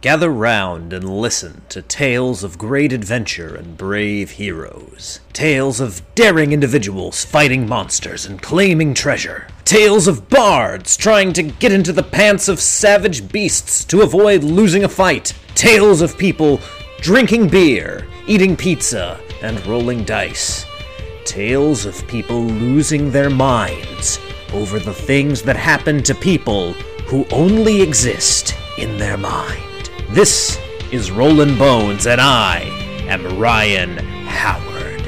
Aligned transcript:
Gather 0.00 0.30
round 0.30 0.94
and 0.94 1.20
listen 1.20 1.60
to 1.68 1.82
tales 1.82 2.42
of 2.42 2.56
great 2.56 2.90
adventure 2.90 3.54
and 3.54 3.76
brave 3.76 4.30
heroes. 4.30 5.20
Tales 5.34 5.78
of 5.78 6.00
daring 6.14 6.52
individuals 6.52 7.22
fighting 7.22 7.68
monsters 7.68 8.24
and 8.24 8.40
claiming 8.40 8.94
treasure. 8.94 9.46
Tales 9.66 10.08
of 10.08 10.30
bards 10.30 10.96
trying 10.96 11.34
to 11.34 11.42
get 11.42 11.70
into 11.70 11.92
the 11.92 12.02
pants 12.02 12.48
of 12.48 12.60
savage 12.60 13.30
beasts 13.30 13.84
to 13.84 14.00
avoid 14.00 14.42
losing 14.42 14.84
a 14.84 14.88
fight. 14.88 15.34
Tales 15.54 16.00
of 16.00 16.16
people 16.16 16.60
drinking 17.02 17.48
beer, 17.48 18.06
eating 18.26 18.56
pizza, 18.56 19.20
and 19.42 19.64
rolling 19.66 20.02
dice. 20.04 20.64
Tales 21.26 21.84
of 21.84 22.08
people 22.08 22.40
losing 22.40 23.10
their 23.10 23.28
minds 23.28 24.18
over 24.54 24.78
the 24.78 24.94
things 24.94 25.42
that 25.42 25.56
happen 25.56 26.02
to 26.02 26.14
people 26.14 26.72
who 27.04 27.26
only 27.32 27.82
exist 27.82 28.54
in 28.78 28.96
their 28.96 29.18
mind. 29.18 29.69
This 30.12 30.58
is 30.90 31.12
Rollin' 31.12 31.56
Bones, 31.56 32.04
and 32.08 32.20
I 32.20 32.62
am 33.06 33.38
Ryan 33.38 33.96
Howard. 34.26 35.00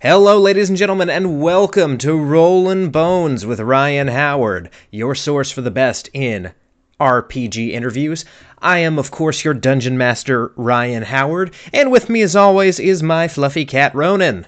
Hello, 0.00 0.38
ladies 0.38 0.70
and 0.70 0.78
gentlemen, 0.78 1.10
and 1.10 1.42
welcome 1.42 1.98
to 1.98 2.18
Rollin' 2.18 2.88
Bones 2.88 3.44
with 3.44 3.60
Ryan 3.60 4.08
Howard, 4.08 4.70
your 4.90 5.14
source 5.14 5.50
for 5.50 5.60
the 5.60 5.70
best 5.70 6.08
in 6.14 6.54
RPG 7.00 7.70
interviews. 7.70 8.24
I 8.60 8.78
am, 8.78 8.98
of 8.98 9.10
course, 9.10 9.44
your 9.44 9.54
dungeon 9.54 9.96
master, 9.96 10.52
Ryan 10.56 11.04
Howard, 11.04 11.54
and 11.72 11.90
with 11.90 12.08
me, 12.08 12.22
as 12.22 12.34
always, 12.34 12.80
is 12.80 13.02
my 13.02 13.28
fluffy 13.28 13.64
cat, 13.64 13.94
Ronan. 13.94 14.46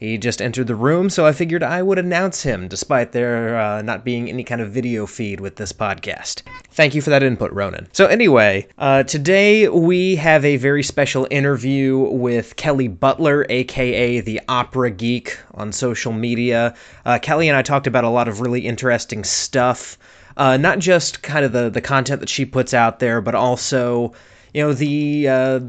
He 0.00 0.16
just 0.16 0.40
entered 0.40 0.66
the 0.66 0.74
room, 0.74 1.10
so 1.10 1.26
I 1.26 1.32
figured 1.32 1.62
I 1.62 1.82
would 1.82 1.98
announce 1.98 2.42
him, 2.42 2.68
despite 2.68 3.12
there 3.12 3.60
uh, 3.60 3.82
not 3.82 4.02
being 4.02 4.30
any 4.30 4.42
kind 4.42 4.62
of 4.62 4.70
video 4.70 5.04
feed 5.04 5.40
with 5.40 5.56
this 5.56 5.74
podcast. 5.74 6.40
Thank 6.70 6.94
you 6.94 7.02
for 7.02 7.10
that 7.10 7.22
input, 7.22 7.52
Ronan. 7.52 7.86
So, 7.92 8.06
anyway, 8.06 8.66
uh, 8.78 9.02
today 9.02 9.68
we 9.68 10.16
have 10.16 10.42
a 10.42 10.56
very 10.56 10.82
special 10.82 11.28
interview 11.30 11.98
with 11.98 12.56
Kelly 12.56 12.88
Butler, 12.88 13.44
aka 13.50 14.20
the 14.20 14.40
Opera 14.48 14.90
Geek, 14.90 15.38
on 15.52 15.70
social 15.70 16.14
media. 16.14 16.74
Uh, 17.04 17.18
Kelly 17.18 17.50
and 17.50 17.58
I 17.58 17.60
talked 17.60 17.86
about 17.86 18.04
a 18.04 18.08
lot 18.08 18.26
of 18.26 18.40
really 18.40 18.60
interesting 18.66 19.22
stuff 19.22 19.98
uh, 20.40 20.56
not 20.56 20.78
just 20.78 21.22
kind 21.22 21.44
of 21.44 21.52
the 21.52 21.68
the 21.68 21.82
content 21.82 22.20
that 22.20 22.30
she 22.30 22.46
puts 22.46 22.72
out 22.72 22.98
there, 22.98 23.20
but 23.20 23.34
also 23.34 24.14
you 24.54 24.62
know 24.62 24.72
the 24.72 25.28
uh, 25.28 25.60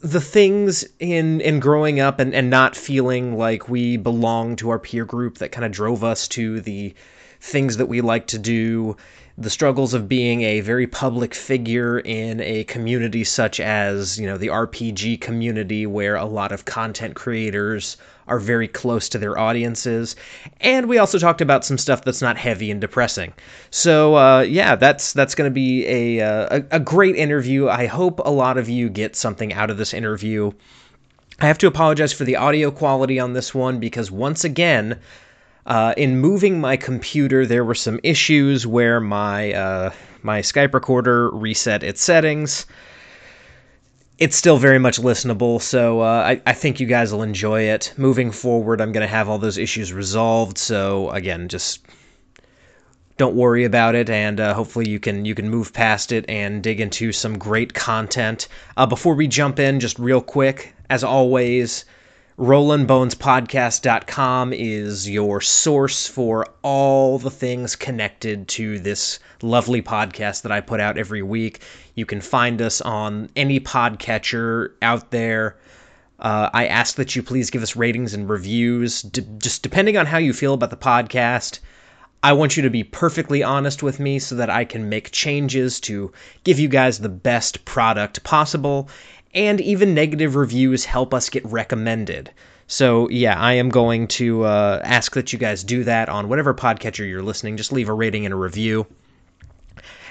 the 0.00 0.20
things 0.20 0.84
in 0.98 1.40
in 1.40 1.60
growing 1.60 2.00
up 2.00 2.18
and, 2.18 2.34
and 2.34 2.50
not 2.50 2.74
feeling 2.74 3.38
like 3.38 3.68
we 3.68 3.96
belong 3.96 4.56
to 4.56 4.70
our 4.70 4.80
peer 4.80 5.04
group 5.04 5.38
that 5.38 5.52
kind 5.52 5.64
of 5.64 5.70
drove 5.70 6.02
us 6.02 6.26
to 6.26 6.60
the 6.60 6.92
things 7.40 7.76
that 7.76 7.86
we 7.86 8.00
like 8.00 8.26
to 8.26 8.40
do 8.40 8.96
the 9.38 9.50
struggles 9.50 9.94
of 9.94 10.08
being 10.08 10.42
a 10.42 10.60
very 10.62 10.88
public 10.88 11.32
figure 11.32 12.00
in 12.00 12.40
a 12.40 12.64
community 12.64 13.22
such 13.22 13.60
as 13.60 14.18
you 14.18 14.26
know 14.26 14.36
the 14.36 14.48
RPG 14.48 15.20
community 15.20 15.86
where 15.86 16.16
a 16.16 16.24
lot 16.24 16.50
of 16.50 16.64
content 16.64 17.14
creators 17.14 17.96
are 18.28 18.38
very 18.38 18.68
close 18.68 19.08
to 19.10 19.18
their 19.18 19.38
audiences. 19.38 20.16
And 20.60 20.88
we 20.88 20.98
also 20.98 21.18
talked 21.18 21.40
about 21.40 21.64
some 21.64 21.78
stuff 21.78 22.04
that's 22.04 22.22
not 22.22 22.36
heavy 22.36 22.70
and 22.70 22.80
depressing. 22.80 23.32
So 23.70 24.16
uh, 24.16 24.40
yeah 24.40 24.76
that's 24.76 25.12
that's 25.12 25.34
going 25.34 25.50
to 25.50 25.54
be 25.54 25.86
a, 25.86 26.20
uh, 26.20 26.60
a 26.70 26.76
a 26.76 26.80
great 26.80 27.16
interview. 27.16 27.68
I 27.68 27.86
hope 27.86 28.20
a 28.24 28.30
lot 28.30 28.58
of 28.58 28.68
you 28.68 28.88
get 28.88 29.16
something 29.16 29.52
out 29.52 29.70
of 29.70 29.76
this 29.76 29.94
interview. 29.94 30.52
I 31.40 31.46
have 31.46 31.58
to 31.58 31.66
apologize 31.66 32.12
for 32.12 32.24
the 32.24 32.36
audio 32.36 32.70
quality 32.70 33.18
on 33.18 33.32
this 33.32 33.54
one 33.54 33.80
because 33.80 34.10
once 34.10 34.44
again 34.44 35.00
uh, 35.66 35.94
in 35.96 36.18
moving 36.18 36.60
my 36.60 36.76
computer, 36.76 37.46
there 37.46 37.64
were 37.64 37.74
some 37.74 38.00
issues 38.02 38.66
where 38.66 39.00
my 39.00 39.52
uh, 39.52 39.92
my 40.22 40.40
Skype 40.40 40.74
recorder 40.74 41.30
reset 41.30 41.82
its 41.82 42.02
settings. 42.02 42.66
It's 44.22 44.36
still 44.36 44.56
very 44.56 44.78
much 44.78 45.00
listenable, 45.00 45.60
so 45.60 46.00
uh, 46.00 46.04
I, 46.04 46.40
I 46.46 46.52
think 46.52 46.78
you 46.78 46.86
guys 46.86 47.12
will 47.12 47.24
enjoy 47.24 47.62
it. 47.62 47.92
Moving 47.96 48.30
forward, 48.30 48.80
I'm 48.80 48.92
going 48.92 49.00
to 49.00 49.12
have 49.12 49.28
all 49.28 49.36
those 49.36 49.58
issues 49.58 49.92
resolved. 49.92 50.58
So 50.58 51.10
again, 51.10 51.48
just 51.48 51.84
don't 53.16 53.34
worry 53.34 53.64
about 53.64 53.96
it, 53.96 54.08
and 54.08 54.38
uh, 54.38 54.54
hopefully 54.54 54.88
you 54.88 55.00
can 55.00 55.24
you 55.24 55.34
can 55.34 55.50
move 55.50 55.72
past 55.72 56.12
it 56.12 56.24
and 56.28 56.62
dig 56.62 56.80
into 56.80 57.10
some 57.10 57.36
great 57.36 57.74
content. 57.74 58.46
Uh, 58.76 58.86
before 58.86 59.16
we 59.16 59.26
jump 59.26 59.58
in, 59.58 59.80
just 59.80 59.98
real 59.98 60.20
quick, 60.20 60.72
as 60.88 61.02
always 61.02 61.84
RollinBonesPodcast.com 62.38 64.54
is 64.54 65.08
your 65.08 65.42
source 65.42 66.06
for 66.06 66.46
all 66.62 67.18
the 67.18 67.30
things 67.30 67.76
connected 67.76 68.48
to 68.48 68.78
this 68.78 69.18
lovely 69.42 69.82
podcast 69.82 70.40
that 70.42 70.50
I 70.50 70.62
put 70.62 70.80
out 70.80 70.96
every 70.96 71.20
week. 71.20 71.60
You 71.94 72.06
can 72.06 72.22
find 72.22 72.62
us 72.62 72.80
on 72.80 73.28
any 73.36 73.60
podcatcher 73.60 74.70
out 74.80 75.10
there. 75.10 75.58
Uh, 76.18 76.48
I 76.54 76.68
ask 76.68 76.96
that 76.96 77.14
you 77.14 77.22
please 77.22 77.50
give 77.50 77.62
us 77.62 77.76
ratings 77.76 78.14
and 78.14 78.26
reviews, 78.26 79.02
D- 79.02 79.26
just 79.36 79.62
depending 79.62 79.98
on 79.98 80.06
how 80.06 80.16
you 80.16 80.32
feel 80.32 80.54
about 80.54 80.70
the 80.70 80.76
podcast. 80.76 81.58
I 82.22 82.32
want 82.32 82.56
you 82.56 82.62
to 82.62 82.70
be 82.70 82.84
perfectly 82.84 83.42
honest 83.42 83.82
with 83.82 84.00
me 84.00 84.18
so 84.20 84.36
that 84.36 84.48
I 84.48 84.64
can 84.64 84.88
make 84.88 85.10
changes 85.10 85.80
to 85.80 86.12
give 86.44 86.58
you 86.58 86.68
guys 86.68 86.98
the 86.98 87.10
best 87.10 87.66
product 87.66 88.24
possible 88.24 88.88
and 89.34 89.60
even 89.60 89.94
negative 89.94 90.36
reviews 90.36 90.84
help 90.84 91.14
us 91.14 91.28
get 91.28 91.44
recommended. 91.46 92.30
So, 92.66 93.08
yeah, 93.08 93.38
I 93.38 93.54
am 93.54 93.68
going 93.68 94.06
to 94.08 94.44
uh, 94.44 94.80
ask 94.84 95.14
that 95.14 95.32
you 95.32 95.38
guys 95.38 95.64
do 95.64 95.84
that 95.84 96.08
on 96.08 96.28
whatever 96.28 96.54
podcatcher 96.54 97.08
you're 97.08 97.22
listening. 97.22 97.56
Just 97.56 97.72
leave 97.72 97.88
a 97.88 97.92
rating 97.92 98.24
and 98.24 98.32
a 98.32 98.36
review. 98.36 98.86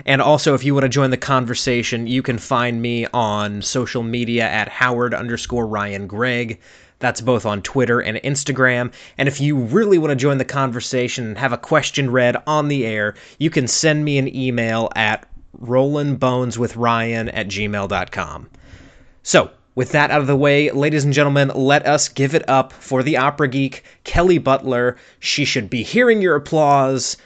And 0.05 0.21
also, 0.21 0.53
if 0.53 0.63
you 0.63 0.73
want 0.73 0.83
to 0.83 0.89
join 0.89 1.11
the 1.11 1.17
conversation, 1.17 2.07
you 2.07 2.21
can 2.21 2.37
find 2.37 2.81
me 2.81 3.07
on 3.13 3.61
social 3.61 4.03
media 4.03 4.43
at 4.43 4.67
Howard 4.67 5.13
underscore 5.13 5.67
Ryan 5.67 6.07
Gregg. 6.07 6.59
That's 6.99 7.21
both 7.21 7.45
on 7.45 7.61
Twitter 7.63 7.99
and 7.99 8.17
Instagram. 8.17 8.93
And 9.17 9.27
if 9.27 9.41
you 9.41 9.55
really 9.55 9.97
want 9.97 10.11
to 10.11 10.15
join 10.15 10.37
the 10.37 10.45
conversation 10.45 11.25
and 11.25 11.37
have 11.37 11.53
a 11.53 11.57
question 11.57 12.11
read 12.11 12.37
on 12.45 12.67
the 12.67 12.85
air, 12.85 13.15
you 13.39 13.49
can 13.49 13.67
send 13.67 14.05
me 14.05 14.17
an 14.17 14.33
email 14.35 14.89
at 14.95 15.27
rollinboneswithryan 15.59 17.31
at 17.33 17.47
gmail.com. 17.47 18.49
So, 19.23 19.51
with 19.75 19.91
that 19.91 20.09
out 20.09 20.21
of 20.21 20.27
the 20.27 20.35
way, 20.35 20.71
ladies 20.71 21.05
and 21.05 21.13
gentlemen, 21.13 21.51
let 21.53 21.85
us 21.85 22.09
give 22.09 22.33
it 22.33 22.49
up 22.49 22.73
for 22.73 23.03
the 23.03 23.17
opera 23.17 23.47
geek, 23.47 23.83
Kelly 24.03 24.39
Butler. 24.39 24.97
She 25.19 25.45
should 25.45 25.69
be 25.69 25.83
hearing 25.83 26.23
your 26.23 26.35
applause 26.35 27.17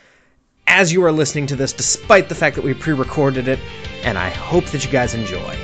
as 0.67 0.91
you 0.91 1.05
are 1.05 1.11
listening 1.13 1.47
to 1.47 1.55
this, 1.55 1.71
despite 1.71 2.27
the 2.27 2.35
fact 2.35 2.57
that 2.57 2.65
we 2.65 2.73
pre 2.73 2.93
recorded 2.93 3.47
it, 3.47 3.59
and 4.03 4.17
I 4.17 4.29
hope 4.29 4.65
that 4.65 4.83
you 4.83 4.91
guys 4.91 5.13
enjoy. 5.13 5.55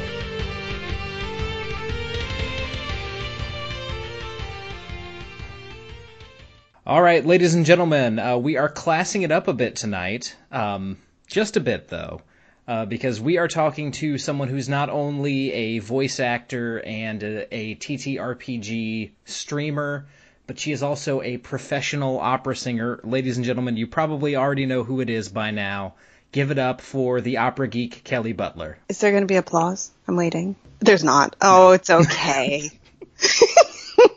All 6.88 7.02
right, 7.02 7.26
ladies 7.26 7.56
and 7.56 7.66
gentlemen, 7.66 8.20
uh, 8.20 8.38
we 8.38 8.56
are 8.56 8.70
classing 8.70 9.24
it 9.24 9.32
up 9.32 9.50
a 9.50 9.54
bit 9.54 9.76
tonight. 9.76 10.36
Um, 10.50 10.98
just 11.28 11.58
a 11.58 11.60
bit, 11.60 11.90
though 11.90 12.22
uh, 12.68 12.86
because 12.86 13.20
we 13.20 13.38
are 13.38 13.48
talking 13.48 13.92
to 13.92 14.18
someone 14.18 14.48
who's 14.48 14.70
not 14.70 14.90
only 14.90 15.52
a 15.52 15.80
voice 15.80 16.20
actor 16.20 16.80
and 16.80 17.24
a, 17.24 17.56
a 17.56 17.76
TTRPG 17.76 19.12
streamer, 19.26 20.06
but 20.48 20.60
she 20.60 20.72
is 20.72 20.84
also 20.84 21.22
a 21.22 21.38
professional 21.38 22.20
opera 22.20 22.56
singer. 22.56 23.00
Ladies 23.04 23.38
and 23.38 23.46
gentlemen, 23.46 23.78
you 23.78 23.88
probably 23.88 24.36
already 24.36 24.66
know 24.66 24.84
who 24.84 25.02
it 25.02 25.10
is 25.10 25.30
by 25.30 25.52
now. 25.52 25.96
Give 26.32 26.52
it 26.52 26.60
up 26.60 26.82
for 26.82 27.20
the 27.20 27.38
opera 27.38 27.68
geek 27.68 28.04
Kelly 28.04 28.34
Butler. 28.34 28.78
Is 28.88 29.00
there 29.00 29.12
going 29.12 29.24
to 29.24 29.28
be 29.28 29.36
applause? 29.36 29.92
I'm 30.08 30.16
waiting. 30.16 30.56
There's 30.80 31.04
not. 31.04 31.36
Oh, 31.42 31.72
it's 31.72 31.90
okay. 31.90 32.70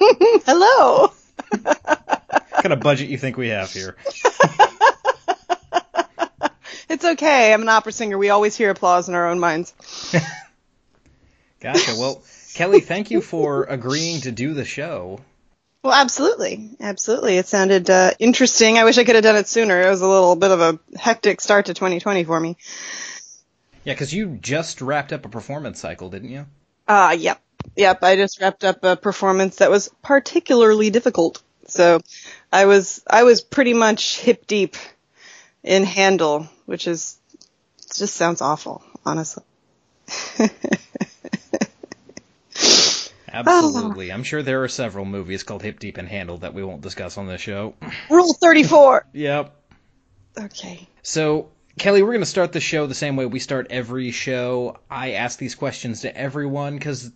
Hello. 0.47 1.13
what 1.63 2.51
kind 2.63 2.73
of 2.73 2.81
budget 2.81 3.09
you 3.09 3.19
think 3.19 3.37
we 3.37 3.49
have 3.49 3.71
here? 3.71 3.97
It's 6.95 7.05
okay. 7.05 7.53
I'm 7.53 7.63
an 7.63 7.69
opera 7.69 7.91
singer. 7.91 8.17
We 8.17 8.31
always 8.31 8.57
hear 8.57 8.71
applause 8.71 9.09
in 9.09 9.17
our 9.17 9.29
own 9.29 9.41
minds. 9.41 9.75
gotcha. 11.61 11.97
Well, 11.99 12.23
Kelly, 12.55 12.79
thank 12.79 13.11
you 13.11 13.21
for 13.21 13.65
agreeing 13.65 14.21
to 14.21 14.31
do 14.31 14.55
the 14.55 14.65
show. 14.65 15.19
Well, 15.83 15.93
absolutely, 15.93 16.71
absolutely. 16.79 17.37
It 17.37 17.49
sounded 17.49 17.91
uh, 17.91 18.13
interesting. 18.21 18.79
I 18.79 18.85
wish 18.85 18.97
I 18.97 19.03
could 19.03 19.17
have 19.17 19.25
done 19.25 19.35
it 19.35 19.49
sooner. 19.49 19.83
It 19.83 19.91
was 19.91 20.03
a 20.03 20.07
little 20.07 20.37
bit 20.37 20.53
of 20.53 20.61
a 20.61 20.79
hectic 20.97 21.41
start 21.41 21.67
to 21.67 21.75
2020 21.75 22.23
for 22.23 22.39
me. 22.39 22.57
Yeah, 23.83 23.95
because 23.95 24.15
you 24.15 24.39
just 24.41 24.81
wrapped 24.81 25.13
up 25.13 25.27
a 25.27 25.29
performance 25.29 25.81
cycle, 25.81 26.11
didn't 26.11 26.31
you? 26.31 26.47
Uh, 26.87 27.17
yep, 27.19 27.43
yep. 27.75 28.05
I 28.05 28.15
just 28.15 28.41
wrapped 28.41 28.63
up 28.63 28.85
a 28.85 28.95
performance 28.95 29.57
that 29.57 29.73
was 29.73 29.91
particularly 30.01 30.91
difficult. 30.91 31.43
So, 31.67 31.99
I 32.53 32.67
was 32.67 33.03
I 33.11 33.25
was 33.25 33.41
pretty 33.41 33.75
much 33.75 34.21
hip 34.21 34.47
deep 34.47 34.77
in 35.65 35.85
Handel, 35.85 36.49
which 36.67 36.87
is 36.87 37.19
just 37.97 38.15
sounds 38.15 38.41
awful. 38.41 38.85
honestly. 39.05 39.43
Absolutely. 43.29 44.11
Ah. 44.13 44.15
I'm 44.15 44.23
sure 44.23 44.43
there 44.43 44.63
are 44.63 44.69
several 44.69 45.05
movies 45.05 45.43
called 45.43 45.63
Hip 45.63 45.81
Deep 45.81 45.99
and 45.99 46.09
Handel 46.09 46.39
that 46.39 46.55
we 46.55 46.63
won't 46.63 46.83
discuss 46.83 47.19
on 47.19 47.27
this 47.27 47.41
show. 47.41 47.75
Rule 48.11 48.33
34. 48.35 49.07
yep. 49.13 49.57
Okay. 50.39 50.89
So, 51.03 51.49
Kelly, 51.79 52.03
we're 52.03 52.13
going 52.13 52.21
to 52.21 52.27
start 52.27 52.53
the 52.53 52.61
show 52.61 52.87
the 52.87 52.95
same 52.95 53.17
way 53.17 53.27
we 53.27 53.41
start 53.41 53.69
every 53.71 54.13
show. 54.13 54.79
I 54.89 55.13
ask 55.13 55.39
these 55.39 55.57
questions 55.57 56.03
to 56.03 56.17
everyone 56.17 56.77
because 56.77 57.11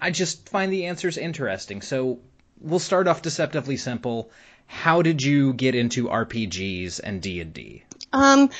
I 0.00 0.12
just 0.12 0.48
find 0.48 0.72
the 0.72 0.86
answers 0.86 1.18
interesting. 1.18 1.82
So, 1.82 2.20
we'll 2.60 2.78
start 2.78 3.08
off 3.08 3.22
deceptively 3.22 3.76
simple. 3.76 4.30
How 4.68 5.02
did 5.02 5.22
you 5.22 5.54
get 5.54 5.74
into 5.74 6.08
RPGs 6.08 7.00
and 7.02 7.20
D&D? 7.20 7.82
Um, 8.12 8.50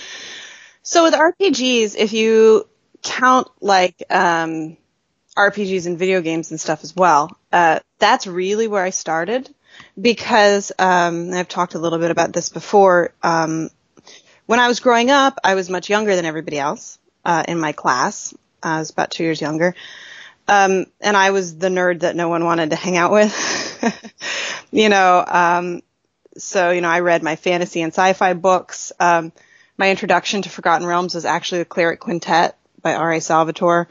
so 0.82 1.04
with 1.04 1.14
RPGs, 1.14 1.94
if 1.96 2.12
you 2.12 2.66
count 3.02 3.48
like 3.60 4.02
um, 4.10 4.76
RPGs 5.36 5.86
and 5.86 5.98
video 5.98 6.20
games 6.20 6.50
and 6.50 6.60
stuff 6.60 6.82
as 6.82 6.96
well, 6.96 7.36
uh, 7.52 7.80
that's 7.98 8.26
really 8.26 8.66
where 8.66 8.82
I 8.82 8.90
started 8.90 9.54
because 10.00 10.72
um, 10.78 11.32
I've 11.32 11.46
talked 11.46 11.74
a 11.74 11.78
little 11.78 11.98
bit 11.98 12.10
about 12.10 12.32
this 12.32 12.48
before. 12.48 13.12
Um, 13.22 13.70
when 14.46 14.60
I 14.60 14.68
was 14.68 14.80
growing 14.80 15.10
up, 15.10 15.38
I 15.44 15.54
was 15.54 15.68
much 15.68 15.90
younger 15.90 16.16
than 16.16 16.24
everybody 16.24 16.58
else 16.58 16.98
uh, 17.24 17.44
in 17.46 17.60
my 17.60 17.72
class. 17.72 18.34
I 18.62 18.78
was 18.78 18.90
about 18.90 19.10
two 19.10 19.24
years 19.24 19.40
younger. 19.40 19.74
Um, 20.48 20.86
and 21.02 21.16
I 21.16 21.30
was 21.30 21.58
the 21.58 21.68
nerd 21.68 22.00
that 22.00 22.16
no 22.16 22.30
one 22.30 22.44
wanted 22.44 22.70
to 22.70 22.76
hang 22.76 22.96
out 22.96 23.12
with. 23.12 24.32
you 24.72 24.88
know, 24.88 25.22
um, 25.26 25.82
so, 26.38 26.70
you 26.70 26.80
know, 26.80 26.88
I 26.88 27.00
read 27.00 27.22
my 27.22 27.36
fantasy 27.36 27.82
and 27.82 27.92
sci-fi 27.92 28.34
books. 28.34 28.92
Um, 28.98 29.32
my 29.76 29.90
introduction 29.90 30.42
to 30.42 30.48
Forgotten 30.48 30.86
Realms 30.86 31.14
was 31.14 31.24
actually 31.24 31.58
the 31.58 31.66
Cleric 31.66 32.00
Quintet 32.00 32.56
by 32.82 32.94
R.A. 32.94 33.20
Salvatore. 33.20 33.88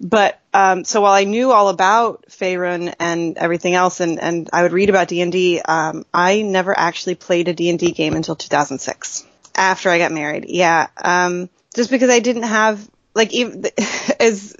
But 0.00 0.40
um, 0.52 0.84
so 0.84 1.00
while 1.00 1.14
I 1.14 1.24
knew 1.24 1.52
all 1.52 1.68
about 1.68 2.26
Faerun 2.28 2.94
and 3.00 3.38
everything 3.38 3.74
else, 3.74 4.00
and, 4.00 4.20
and 4.20 4.50
I 4.52 4.62
would 4.62 4.72
read 4.72 4.90
about 4.90 5.08
D 5.08 5.22
and 5.22 5.32
D, 5.32 5.60
um, 5.60 6.04
I 6.12 6.42
never 6.42 6.78
actually 6.78 7.14
played 7.14 7.48
a 7.48 7.54
D 7.54 7.70
and 7.70 7.78
D 7.78 7.92
game 7.92 8.14
until 8.14 8.36
2006 8.36 9.26
after 9.54 9.88
I 9.88 9.98
got 9.98 10.12
married. 10.12 10.46
Yeah, 10.48 10.88
um, 11.02 11.48
just 11.74 11.90
because 11.90 12.10
I 12.10 12.20
didn't 12.20 12.42
have 12.42 12.86
like 13.14 13.32
even 13.32 13.64
as 14.20 14.54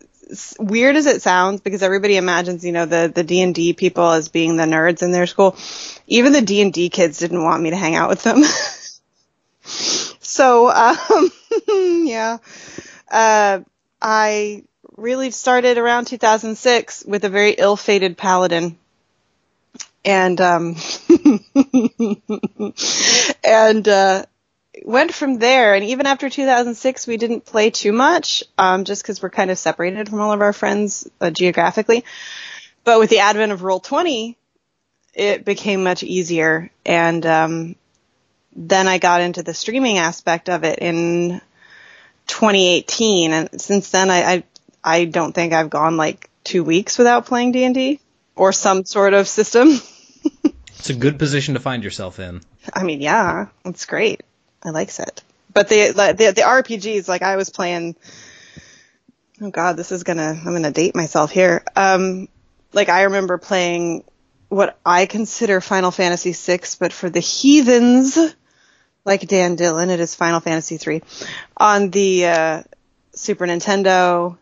weird 0.59 0.97
as 0.97 1.07
it 1.07 1.23
sounds, 1.23 1.61
because 1.61 1.83
everybody 1.83 2.17
imagines 2.17 2.65
you 2.65 2.73
know 2.73 2.87
the 2.87 3.11
the 3.15 3.25
D 3.25 3.43
and 3.43 3.55
D 3.55 3.73
people 3.73 4.11
as 4.11 4.29
being 4.29 4.57
the 4.57 4.65
nerds 4.65 5.03
in 5.03 5.13
their 5.13 5.27
school. 5.27 5.57
Even 6.07 6.33
the 6.33 6.43
D 6.43 6.63
and 6.63 6.73
D 6.73 6.89
kids 6.89 7.19
didn't 7.19 7.43
want 7.43 7.63
me 7.63 7.71
to 7.71 7.77
hang 7.77 7.95
out 7.95 8.09
with 8.09 8.23
them. 8.23 8.43
so 9.63 10.71
um, 10.71 11.31
yeah, 12.07 12.39
uh, 13.11 13.61
I 14.01 14.63
really 14.97 15.31
started 15.31 15.79
around 15.79 16.07
2006 16.07 17.05
with 17.07 17.25
a 17.25 17.29
very 17.29 17.53
ill-fated 17.53 18.17
paladin. 18.17 18.79
And, 20.05 20.41
um, 20.41 20.77
and, 23.45 23.89
uh, 23.89 24.25
went 24.87 25.13
from 25.13 25.39
there. 25.39 25.75
And 25.75 25.85
even 25.85 26.07
after 26.07 26.31
2006, 26.31 27.07
we 27.07 27.19
didn't 27.19 27.45
play 27.45 27.69
too 27.69 27.93
much, 27.93 28.43
um, 28.57 28.85
just 28.85 29.03
because 29.03 29.21
we're 29.21 29.29
kind 29.29 29.51
of 29.51 29.59
separated 29.59 30.09
from 30.09 30.21
all 30.21 30.33
of 30.33 30.41
our 30.41 30.55
friends 30.55 31.07
uh, 31.21 31.31
geographically. 31.31 32.05
But 32.85 32.99
with 32.99 33.11
the 33.11 33.19
advent 33.19 33.53
of 33.53 33.61
Roll20, 33.61 34.37
it 35.13 35.45
became 35.45 35.83
much 35.83 36.03
easier. 36.03 36.71
And, 36.87 37.27
um, 37.27 37.77
then 38.59 38.89
I 38.89 38.97
got 38.97 39.21
into 39.21 39.43
the 39.43 39.53
streaming 39.53 39.99
aspect 39.99 40.49
of 40.49 40.65
it 40.65 40.79
in 40.79 41.43
2018. 42.27 43.33
And 43.33 43.61
since 43.61 43.91
then, 43.91 44.11
I, 44.11 44.33
I 44.33 44.45
I 44.83 45.05
don't 45.05 45.33
think 45.33 45.53
I've 45.53 45.69
gone 45.69 45.97
like 45.97 46.31
two 46.45 46.63
weeks 46.63 46.97
without 46.97 47.27
playing 47.27 47.53
D 47.53 47.65
and 47.65 47.75
D 47.75 48.01
or 48.37 48.53
some 48.53 48.85
sort 48.85 49.15
of 49.15 49.27
system. 49.27 49.69
it's 50.79 50.91
a 50.91 50.95
good 50.95 51.19
position 51.19 51.55
to 51.55 51.61
find 51.61 51.83
yourself 51.83 52.21
in. 52.21 52.41
I 52.73 52.85
mean, 52.85 53.01
yeah, 53.01 53.49
it's 53.65 53.85
great. 53.85 54.23
I 54.63 54.71
like 54.71 54.89
it. 54.99 55.23
But 55.53 55.69
the, 55.69 55.93
the 55.93 56.33
the 56.33 56.43
RPGs, 56.43 57.09
like 57.09 57.23
I 57.23 57.37
was 57.37 57.51
playing. 57.51 57.97
Oh 59.41 59.51
God, 59.51 59.77
this 59.77 59.93
is 59.93 60.03
gonna 60.03 60.39
I'm 60.45 60.53
gonna 60.53 60.71
date 60.71 60.95
myself 60.95 61.31
here. 61.31 61.65
Um, 61.75 62.29
like 62.73 62.89
I 62.89 63.03
remember 63.03 63.39
playing 63.39 64.05
what 64.49 64.79
I 64.85 65.07
consider 65.07 65.61
Final 65.61 65.91
Fantasy 65.91 66.33
VI, 66.33 66.61
but 66.79 66.93
for 66.93 67.11
the 67.11 67.21
heathens, 67.21 68.19
like 69.05 69.27
Dan 69.27 69.57
Dillon, 69.57 69.91
it 69.91 70.01
is 70.01 70.15
Final 70.15 70.41
Fantasy 70.41 70.79
III 70.85 71.03
on 71.57 71.91
the 71.91 72.27
uh, 72.27 72.63
Super 73.13 73.47
Nintendo 73.47 74.37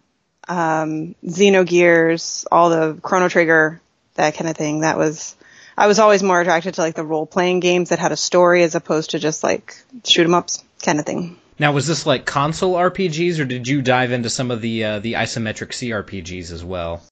um, 0.49 1.15
Xenogears, 1.25 2.47
all 2.51 2.71
the 2.71 2.99
Chrono 3.01 3.29
Trigger, 3.29 3.81
that 4.15 4.35
kind 4.37 4.49
of 4.51 4.57
thing. 4.57 4.81
That 4.81 4.99
was, 4.99 5.37
I 5.77 5.87
was 5.87 5.99
always 5.99 6.23
more 6.23 6.41
attracted 6.41 6.75
to 6.75 6.81
like 6.81 6.95
the 6.95 7.05
role 7.05 7.27
playing 7.27 7.61
games 7.61 7.89
that 7.89 7.99
had 7.99 8.13
a 8.13 8.17
story 8.17 8.63
as 8.63 8.75
opposed 8.75 9.11
to 9.11 9.19
just 9.19 9.43
like 9.43 9.77
shoot 10.05 10.25
'em 10.25 10.35
ups 10.35 10.65
kind 10.83 10.99
of 10.99 11.07
thing. 11.07 11.37
Now, 11.59 11.73
was 11.73 11.87
this 11.87 12.05
like 12.07 12.27
console 12.27 12.75
RPGs, 12.75 13.39
or 13.39 13.45
did 13.45 13.69
you 13.69 13.81
dive 13.83 14.13
into 14.13 14.31
some 14.31 14.51
of 14.51 14.61
the 14.61 14.85
uh, 14.85 14.99
the 14.99 15.15
isometric 15.15 15.71
CRPGs 15.71 16.51
as 16.51 16.65
well? 16.65 17.03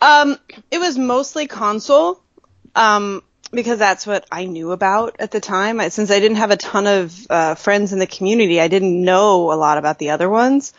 Um, 0.00 0.36
it 0.70 0.78
was 0.78 0.98
mostly 0.98 1.46
console, 1.46 2.20
um, 2.74 3.22
because 3.52 3.78
that's 3.78 4.06
what 4.06 4.26
I 4.32 4.46
knew 4.46 4.72
about 4.72 5.16
at 5.20 5.30
the 5.30 5.40
time. 5.40 5.80
I, 5.80 5.88
since 5.88 6.10
I 6.10 6.18
didn't 6.18 6.38
have 6.38 6.50
a 6.50 6.56
ton 6.56 6.86
of 6.86 7.26
uh, 7.30 7.54
friends 7.54 7.92
in 7.92 7.98
the 7.98 8.06
community, 8.06 8.60
I 8.60 8.68
didn't 8.68 9.00
know 9.04 9.52
a 9.52 9.54
lot 9.54 9.78
about 9.78 9.98
the 9.98 10.10
other 10.10 10.28
ones. 10.28 10.72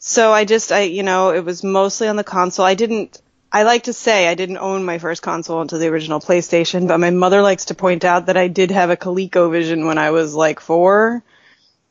So 0.00 0.32
I 0.32 0.44
just, 0.44 0.72
I, 0.72 0.82
you 0.82 1.02
know, 1.02 1.30
it 1.30 1.44
was 1.44 1.62
mostly 1.62 2.08
on 2.08 2.16
the 2.16 2.24
console. 2.24 2.64
I 2.64 2.74
didn't, 2.74 3.20
I 3.50 3.62
like 3.62 3.84
to 3.84 3.92
say 3.92 4.28
I 4.28 4.34
didn't 4.34 4.58
own 4.58 4.84
my 4.84 4.98
first 4.98 5.22
console 5.22 5.62
until 5.62 5.78
the 5.78 5.88
original 5.88 6.20
PlayStation, 6.20 6.86
but 6.86 6.98
my 6.98 7.10
mother 7.10 7.40
likes 7.40 7.66
to 7.66 7.74
point 7.74 8.04
out 8.04 8.26
that 8.26 8.36
I 8.36 8.48
did 8.48 8.70
have 8.70 8.90
a 8.90 8.96
ColecoVision 8.96 9.86
when 9.86 9.96
I 9.96 10.10
was 10.10 10.34
like 10.34 10.60
four, 10.60 11.22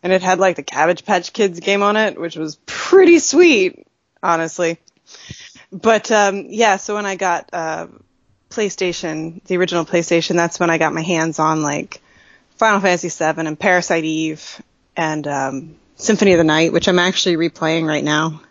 and 0.04 0.14
it 0.14 0.22
had 0.22 0.40
like 0.40 0.56
the 0.56 0.64
Cabbage 0.64 1.04
Patch 1.04 1.34
Kids 1.34 1.60
game 1.60 1.82
on 1.82 1.98
it, 1.98 2.20
which 2.20 2.36
was 2.36 2.58
pretty 2.68 3.18
sweet, 3.18 3.88
honestly. 4.22 4.78
But 5.72 6.12
um, 6.12 6.46
yeah, 6.50 6.78
so 6.78 6.94
when 6.94 7.08
I 7.08 7.16
got 7.16 7.50
uh, 7.52 7.88
PlayStation, 8.52 9.44
the 9.46 9.58
original 9.58 9.84
PlayStation, 9.84 10.36
that's 10.36 10.60
when 10.60 10.70
I 10.70 10.78
got 10.78 10.94
my 10.94 11.02
hands 11.02 11.40
on 11.40 11.64
like 11.64 12.02
Final 12.58 12.82
Fantasy 12.82 13.10
VII 13.10 13.48
and 13.48 13.60
Parasite 13.60 14.04
Eve 14.04 14.62
and 14.96 15.28
um, 15.28 15.76
Symphony 15.96 16.34
of 16.34 16.38
the 16.38 16.44
Night, 16.44 16.72
which 16.72 16.88
I'm 16.88 17.00
actually 17.00 17.36
replaying 17.36 17.88
right 17.88 18.04
now 18.04 18.42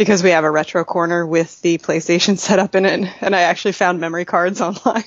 because 0.00 0.22
we 0.22 0.30
have 0.30 0.44
a 0.44 0.50
retro 0.50 0.82
corner 0.82 1.26
with 1.26 1.60
the 1.60 1.76
PlayStation 1.76 2.38
set 2.38 2.58
up 2.58 2.74
in 2.74 2.86
it, 2.86 3.06
and 3.20 3.36
I 3.36 3.42
actually 3.42 3.72
found 3.72 4.00
memory 4.00 4.24
cards 4.24 4.58
online. 4.62 5.04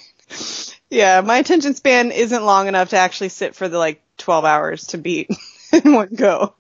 yeah, 0.87 1.21
my 1.21 1.39
attention 1.39 1.73
span 1.73 2.11
isn't 2.11 2.45
long 2.45 2.67
enough 2.67 2.89
to 2.89 2.97
actually 2.97 3.29
sit 3.29 3.55
for 3.55 3.67
the 3.67 3.79
like 3.79 4.03
12 4.19 4.45
hours 4.45 4.87
to 4.87 4.99
beat 4.99 5.31
in 5.73 5.93
one 5.93 6.13
go. 6.13 6.53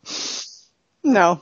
No. 1.03 1.41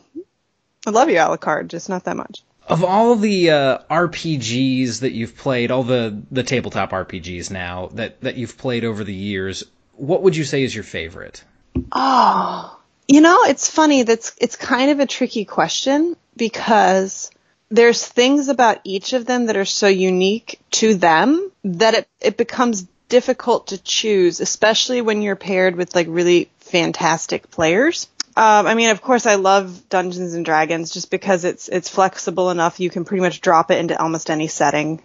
I 0.86 0.89
love 0.89 1.10
you, 1.10 1.15
Alucard, 1.15 1.69
just 1.69 1.88
not 1.88 2.03
that 2.03 2.17
much. 2.17 2.43
Of 2.67 2.83
all 2.83 3.15
the 3.15 3.51
uh, 3.51 3.77
RPGs 3.89 5.00
that 5.00 5.13
you've 5.13 5.38
played, 5.38 5.71
all 5.71 5.83
the, 5.83 6.21
the 6.29 6.43
tabletop 6.43 6.91
RPGs 6.91 7.51
now 7.51 7.88
that, 7.93 8.19
that 8.19 8.36
you've 8.36 8.57
played 8.57 8.83
over 8.83 9.05
the 9.05 9.13
years, 9.13 9.63
what 9.93 10.24
would 10.24 10.36
you 10.36 10.43
say 10.43 10.63
is 10.63 10.75
your 10.75 10.83
favorite? 10.83 11.41
Oh, 11.93 12.80
you 13.11 13.19
know, 13.19 13.43
it's 13.43 13.69
funny. 13.69 14.03
That's 14.03 14.33
it's 14.37 14.55
kind 14.55 14.89
of 14.89 15.01
a 15.01 15.05
tricky 15.05 15.43
question 15.43 16.15
because 16.37 17.29
there's 17.69 18.07
things 18.07 18.47
about 18.47 18.79
each 18.85 19.11
of 19.11 19.25
them 19.25 19.47
that 19.47 19.57
are 19.57 19.65
so 19.65 19.87
unique 19.87 20.61
to 20.71 20.95
them 20.95 21.51
that 21.65 21.93
it, 21.93 22.07
it 22.21 22.37
becomes 22.37 22.87
difficult 23.09 23.67
to 23.67 23.77
choose, 23.83 24.39
especially 24.39 25.01
when 25.01 25.21
you're 25.21 25.35
paired 25.35 25.75
with 25.75 25.93
like 25.93 26.07
really 26.09 26.49
fantastic 26.59 27.51
players. 27.51 28.07
Um, 28.37 28.65
I 28.65 28.75
mean, 28.75 28.91
of 28.91 29.01
course, 29.01 29.25
I 29.25 29.35
love 29.35 29.89
Dungeons 29.89 30.33
and 30.33 30.45
Dragons 30.45 30.89
just 30.89 31.11
because 31.11 31.43
it's 31.43 31.67
it's 31.67 31.89
flexible 31.89 32.49
enough. 32.49 32.79
You 32.79 32.89
can 32.89 33.03
pretty 33.03 33.21
much 33.21 33.41
drop 33.41 33.71
it 33.71 33.79
into 33.79 34.01
almost 34.01 34.29
any 34.29 34.47
setting. 34.47 35.01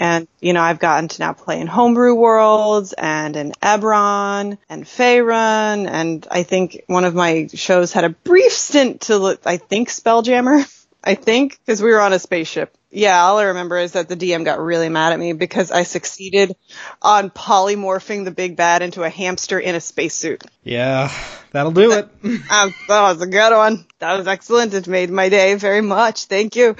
And, 0.00 0.26
you 0.40 0.54
know, 0.54 0.62
I've 0.62 0.78
gotten 0.78 1.08
to 1.08 1.20
now 1.20 1.34
play 1.34 1.60
in 1.60 1.66
Homebrew 1.66 2.14
Worlds 2.14 2.94
and 2.94 3.36
in 3.36 3.52
Eberron 3.62 4.56
and 4.70 4.84
Faerun. 4.86 5.86
And 5.86 6.26
I 6.30 6.42
think 6.42 6.82
one 6.86 7.04
of 7.04 7.14
my 7.14 7.48
shows 7.52 7.92
had 7.92 8.04
a 8.04 8.08
brief 8.08 8.52
stint 8.52 9.02
to, 9.02 9.38
I 9.44 9.58
think, 9.58 9.90
Spelljammer. 9.90 10.66
I 11.02 11.14
think, 11.14 11.58
because 11.64 11.82
we 11.82 11.90
were 11.92 12.00
on 12.00 12.12
a 12.12 12.18
spaceship. 12.18 12.76
Yeah, 12.90 13.22
all 13.22 13.38
I 13.38 13.44
remember 13.44 13.78
is 13.78 13.92
that 13.92 14.08
the 14.08 14.16
DM 14.16 14.44
got 14.44 14.60
really 14.60 14.90
mad 14.90 15.14
at 15.14 15.18
me 15.18 15.32
because 15.32 15.70
I 15.70 15.84
succeeded 15.84 16.54
on 17.00 17.30
polymorphing 17.30 18.24
the 18.24 18.30
big 18.30 18.54
bad 18.54 18.82
into 18.82 19.02
a 19.02 19.08
hamster 19.08 19.58
in 19.58 19.74
a 19.74 19.80
spacesuit. 19.80 20.44
Yeah, 20.62 21.10
that'll 21.52 21.72
do 21.72 21.92
it. 21.92 22.04
um, 22.22 22.74
that 22.88 23.02
was 23.02 23.22
a 23.22 23.26
good 23.26 23.56
one. 23.56 23.86
That 24.00 24.18
was 24.18 24.26
excellent. 24.26 24.74
It 24.74 24.88
made 24.88 25.08
my 25.08 25.30
day 25.30 25.54
very 25.54 25.80
much. 25.80 26.26
Thank 26.26 26.54
you. 26.54 26.76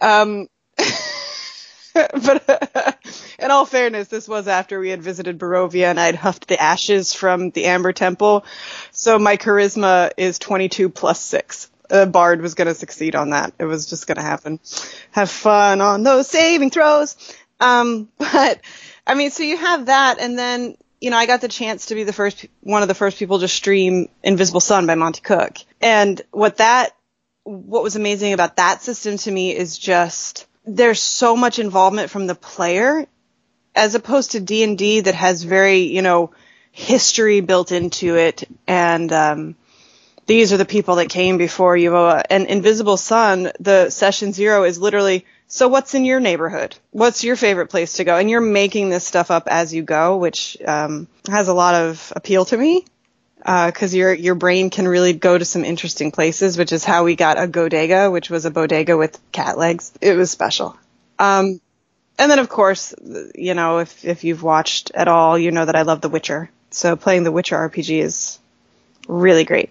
Um, 0.00 0.48
but 1.94 2.48
uh, 2.48 2.92
in 3.38 3.50
all 3.50 3.66
fairness, 3.66 4.08
this 4.08 4.28
was 4.28 4.48
after 4.48 4.78
we 4.78 4.90
had 4.90 5.02
visited 5.02 5.38
Barovia 5.38 5.86
and 5.86 6.00
I'd 6.00 6.14
huffed 6.14 6.48
the 6.48 6.60
ashes 6.60 7.12
from 7.12 7.50
the 7.50 7.66
Amber 7.66 7.92
Temple. 7.92 8.44
So 8.90 9.18
my 9.18 9.36
charisma 9.36 10.12
is 10.16 10.38
22 10.38 10.88
plus 10.88 11.20
6. 11.20 11.70
a 11.90 12.06
bard 12.06 12.40
was 12.40 12.54
going 12.54 12.68
to 12.68 12.74
succeed 12.74 13.14
on 13.14 13.30
that. 13.30 13.52
It 13.58 13.64
was 13.64 13.86
just 13.86 14.06
going 14.06 14.16
to 14.16 14.22
happen. 14.22 14.60
Have 15.10 15.30
fun 15.30 15.80
on 15.80 16.02
those 16.02 16.28
saving 16.28 16.70
throws. 16.70 17.16
Um, 17.60 18.08
but 18.18 18.60
I 19.06 19.14
mean, 19.14 19.30
so 19.30 19.42
you 19.42 19.56
have 19.56 19.86
that, 19.86 20.18
and 20.20 20.38
then 20.38 20.76
you 21.00 21.10
know, 21.10 21.16
I 21.16 21.26
got 21.26 21.40
the 21.40 21.48
chance 21.48 21.86
to 21.86 21.96
be 21.96 22.04
the 22.04 22.12
first 22.12 22.46
one 22.60 22.82
of 22.82 22.88
the 22.88 22.94
first 22.94 23.18
people 23.18 23.40
to 23.40 23.48
stream 23.48 24.08
Invisible 24.22 24.60
Sun 24.60 24.86
by 24.86 24.94
Monte 24.94 25.20
Cook, 25.20 25.56
and 25.80 26.20
what 26.30 26.58
that 26.58 26.94
what 27.44 27.82
was 27.82 27.96
amazing 27.96 28.32
about 28.32 28.56
that 28.56 28.82
system 28.82 29.16
to 29.16 29.30
me 29.30 29.54
is 29.54 29.76
just 29.76 30.46
there's 30.64 31.02
so 31.02 31.36
much 31.36 31.58
involvement 31.58 32.10
from 32.10 32.26
the 32.26 32.34
player 32.34 33.06
as 33.74 33.94
opposed 33.94 34.32
to 34.32 34.40
D&D 34.40 35.00
that 35.00 35.14
has 35.14 35.42
very, 35.42 35.80
you 35.80 36.02
know, 36.02 36.30
history 36.70 37.40
built 37.40 37.72
into 37.72 38.16
it 38.16 38.44
and 38.66 39.12
um, 39.12 39.56
these 40.26 40.52
are 40.52 40.56
the 40.56 40.64
people 40.64 40.96
that 40.96 41.08
came 41.08 41.36
before 41.36 41.76
you. 41.76 41.96
And 41.96 42.46
Invisible 42.46 42.96
Sun, 42.96 43.52
the 43.60 43.90
session 43.90 44.32
zero 44.32 44.64
is 44.64 44.78
literally, 44.78 45.26
so 45.48 45.68
what's 45.68 45.94
in 45.94 46.04
your 46.04 46.20
neighborhood? 46.20 46.76
What's 46.90 47.24
your 47.24 47.36
favorite 47.36 47.68
place 47.68 47.94
to 47.94 48.04
go? 48.04 48.16
And 48.16 48.30
you're 48.30 48.40
making 48.40 48.88
this 48.88 49.06
stuff 49.06 49.30
up 49.30 49.48
as 49.48 49.74
you 49.74 49.82
go, 49.82 50.16
which 50.16 50.56
um, 50.64 51.08
has 51.28 51.48
a 51.48 51.54
lot 51.54 51.74
of 51.74 52.12
appeal 52.14 52.44
to 52.46 52.56
me 52.56 52.84
because 53.44 53.92
uh, 53.92 53.96
your 53.96 54.14
your 54.14 54.34
brain 54.36 54.70
can 54.70 54.86
really 54.86 55.12
go 55.12 55.36
to 55.36 55.44
some 55.44 55.64
interesting 55.64 56.12
places, 56.12 56.56
which 56.56 56.70
is 56.70 56.84
how 56.84 57.04
we 57.04 57.16
got 57.16 57.38
a 57.38 57.48
Godega, 57.48 58.12
which 58.12 58.30
was 58.30 58.44
a 58.44 58.50
bodega 58.50 58.96
with 58.96 59.18
cat 59.32 59.58
legs. 59.58 59.92
It 60.00 60.14
was 60.14 60.30
special. 60.30 60.76
Um, 61.18 61.60
and 62.18 62.30
then 62.30 62.38
of 62.38 62.48
course, 62.48 62.94
you 63.34 63.54
know, 63.54 63.78
if 63.78 64.04
if 64.04 64.22
you've 64.22 64.44
watched 64.44 64.92
at 64.94 65.08
all, 65.08 65.36
you 65.36 65.50
know 65.50 65.64
that 65.64 65.74
I 65.74 65.82
love 65.82 66.00
The 66.00 66.08
Witcher. 66.08 66.50
So 66.70 66.94
playing 66.94 67.24
The 67.24 67.32
Witcher 67.32 67.56
RPG 67.56 68.00
is 68.00 68.38
really 69.08 69.44
great. 69.44 69.70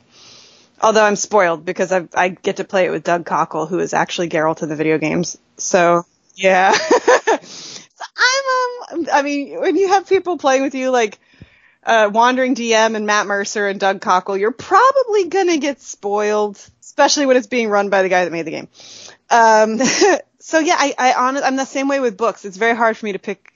Although 0.82 1.06
I'm 1.06 1.16
spoiled 1.16 1.64
because 1.64 1.94
I 1.94 2.08
I 2.14 2.30
get 2.30 2.58
to 2.58 2.66
play 2.66 2.88
it 2.88 2.92
with 2.92 3.06
Doug 3.06 3.26
Cockle, 3.26 3.68
who 3.68 3.80
is 3.80 3.94
actually 3.94 4.28
Geralt 4.28 4.64
in 4.64 4.70
the 4.70 4.76
video 4.76 4.98
games. 4.98 5.38
So 5.56 6.04
yeah, 6.36 6.72
so 6.74 8.06
I'm 8.18 9.00
um, 9.00 9.08
I 9.14 9.22
mean, 9.22 9.62
when 9.62 9.78
you 9.78 9.88
have 9.90 10.10
people 10.10 10.38
playing 10.38 10.64
with 10.64 10.76
you 10.76 10.90
like 10.90 11.20
uh, 11.84 12.10
Wandering 12.14 12.56
DM 12.56 12.96
and 12.96 13.06
Matt 13.06 13.28
Mercer 13.28 13.68
and 13.68 13.80
Doug 13.80 14.02
Cockle, 14.02 14.38
you're 14.38 14.52
probably 14.52 15.28
gonna 15.28 15.58
get 15.58 15.82
spoiled, 15.82 16.58
especially 16.82 17.26
when 17.26 17.38
it's 17.38 17.48
being 17.48 17.70
run 17.70 17.90
by 17.90 18.04
the 18.04 18.10
guy 18.10 18.26
that 18.26 18.32
made 18.32 18.46
the 18.46 18.52
game. 18.52 18.68
Um, 19.30 19.80
so 20.40 20.60
yeah, 20.60 20.76
I, 20.78 20.94
I 20.98 21.14
honest, 21.14 21.46
I'm 21.46 21.56
the 21.56 21.66
same 21.66 21.88
way 21.88 22.00
with 22.00 22.18
books. 22.18 22.46
It's 22.46 22.58
very 22.58 22.76
hard 22.76 22.98
for 22.98 23.06
me 23.06 23.14
to 23.14 23.20
pick 23.20 23.52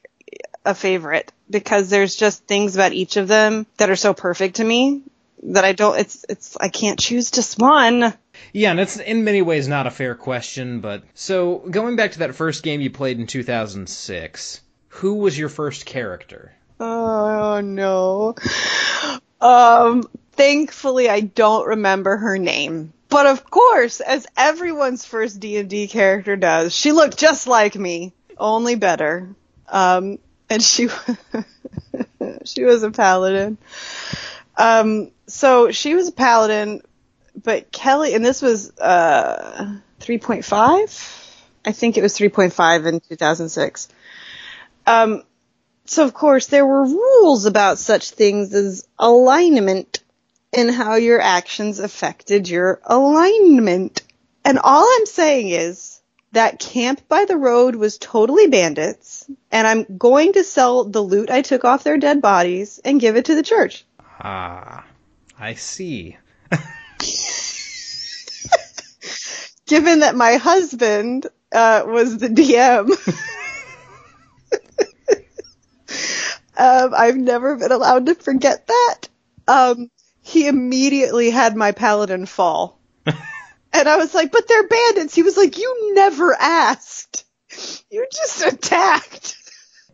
a 0.65 0.73
favorite 0.73 1.31
because 1.49 1.89
there's 1.89 2.15
just 2.15 2.45
things 2.45 2.75
about 2.75 2.93
each 2.93 3.17
of 3.17 3.27
them 3.27 3.67
that 3.77 3.89
are 3.89 3.95
so 3.95 4.13
perfect 4.13 4.55
to 4.55 4.63
me 4.63 5.03
that 5.43 5.63
I 5.63 5.73
don't. 5.73 5.99
It's 5.99 6.25
it's 6.27 6.57
I 6.57 6.69
can't 6.69 6.99
choose 6.99 7.31
just 7.31 7.59
one. 7.59 8.13
Yeah, 8.51 8.71
and 8.71 8.79
it's 8.79 8.97
in 8.97 9.23
many 9.23 9.41
ways 9.41 9.67
not 9.67 9.87
a 9.87 9.91
fair 9.91 10.15
question, 10.15 10.79
but 10.79 11.03
so 11.13 11.57
going 11.69 11.95
back 11.95 12.13
to 12.13 12.19
that 12.19 12.35
first 12.35 12.63
game 12.63 12.81
you 12.81 12.89
played 12.89 13.19
in 13.19 13.27
2006, 13.27 14.61
who 14.89 15.15
was 15.15 15.37
your 15.37 15.49
first 15.49 15.85
character? 15.85 16.53
Oh 16.79 17.61
no. 17.61 18.35
Um, 19.41 20.03
thankfully 20.33 21.09
I 21.09 21.21
don't 21.21 21.67
remember 21.67 22.17
her 22.17 22.37
name. 22.37 22.93
But 23.09 23.27
of 23.27 23.49
course, 23.49 24.01
as 24.01 24.27
everyone's 24.35 25.05
first 25.05 25.39
D&D 25.39 25.87
character 25.87 26.35
does, 26.35 26.75
she 26.75 26.91
looked 26.91 27.17
just 27.17 27.47
like 27.47 27.75
me, 27.75 28.13
only 28.37 28.75
better. 28.75 29.29
Um, 29.69 30.19
and 30.49 30.61
she 30.61 30.89
she 32.45 32.63
was 32.63 32.83
a 32.83 32.91
paladin. 32.91 33.57
Um, 34.57 35.11
so 35.27 35.71
she 35.71 35.95
was 35.95 36.09
a 36.09 36.11
paladin, 36.11 36.81
but 37.41 37.71
Kelly, 37.71 38.13
and 38.13 38.25
this 38.25 38.41
was 38.41 38.77
uh 38.79 39.77
3.5. 40.01 41.21
I 41.65 41.71
think 41.71 41.97
it 41.97 42.01
was 42.01 42.17
3.5 42.17 42.85
in 42.85 42.99
2006. 42.99 43.87
Um, 44.85 45.23
so 45.85 46.03
of 46.03 46.13
course 46.13 46.47
there 46.47 46.65
were 46.65 46.85
rules 46.85 47.45
about 47.45 47.77
such 47.77 48.11
things 48.11 48.53
as 48.53 48.87
alignment 48.97 50.01
and 50.53 50.71
how 50.71 50.95
your 50.95 51.21
actions 51.21 51.79
affected 51.79 52.49
your 52.49 52.79
alignment. 52.85 54.01
And 54.43 54.59
all 54.59 54.87
I'm 54.87 55.05
saying 55.05 55.49
is 55.49 55.99
that 56.31 56.59
camp 56.59 57.07
by 57.07 57.25
the 57.25 57.37
road 57.37 57.75
was 57.75 57.97
totally 57.97 58.47
bandits 58.47 59.29
and 59.51 59.67
I'm 59.67 59.97
going 59.97 60.33
to 60.33 60.43
sell 60.43 60.85
the 60.85 61.01
loot 61.01 61.29
I 61.29 61.41
took 61.41 61.65
off 61.65 61.83
their 61.83 61.97
dead 61.97 62.21
bodies 62.21 62.79
and 62.83 63.01
give 63.01 63.15
it 63.15 63.25
to 63.25 63.35
the 63.35 63.43
church. 63.43 63.85
Ah, 64.19 64.85
I 65.37 65.53
see. 65.55 66.17
Given 69.67 69.99
that 69.99 70.15
my 70.15 70.35
husband 70.35 71.27
uh, 71.51 71.83
was 71.85 72.17
the 72.17 72.29
DM. 72.29 72.91
Um, 76.57 76.93
I've 76.95 77.17
never 77.17 77.55
been 77.57 77.71
allowed 77.71 78.05
to 78.07 78.15
forget 78.15 78.67
that. 78.67 79.09
Um, 79.47 79.89
he 80.21 80.47
immediately 80.47 81.29
had 81.29 81.55
my 81.55 81.71
paladin 81.71 82.25
fall. 82.25 82.79
and 83.05 83.15
I 83.73 83.97
was 83.97 84.13
like, 84.13 84.31
but 84.31 84.47
they're 84.47 84.67
bandits. 84.67 85.13
He 85.13 85.23
was 85.23 85.37
like, 85.37 85.57
you 85.57 85.93
never 85.93 86.33
asked. 86.33 87.25
You 87.89 88.05
just 88.11 88.45
attacked. 88.45 89.37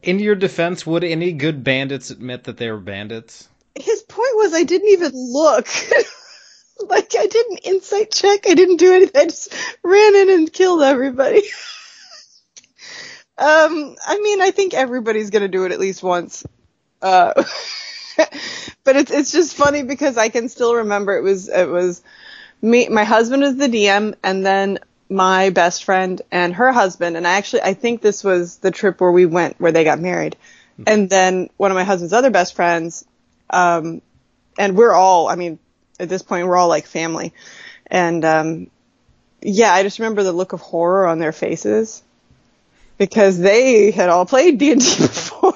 In 0.01 0.20
your 0.20 0.36
defense, 0.36 0.86
would 0.86 1.03
any 1.03 1.34
good 1.34 1.63
bandits 1.63 2.10
admit 2.10 2.46
that 2.46 2.58
they 2.58 2.72
were 2.72 2.80
bandits? 2.80 3.48
His 3.75 4.01
point 4.03 4.36
was 4.36 4.53
I 4.53 4.63
didn't 4.63 4.89
even 4.89 5.12
look. 5.13 5.68
like 6.89 7.13
I 7.18 7.27
didn't 7.27 7.60
insight 7.60 8.12
check. 8.12 8.50
I 8.50 8.53
didn't 8.53 8.77
do 8.77 8.94
anything. 8.94 9.22
I 9.22 9.25
just 9.25 9.53
ran 9.84 10.15
in 10.15 10.30
and 10.30 10.51
killed 10.51 10.82
everybody. 10.82 11.44
Um, 13.42 13.96
I 14.06 14.20
mean, 14.20 14.40
I 14.40 14.52
think 14.52 14.76
everybody's 14.76 15.32
gonna 15.32 15.48
do 15.48 15.66
it 15.66 15.72
at 15.72 15.80
least 15.80 16.04
once. 16.04 16.46
Uh, 17.02 17.34
but 18.84 18.96
it's 18.96 19.10
it's 19.10 19.32
just 19.32 19.56
funny 19.56 19.82
because 19.82 20.16
I 20.16 20.30
can 20.30 20.48
still 20.48 20.76
remember 20.76 21.18
it 21.18 21.24
was 21.24 21.50
it 21.50 21.68
was 21.68 22.04
me 22.62 22.88
my 22.90 23.04
husband 23.04 23.42
was 23.42 23.56
the 23.56 23.68
DM 23.68 24.14
and 24.24 24.46
then 24.46 24.78
my 25.10 25.50
best 25.50 25.84
friend 25.86 26.22
and 26.32 26.54
her 26.54 26.72
husband 26.72 27.18
and 27.18 27.28
I 27.28 27.32
actually 27.32 27.64
I 27.64 27.74
think 27.74 28.02
this 28.02 28.24
was 28.24 28.58
the 28.58 28.70
trip 28.70 29.02
where 29.02 29.12
we 29.12 29.26
went 29.26 29.60
where 29.60 29.72
they 29.72 29.84
got 29.84 30.00
married. 30.00 30.36
Mm-hmm. 30.74 30.84
And 30.86 31.10
then 31.10 31.50
one 31.58 31.72
of 31.72 31.76
my 31.76 31.84
husband's 31.84 32.14
other 32.14 32.30
best 32.30 32.56
friends 32.56 33.04
um 33.50 34.04
and 34.60 34.78
we're 34.78 34.94
all 34.94 35.28
I 35.28 35.36
mean 35.36 35.58
at 36.00 36.10
this 36.10 36.22
point 36.22 36.46
we're 36.46 36.58
all 36.58 36.70
like 36.70 36.86
family. 36.86 37.34
And 37.88 38.24
um 38.24 38.68
yeah, 39.42 39.74
I 39.74 39.82
just 39.82 39.98
remember 39.98 40.22
the 40.22 40.32
look 40.32 40.54
of 40.54 40.62
horror 40.62 41.08
on 41.08 41.18
their 41.18 41.32
faces 41.32 42.04
because 43.01 43.39
they 43.39 43.89
had 43.89 44.10
all 44.10 44.27
played 44.27 44.60
D&D 44.60 44.75
before. 45.00 45.55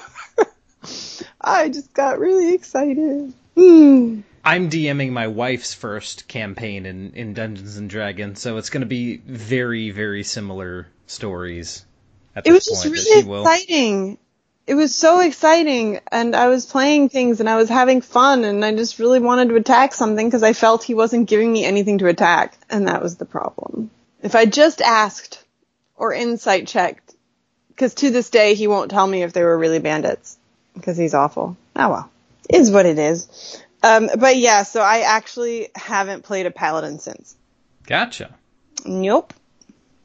I 1.40 1.68
just 1.68 1.94
got 1.94 2.18
really 2.18 2.52
excited. 2.54 3.32
Mm. 3.56 4.24
I'm 4.44 4.68
DMing 4.68 5.12
my 5.12 5.28
wife's 5.28 5.72
first 5.72 6.26
campaign 6.26 6.86
in, 6.86 7.12
in 7.12 7.34
Dungeons 7.34 7.76
and 7.76 7.88
Dragons, 7.88 8.40
so 8.40 8.56
it's 8.56 8.70
going 8.70 8.80
to 8.80 8.86
be 8.88 9.18
very, 9.18 9.90
very 9.90 10.24
similar 10.24 10.88
stories. 11.06 11.86
At 12.34 12.42
the 12.42 12.50
time. 12.50 12.52
It 12.52 12.56
was 12.56 12.64
just 12.66 12.84
really 12.84 13.40
exciting. 13.40 14.18
It 14.66 14.74
was 14.74 14.92
so 14.92 15.20
exciting, 15.20 16.00
and 16.10 16.34
I 16.34 16.48
was 16.48 16.66
playing 16.66 17.10
things 17.10 17.38
and 17.38 17.48
I 17.48 17.54
was 17.54 17.68
having 17.68 18.00
fun, 18.00 18.42
and 18.42 18.64
I 18.64 18.74
just 18.74 18.98
really 18.98 19.20
wanted 19.20 19.50
to 19.50 19.54
attack 19.54 19.94
something 19.94 20.26
because 20.26 20.42
I 20.42 20.52
felt 20.52 20.82
he 20.82 20.94
wasn't 20.94 21.28
giving 21.28 21.52
me 21.52 21.64
anything 21.64 21.98
to 21.98 22.08
attack, 22.08 22.58
and 22.68 22.88
that 22.88 23.04
was 23.04 23.18
the 23.18 23.24
problem. 23.24 23.92
If 24.20 24.34
I 24.34 24.46
just 24.46 24.82
asked 24.82 25.44
or 25.96 26.12
insight 26.12 26.66
checked, 26.66 27.05
because 27.76 27.94
to 27.94 28.10
this 28.10 28.30
day 28.30 28.54
he 28.54 28.66
won't 28.66 28.90
tell 28.90 29.06
me 29.06 29.22
if 29.22 29.34
they 29.34 29.44
were 29.44 29.56
really 29.56 29.78
bandits 29.78 30.38
because 30.74 30.96
he's 30.96 31.14
awful. 31.14 31.56
Oh 31.76 31.90
well, 31.90 32.10
is 32.48 32.70
what 32.70 32.86
it 32.86 32.98
is. 32.98 33.62
Um, 33.82 34.08
but 34.18 34.36
yeah, 34.36 34.62
so 34.62 34.80
I 34.80 35.00
actually 35.00 35.68
haven't 35.74 36.24
played 36.24 36.46
a 36.46 36.50
paladin 36.50 36.98
since. 36.98 37.36
Gotcha. 37.84 38.34
Nope. 38.84 39.34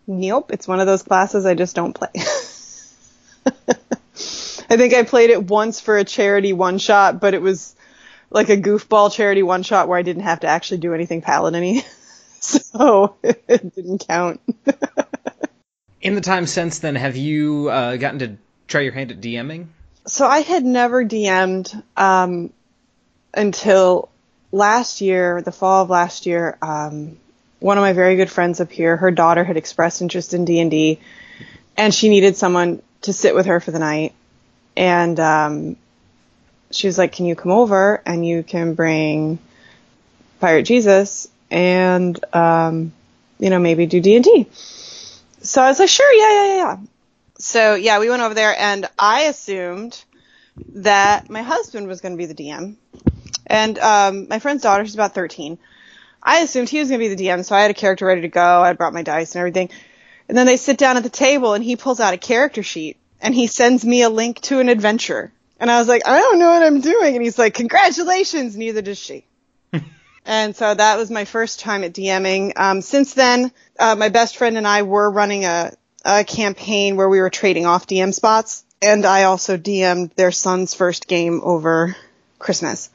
Nope. 0.05 0.51
It's 0.51 0.67
one 0.67 0.81
of 0.81 0.87
those 0.87 1.03
classes 1.03 1.45
I 1.45 1.55
just 1.55 1.75
don't 1.75 1.93
play. 1.93 2.09
I 4.69 4.77
think 4.77 4.93
I 4.93 5.03
played 5.03 5.29
it 5.29 5.43
once 5.43 5.79
for 5.81 5.97
a 5.97 6.03
charity 6.03 6.53
one 6.53 6.77
shot, 6.77 7.19
but 7.19 7.33
it 7.33 7.41
was 7.41 7.75
like 8.29 8.49
a 8.49 8.57
goofball 8.57 9.11
charity 9.11 9.43
one 9.43 9.63
shot 9.63 9.87
where 9.87 9.97
I 9.97 10.03
didn't 10.03 10.23
have 10.23 10.41
to 10.41 10.47
actually 10.47 10.79
do 10.79 10.93
anything 10.93 11.21
paladin 11.21 11.63
y. 11.63 11.85
so 12.39 13.15
it 13.23 13.73
didn't 13.75 14.07
count. 14.07 14.41
In 16.01 16.15
the 16.15 16.21
time 16.21 16.47
since 16.47 16.79
then, 16.79 16.95
have 16.95 17.15
you 17.15 17.69
uh, 17.69 17.97
gotten 17.97 18.19
to 18.19 18.37
try 18.67 18.81
your 18.81 18.93
hand 18.93 19.11
at 19.11 19.21
DMing? 19.21 19.67
So 20.07 20.25
I 20.25 20.39
had 20.39 20.65
never 20.65 21.05
DM'd 21.05 21.71
um, 21.95 22.51
until 23.33 24.09
last 24.51 25.01
year, 25.01 25.41
the 25.41 25.51
fall 25.51 25.83
of 25.83 25.89
last 25.89 26.25
year. 26.25 26.57
Um, 26.61 27.17
one 27.59 27.77
of 27.77 27.83
my 27.83 27.93
very 27.93 28.15
good 28.15 28.31
friends 28.31 28.59
up 28.59 28.71
here, 28.71 28.97
her 28.97 29.11
daughter 29.11 29.43
had 29.43 29.57
expressed 29.57 30.01
interest 30.01 30.33
in 30.33 30.45
D 30.45 30.59
and 30.59 30.71
D, 30.71 30.99
and 31.77 31.93
she 31.93 32.09
needed 32.09 32.35
someone 32.35 32.81
to 33.01 33.13
sit 33.13 33.35
with 33.35 33.45
her 33.45 33.59
for 33.59 33.69
the 33.69 33.79
night. 33.79 34.13
And 34.75 35.19
um, 35.19 35.75
she 36.71 36.87
was 36.87 36.97
like, 36.97 37.11
"Can 37.11 37.27
you 37.27 37.35
come 37.35 37.51
over 37.51 38.01
and 38.05 38.25
you 38.25 38.41
can 38.41 38.73
bring 38.73 39.37
Pirate 40.39 40.63
Jesus 40.63 41.27
and 41.51 42.17
um, 42.33 42.93
you 43.41 43.49
know, 43.49 43.59
maybe 43.59 43.87
do 43.87 43.99
D&D. 43.99 44.47
So 45.41 45.61
I 45.61 45.69
was 45.69 45.79
like, 45.79 45.89
sure, 45.89 46.13
yeah, 46.13 46.45
yeah, 46.45 46.55
yeah. 46.55 46.77
So 47.39 47.75
yeah, 47.75 47.99
we 47.99 48.09
went 48.09 48.21
over 48.21 48.33
there 48.33 48.55
and 48.57 48.87
I 48.99 49.21
assumed 49.23 50.03
that 50.75 51.29
my 51.29 51.41
husband 51.41 51.87
was 51.87 52.01
going 52.01 52.13
to 52.13 52.17
be 52.17 52.27
the 52.27 52.35
DM. 52.35 52.75
And 53.47 53.79
um, 53.79 54.27
my 54.29 54.39
friend's 54.39 54.63
daughter, 54.63 54.85
she's 54.85 54.93
about 54.93 55.15
13. 55.15 55.57
I 56.23 56.39
assumed 56.41 56.69
he 56.69 56.79
was 56.79 56.89
going 56.89 57.01
to 57.01 57.09
be 57.09 57.15
the 57.15 57.23
DM, 57.23 57.43
so 57.43 57.55
I 57.55 57.61
had 57.61 57.71
a 57.71 57.73
character 57.73 58.05
ready 58.05 58.21
to 58.21 58.27
go. 58.27 58.61
I 58.61 58.73
brought 58.73 58.93
my 58.93 59.01
dice 59.01 59.33
and 59.33 59.39
everything. 59.39 59.71
And 60.29 60.37
then 60.37 60.45
they 60.45 60.57
sit 60.57 60.77
down 60.77 60.97
at 60.97 61.03
the 61.03 61.09
table 61.09 61.55
and 61.55 61.63
he 61.63 61.75
pulls 61.75 61.99
out 61.99 62.13
a 62.13 62.17
character 62.17 62.61
sheet 62.61 62.97
and 63.19 63.33
he 63.33 63.47
sends 63.47 63.83
me 63.83 64.03
a 64.03 64.09
link 64.09 64.39
to 64.41 64.59
an 64.59 64.69
adventure. 64.69 65.31
And 65.59 65.69
I 65.71 65.79
was 65.79 65.87
like, 65.87 66.07
I 66.07 66.19
don't 66.19 66.39
know 66.39 66.49
what 66.49 66.63
I'm 66.63 66.81
doing. 66.81 67.15
And 67.15 67.23
he's 67.23 67.39
like, 67.39 67.53
congratulations. 67.53 68.55
Neither 68.55 68.81
does 68.81 68.99
she. 68.99 69.25
And 70.25 70.55
so 70.55 70.73
that 70.73 70.97
was 70.97 71.09
my 71.09 71.25
first 71.25 71.59
time 71.59 71.83
at 71.83 71.93
DMing. 71.93 72.53
Um, 72.55 72.81
since 72.81 73.13
then, 73.13 73.51
uh, 73.79 73.95
my 73.95 74.09
best 74.09 74.37
friend 74.37 74.57
and 74.57 74.67
I 74.67 74.83
were 74.83 75.09
running 75.09 75.45
a, 75.45 75.71
a 76.05 76.23
campaign 76.23 76.95
where 76.95 77.09
we 77.09 77.19
were 77.19 77.29
trading 77.29 77.65
off 77.65 77.87
DM 77.87 78.13
spots. 78.13 78.63
And 78.81 79.05
I 79.05 79.23
also 79.23 79.57
DM'd 79.57 80.15
their 80.15 80.31
son's 80.31 80.73
first 80.73 81.07
game 81.07 81.41
over 81.43 81.95
Christmas. 82.39 82.89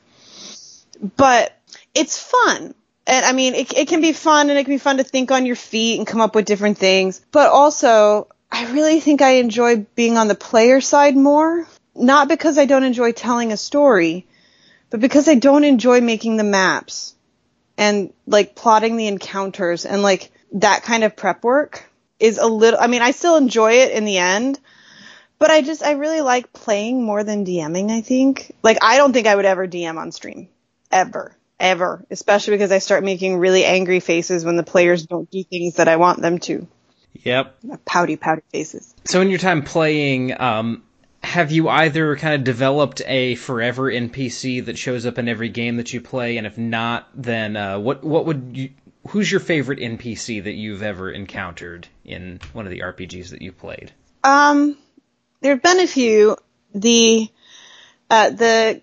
But 1.16 1.56
it's 1.94 2.18
fun. 2.18 2.74
And 3.06 3.24
I 3.24 3.32
mean, 3.32 3.54
it, 3.54 3.72
it 3.72 3.88
can 3.88 4.00
be 4.00 4.12
fun 4.12 4.50
and 4.50 4.58
it 4.58 4.64
can 4.64 4.74
be 4.74 4.78
fun 4.78 4.96
to 4.96 5.04
think 5.04 5.30
on 5.30 5.46
your 5.46 5.56
feet 5.56 5.98
and 5.98 6.06
come 6.06 6.20
up 6.20 6.34
with 6.34 6.44
different 6.44 6.78
things. 6.78 7.20
But 7.30 7.50
also, 7.50 8.28
I 8.50 8.72
really 8.72 8.98
think 8.98 9.22
I 9.22 9.32
enjoy 9.32 9.86
being 9.94 10.16
on 10.16 10.26
the 10.26 10.34
player 10.34 10.80
side 10.80 11.16
more 11.16 11.66
not 11.98 12.28
because 12.28 12.58
I 12.58 12.66
don't 12.66 12.84
enjoy 12.84 13.12
telling 13.12 13.52
a 13.52 13.56
story, 13.56 14.26
but 14.90 15.00
because 15.00 15.28
I 15.28 15.34
don't 15.34 15.64
enjoy 15.64 16.00
making 16.00 16.36
the 16.36 16.44
maps 16.44 17.14
and 17.78 18.12
like 18.26 18.54
plotting 18.54 18.96
the 18.96 19.06
encounters 19.06 19.84
and 19.84 20.02
like 20.02 20.30
that 20.52 20.82
kind 20.82 21.04
of 21.04 21.16
prep 21.16 21.44
work 21.44 21.84
is 22.18 22.38
a 22.38 22.46
little, 22.46 22.80
I 22.80 22.86
mean, 22.86 23.02
I 23.02 23.10
still 23.10 23.36
enjoy 23.36 23.72
it 23.72 23.92
in 23.92 24.04
the 24.04 24.18
end, 24.18 24.58
but 25.38 25.50
I 25.50 25.62
just, 25.62 25.82
I 25.82 25.92
really 25.92 26.22
like 26.22 26.52
playing 26.52 27.04
more 27.04 27.22
than 27.24 27.44
DMing, 27.44 27.90
I 27.90 28.00
think. 28.00 28.52
Like, 28.62 28.78
I 28.82 28.96
don't 28.96 29.12
think 29.12 29.26
I 29.26 29.36
would 29.36 29.44
ever 29.44 29.68
DM 29.68 29.98
on 29.98 30.12
stream. 30.12 30.48
Ever. 30.90 31.36
Ever. 31.60 32.04
Especially 32.10 32.54
because 32.54 32.72
I 32.72 32.78
start 32.78 33.04
making 33.04 33.36
really 33.36 33.64
angry 33.64 34.00
faces 34.00 34.44
when 34.44 34.56
the 34.56 34.62
players 34.62 35.06
don't 35.06 35.30
do 35.30 35.42
things 35.42 35.74
that 35.74 35.88
I 35.88 35.96
want 35.96 36.22
them 36.22 36.38
to. 36.40 36.66
Yep. 37.12 37.58
Pouty, 37.84 38.16
pouty 38.16 38.42
faces. 38.50 38.94
So 39.04 39.20
in 39.20 39.28
your 39.28 39.38
time 39.38 39.62
playing, 39.62 40.38
um, 40.40 40.82
have 41.22 41.50
you 41.50 41.68
either 41.68 42.16
kind 42.16 42.34
of 42.34 42.44
developed 42.44 43.02
a 43.06 43.34
forever 43.34 43.90
NPC 43.90 44.64
that 44.66 44.78
shows 44.78 45.06
up 45.06 45.18
in 45.18 45.28
every 45.28 45.48
game 45.48 45.76
that 45.76 45.92
you 45.92 46.00
play, 46.00 46.38
and 46.38 46.46
if 46.46 46.56
not, 46.56 47.08
then 47.14 47.56
uh, 47.56 47.78
what 47.78 48.04
what 48.04 48.26
would 48.26 48.52
you? 48.54 48.70
Who's 49.08 49.30
your 49.30 49.40
favorite 49.40 49.78
NPC 49.78 50.44
that 50.44 50.54
you've 50.54 50.82
ever 50.82 51.10
encountered 51.10 51.86
in 52.04 52.40
one 52.52 52.66
of 52.66 52.72
the 52.72 52.80
RPGs 52.80 53.30
that 53.30 53.42
you 53.42 53.52
played? 53.52 53.92
Um, 54.24 54.76
there 55.40 55.54
have 55.54 55.62
been 55.62 55.80
a 55.80 55.86
few. 55.86 56.36
The 56.74 57.30
uh, 58.10 58.30
the 58.30 58.80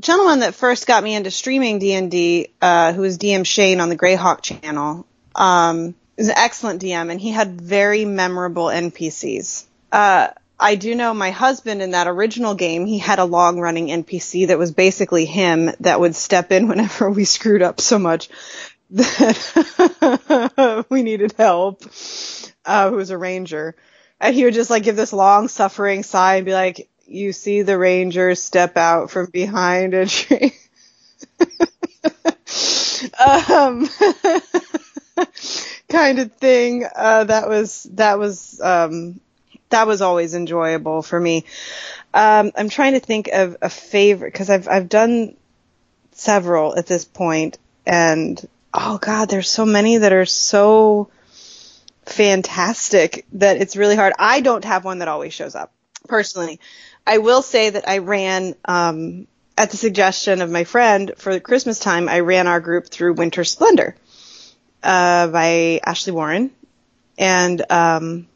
gentleman 0.00 0.40
that 0.40 0.54
first 0.54 0.86
got 0.86 1.02
me 1.02 1.14
into 1.14 1.30
streaming 1.30 1.78
D 1.78 1.92
and 1.94 2.10
D, 2.10 2.48
uh, 2.60 2.92
who 2.92 3.02
was 3.02 3.18
DM 3.18 3.46
Shane 3.46 3.80
on 3.80 3.88
the 3.88 3.96
Greyhawk 3.96 4.42
channel, 4.42 5.06
um, 5.34 5.94
is 6.16 6.28
an 6.28 6.34
excellent 6.36 6.82
DM, 6.82 7.10
and 7.10 7.20
he 7.20 7.30
had 7.30 7.60
very 7.60 8.04
memorable 8.04 8.66
NPCs. 8.66 9.64
Uh, 9.90 10.28
I 10.58 10.76
do 10.76 10.94
know 10.94 11.12
my 11.12 11.30
husband 11.30 11.82
in 11.82 11.90
that 11.92 12.06
original 12.06 12.54
game, 12.54 12.86
he 12.86 12.98
had 12.98 13.18
a 13.18 13.24
long 13.24 13.58
running 13.58 13.88
NPC 13.88 14.48
that 14.48 14.58
was 14.58 14.72
basically 14.72 15.24
him 15.24 15.70
that 15.80 16.00
would 16.00 16.14
step 16.14 16.52
in 16.52 16.68
whenever 16.68 17.10
we 17.10 17.24
screwed 17.24 17.62
up 17.62 17.80
so 17.80 17.98
much 17.98 18.28
that 18.90 20.86
we 20.90 21.02
needed 21.02 21.34
help, 21.36 21.82
uh, 22.64 22.90
who 22.90 22.96
was 22.96 23.10
a 23.10 23.18
ranger. 23.18 23.74
And 24.20 24.34
he 24.34 24.44
would 24.44 24.54
just 24.54 24.70
like 24.70 24.84
give 24.84 24.96
this 24.96 25.12
long 25.12 25.48
suffering 25.48 26.02
sigh 26.02 26.36
and 26.36 26.46
be 26.46 26.52
like, 26.52 26.88
you 27.06 27.32
see 27.32 27.62
the 27.62 27.76
ranger 27.76 28.34
step 28.34 28.76
out 28.76 29.10
from 29.10 29.26
behind 29.26 29.92
a 29.92 30.06
tree. 30.06 30.54
um, 33.26 33.88
kind 35.88 36.18
of 36.20 36.32
thing. 36.36 36.84
Uh, 36.94 37.24
that 37.24 37.48
was, 37.48 37.82
that 37.92 38.18
was, 38.18 38.60
um, 38.60 39.20
that 39.74 39.88
was 39.88 40.02
always 40.02 40.34
enjoyable 40.34 41.02
for 41.02 41.18
me. 41.18 41.44
Um, 42.14 42.52
I'm 42.56 42.68
trying 42.68 42.92
to 42.92 43.00
think 43.00 43.28
of 43.28 43.56
a 43.60 43.68
favorite 43.68 44.32
because 44.32 44.48
I've 44.48 44.68
I've 44.68 44.88
done 44.88 45.34
several 46.12 46.76
at 46.76 46.86
this 46.86 47.04
point, 47.04 47.58
and 47.84 48.40
oh 48.72 48.98
god, 48.98 49.28
there's 49.28 49.50
so 49.50 49.66
many 49.66 49.98
that 49.98 50.12
are 50.12 50.26
so 50.26 51.10
fantastic 52.06 53.26
that 53.32 53.56
it's 53.56 53.76
really 53.76 53.96
hard. 53.96 54.12
I 54.18 54.40
don't 54.40 54.64
have 54.64 54.84
one 54.84 55.00
that 55.00 55.08
always 55.08 55.32
shows 55.32 55.56
up 55.56 55.72
personally. 56.06 56.60
I 57.04 57.18
will 57.18 57.42
say 57.42 57.70
that 57.70 57.88
I 57.88 57.98
ran 57.98 58.54
um, 58.64 59.26
at 59.58 59.70
the 59.70 59.76
suggestion 59.76 60.40
of 60.40 60.50
my 60.50 60.64
friend 60.64 61.12
for 61.16 61.38
Christmas 61.40 61.80
time. 61.80 62.08
I 62.08 62.20
ran 62.20 62.46
our 62.46 62.60
group 62.60 62.88
through 62.88 63.14
Winter 63.14 63.42
Splendor 63.42 63.96
uh, 64.84 65.26
by 65.28 65.80
Ashley 65.84 66.12
Warren, 66.12 66.52
and 67.18 67.60
um, 67.72 68.28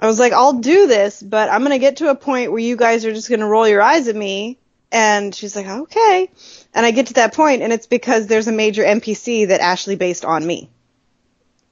I 0.00 0.06
was 0.06 0.18
like, 0.18 0.32
I'll 0.32 0.54
do 0.54 0.86
this, 0.86 1.22
but 1.22 1.48
I'm 1.48 1.60
going 1.60 1.72
to 1.72 1.78
get 1.78 1.98
to 1.98 2.10
a 2.10 2.14
point 2.14 2.50
where 2.50 2.60
you 2.60 2.76
guys 2.76 3.04
are 3.04 3.12
just 3.12 3.28
going 3.28 3.40
to 3.40 3.46
roll 3.46 3.66
your 3.68 3.82
eyes 3.82 4.08
at 4.08 4.16
me. 4.16 4.58
And 4.90 5.34
she's 5.34 5.56
like, 5.56 5.66
okay. 5.66 6.30
And 6.72 6.86
I 6.86 6.90
get 6.90 7.08
to 7.08 7.14
that 7.14 7.34
point, 7.34 7.62
and 7.62 7.72
it's 7.72 7.86
because 7.86 8.26
there's 8.26 8.48
a 8.48 8.52
major 8.52 8.82
NPC 8.84 9.48
that 9.48 9.60
Ashley 9.60 9.96
based 9.96 10.24
on 10.24 10.46
me 10.46 10.70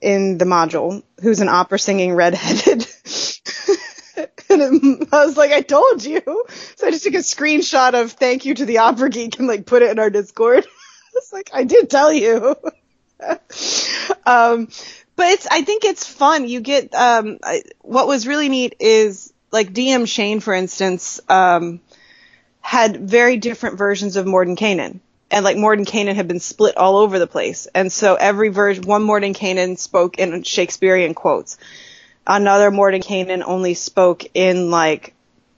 in 0.01 0.38
the 0.38 0.44
module, 0.44 1.03
who's 1.22 1.40
an 1.40 1.48
opera 1.48 1.79
singing 1.79 2.14
redheaded. 2.14 2.87
and 4.51 5.07
I 5.12 5.25
was 5.25 5.37
like, 5.37 5.53
I 5.53 5.61
told 5.61 6.05
you. 6.05 6.20
So 6.77 6.87
I 6.87 6.90
just 6.90 7.05
took 7.05 7.14
a 7.14 7.18
screenshot 7.18 7.94
of 7.94 8.12
thank 8.12 8.44
you 8.44 8.55
to 8.55 8.64
the 8.64 8.79
opera 8.79 9.09
geek 9.09 9.38
and 9.38 9.46
like 9.46 9.66
put 9.66 9.83
it 9.83 9.90
in 9.90 9.98
our 9.98 10.11
Discord. 10.11 10.64
I 10.66 11.11
was 11.14 11.33
like, 11.33 11.51
I 11.53 11.64
did 11.64 11.88
tell 11.90 12.12
you. 12.12 12.57
um, 14.27 14.68
but 15.16 15.27
it's 15.27 15.46
I 15.51 15.62
think 15.62 15.85
it's 15.85 16.07
fun. 16.07 16.48
You 16.48 16.61
get 16.61 16.94
um 16.94 17.38
I, 17.42 17.62
what 17.81 18.07
was 18.07 18.27
really 18.27 18.48
neat 18.48 18.77
is 18.81 19.33
like 19.51 19.72
DM 19.72 20.09
Shane 20.09 20.40
for 20.40 20.55
instance 20.55 21.20
um 21.29 21.81
had 22.61 23.09
very 23.09 23.37
different 23.37 23.77
versions 23.77 24.16
of 24.16 24.27
Mordenkainen. 24.27 25.01
And 25.31 25.44
like 25.44 25.57
Mordenkainen 25.57 26.14
had 26.14 26.29
been 26.29 26.40
split 26.40 26.77
all 26.77 26.96
over 26.98 27.18
the 27.18 27.27
place. 27.27 27.66
And 27.75 27.90
so 27.90 28.14
every 28.14 28.51
version 28.51 28.85
one 28.85 29.05
Mordenkainen 29.05 29.79
spoke 29.79 30.18
in 30.18 30.42
Shakespearean 30.42 31.14
quotes. 31.14 31.59
Another 32.27 32.70
Mordenkainen 32.70 33.42
only 33.44 33.75
spoke 33.75 34.25
in 34.35 34.70
like 34.70 35.14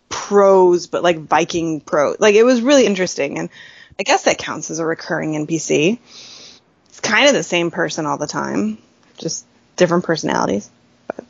prose 0.09 0.87
but 0.87 1.03
like 1.03 1.19
Viking 1.19 1.81
prose. 1.81 2.17
Like 2.19 2.35
it 2.35 2.45
was 2.45 2.63
really 2.63 2.87
interesting 2.87 3.39
and 3.39 3.51
I 3.99 4.03
guess 4.03 4.25
that 4.25 4.39
counts 4.39 4.71
as 4.71 4.81
a 4.81 4.87
recurring 4.87 5.33
NPC. 5.47 5.99
It's 6.89 7.01
kind 7.01 7.29
of 7.29 7.35
the 7.35 7.43
same 7.45 7.71
person 7.71 8.07
all 8.07 8.19
the 8.19 8.27
time 8.27 8.79
just 9.19 9.47
different 9.77 10.05
personalities. 10.05 10.71
But 11.07 11.25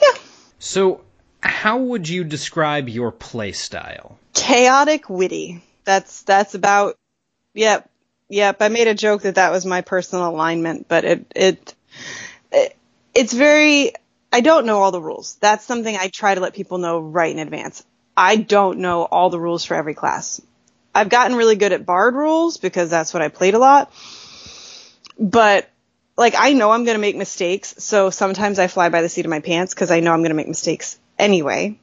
yeah. 0.00 0.20
So, 0.58 1.02
how 1.40 1.78
would 1.78 2.08
you 2.08 2.24
describe 2.24 2.88
your 2.88 3.12
play 3.12 3.52
style? 3.52 4.18
Chaotic, 4.34 5.08
witty. 5.08 5.62
That's 5.84 6.22
that's 6.22 6.54
about. 6.54 6.96
Yep, 7.54 7.90
yep. 8.28 8.60
I 8.60 8.68
made 8.68 8.88
a 8.88 8.94
joke 8.94 9.22
that 9.22 9.36
that 9.36 9.50
was 9.50 9.64
my 9.66 9.80
personal 9.80 10.28
alignment, 10.28 10.86
but 10.88 11.04
it 11.04 11.32
it, 11.34 11.74
it 12.52 12.76
it's 13.14 13.32
very. 13.32 13.92
I 14.30 14.42
don't 14.42 14.66
know 14.66 14.82
all 14.82 14.90
the 14.90 15.00
rules. 15.00 15.36
That's 15.40 15.64
something 15.64 15.96
I 15.96 16.08
try 16.08 16.34
to 16.34 16.40
let 16.40 16.52
people 16.52 16.76
know 16.76 17.00
right 17.00 17.32
in 17.32 17.38
advance. 17.38 17.82
I 18.14 18.36
don't 18.36 18.80
know 18.80 19.04
all 19.04 19.30
the 19.30 19.40
rules 19.40 19.64
for 19.64 19.74
every 19.74 19.94
class. 19.94 20.42
I've 20.94 21.08
gotten 21.08 21.36
really 21.36 21.56
good 21.56 21.72
at 21.72 21.86
bard 21.86 22.14
rules 22.14 22.56
because 22.56 22.90
that's 22.90 23.14
what 23.14 23.22
I 23.22 23.28
played 23.28 23.54
a 23.54 23.58
lot. 23.58 23.92
But 25.18 25.70
like 26.18 26.34
I 26.36 26.52
know 26.52 26.72
I'm 26.72 26.84
going 26.84 26.96
to 26.96 27.00
make 27.00 27.16
mistakes, 27.16 27.76
so 27.78 28.10
sometimes 28.10 28.58
I 28.58 28.66
fly 28.66 28.88
by 28.88 29.02
the 29.02 29.08
seat 29.08 29.24
of 29.24 29.30
my 29.30 29.38
pants 29.40 29.72
because 29.72 29.92
I 29.92 30.00
know 30.00 30.12
I'm 30.12 30.18
going 30.18 30.30
to 30.30 30.36
make 30.36 30.48
mistakes 30.48 30.98
anyway. 31.16 31.78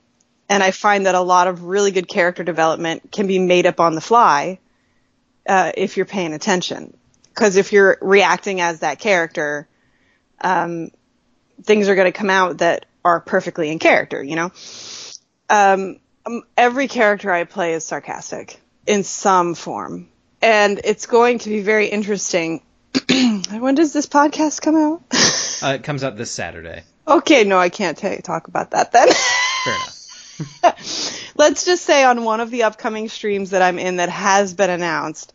And 0.50 0.62
I 0.62 0.72
find 0.72 1.06
that 1.06 1.16
a 1.16 1.22
lot 1.22 1.48
of 1.48 1.64
really 1.64 1.92
good 1.92 2.08
character 2.08 2.44
development 2.44 3.12
can 3.12 3.28
be 3.28 3.40
made 3.40 3.66
up 3.66 3.80
on 3.80 3.96
the 3.96 4.02
fly 4.02 4.60
uh, 5.48 5.72
if 5.76 5.96
you're 5.96 6.06
paying 6.06 6.34
attention. 6.34 6.96
Because 7.30 7.56
if 7.56 7.72
you're 7.72 7.98
reacting 8.02 8.60
as 8.60 8.82
that 8.82 9.00
character, 9.00 9.68
um, 10.42 10.92
things 11.64 11.88
are 11.88 11.96
going 11.96 12.12
to 12.12 12.18
come 12.18 12.30
out 12.30 12.58
that 12.58 12.86
are 13.06 13.22
perfectly 13.22 13.72
in 13.72 13.80
character, 13.80 14.22
you 14.22 14.36
know? 14.36 14.52
Um, 15.50 16.00
every 16.58 16.90
character 16.90 17.32
I 17.32 17.46
play 17.46 17.74
is 17.74 17.86
sarcastic 17.86 18.60
in 18.86 19.04
some 19.04 19.56
form. 19.56 20.10
And 20.42 20.82
it's 20.84 21.06
going 21.06 21.40
to 21.40 21.50
be 21.50 21.62
very 21.62 21.88
interesting 21.88 22.62
when 23.60 23.76
does 23.76 23.94
this 23.94 24.08
podcast 24.08 24.62
come 24.62 24.76
out? 24.76 25.02
uh, 25.64 25.76
it 25.76 25.84
comes 25.84 26.04
out 26.04 26.18
this 26.18 26.32
Saturday. 26.32 26.84
Okay, 27.08 27.44
no, 27.44 27.58
I 27.58 27.70
can't 27.70 27.98
t- 27.98 28.18
talk 28.18 28.48
about 28.48 28.72
that 28.72 28.92
then. 28.92 29.10
Fair 29.64 29.74
enough. 29.76 31.32
Let's 31.38 31.66
just 31.66 31.86
say 31.86 32.04
on 32.04 32.24
one 32.24 32.40
of 32.40 32.52
the 32.52 32.64
upcoming 32.64 33.10
streams 33.10 33.52
that 33.52 33.62
I'm 33.62 33.80
in 33.80 33.98
that 33.98 34.10
has 34.10 34.54
been 34.54 34.70
announced, 34.70 35.34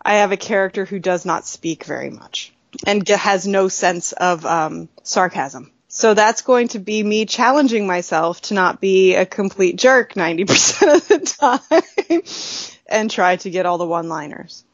I 0.00 0.14
have 0.14 0.32
a 0.32 0.36
character 0.36 0.84
who 0.84 0.98
does 0.98 1.24
not 1.24 1.46
speak 1.46 1.84
very 1.84 2.10
much. 2.10 2.52
and 2.86 3.06
has 3.06 3.46
no 3.46 3.68
sense 3.68 4.12
of 4.12 4.44
um, 4.46 4.88
sarcasm. 5.02 5.70
So 5.88 6.14
that's 6.14 6.40
going 6.40 6.68
to 6.68 6.78
be 6.78 7.02
me 7.02 7.26
challenging 7.26 7.86
myself 7.86 8.40
to 8.42 8.54
not 8.54 8.80
be 8.80 9.14
a 9.14 9.26
complete 9.26 9.76
jerk 9.76 10.14
90% 10.14 10.94
of 10.94 11.08
the 11.08 11.18
time 12.58 12.72
and 12.86 13.10
try 13.10 13.36
to 13.36 13.50
get 13.50 13.66
all 13.66 13.76
the 13.76 13.86
one 13.86 14.08
liners. 14.08 14.64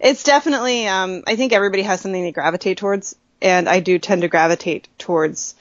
It's 0.00 0.22
definitely, 0.22 0.86
um, 0.88 1.22
I 1.26 1.36
think 1.36 1.52
everybody 1.52 1.82
has 1.82 2.00
something 2.00 2.22
they 2.22 2.32
gravitate 2.32 2.78
towards, 2.78 3.16
and 3.40 3.68
I 3.68 3.80
do 3.80 3.98
tend 3.98 4.22
to 4.22 4.28
gravitate 4.28 4.88
towards 4.98 5.54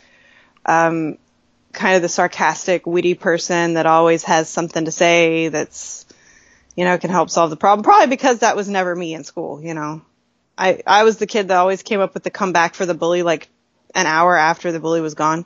um, 0.65 1.17
kind 1.73 1.95
of 1.95 2.01
the 2.01 2.09
sarcastic, 2.09 2.85
witty 2.85 3.13
person 3.13 3.75
that 3.75 3.85
always 3.85 4.23
has 4.23 4.49
something 4.49 4.85
to 4.85 4.91
say 4.91 5.49
that's, 5.49 6.05
you 6.75 6.85
know, 6.85 6.97
can 6.97 7.09
help 7.09 7.29
solve 7.29 7.49
the 7.49 7.57
problem. 7.57 7.83
Probably 7.83 8.07
because 8.07 8.39
that 8.39 8.55
was 8.55 8.67
never 8.67 8.95
me 8.95 9.13
in 9.13 9.23
school, 9.23 9.61
you 9.61 9.73
know. 9.73 10.01
I, 10.57 10.81
I 10.87 11.03
was 11.03 11.17
the 11.17 11.27
kid 11.27 11.49
that 11.49 11.57
always 11.57 11.83
came 11.83 11.99
up 11.99 12.13
with 12.13 12.23
the 12.23 12.29
comeback 12.29 12.75
for 12.75 12.85
the 12.85 12.93
bully 12.93 13.23
like 13.23 13.49
an 13.93 14.05
hour 14.05 14.35
after 14.35 14.71
the 14.71 14.79
bully 14.79 15.01
was 15.01 15.13
gone. 15.13 15.45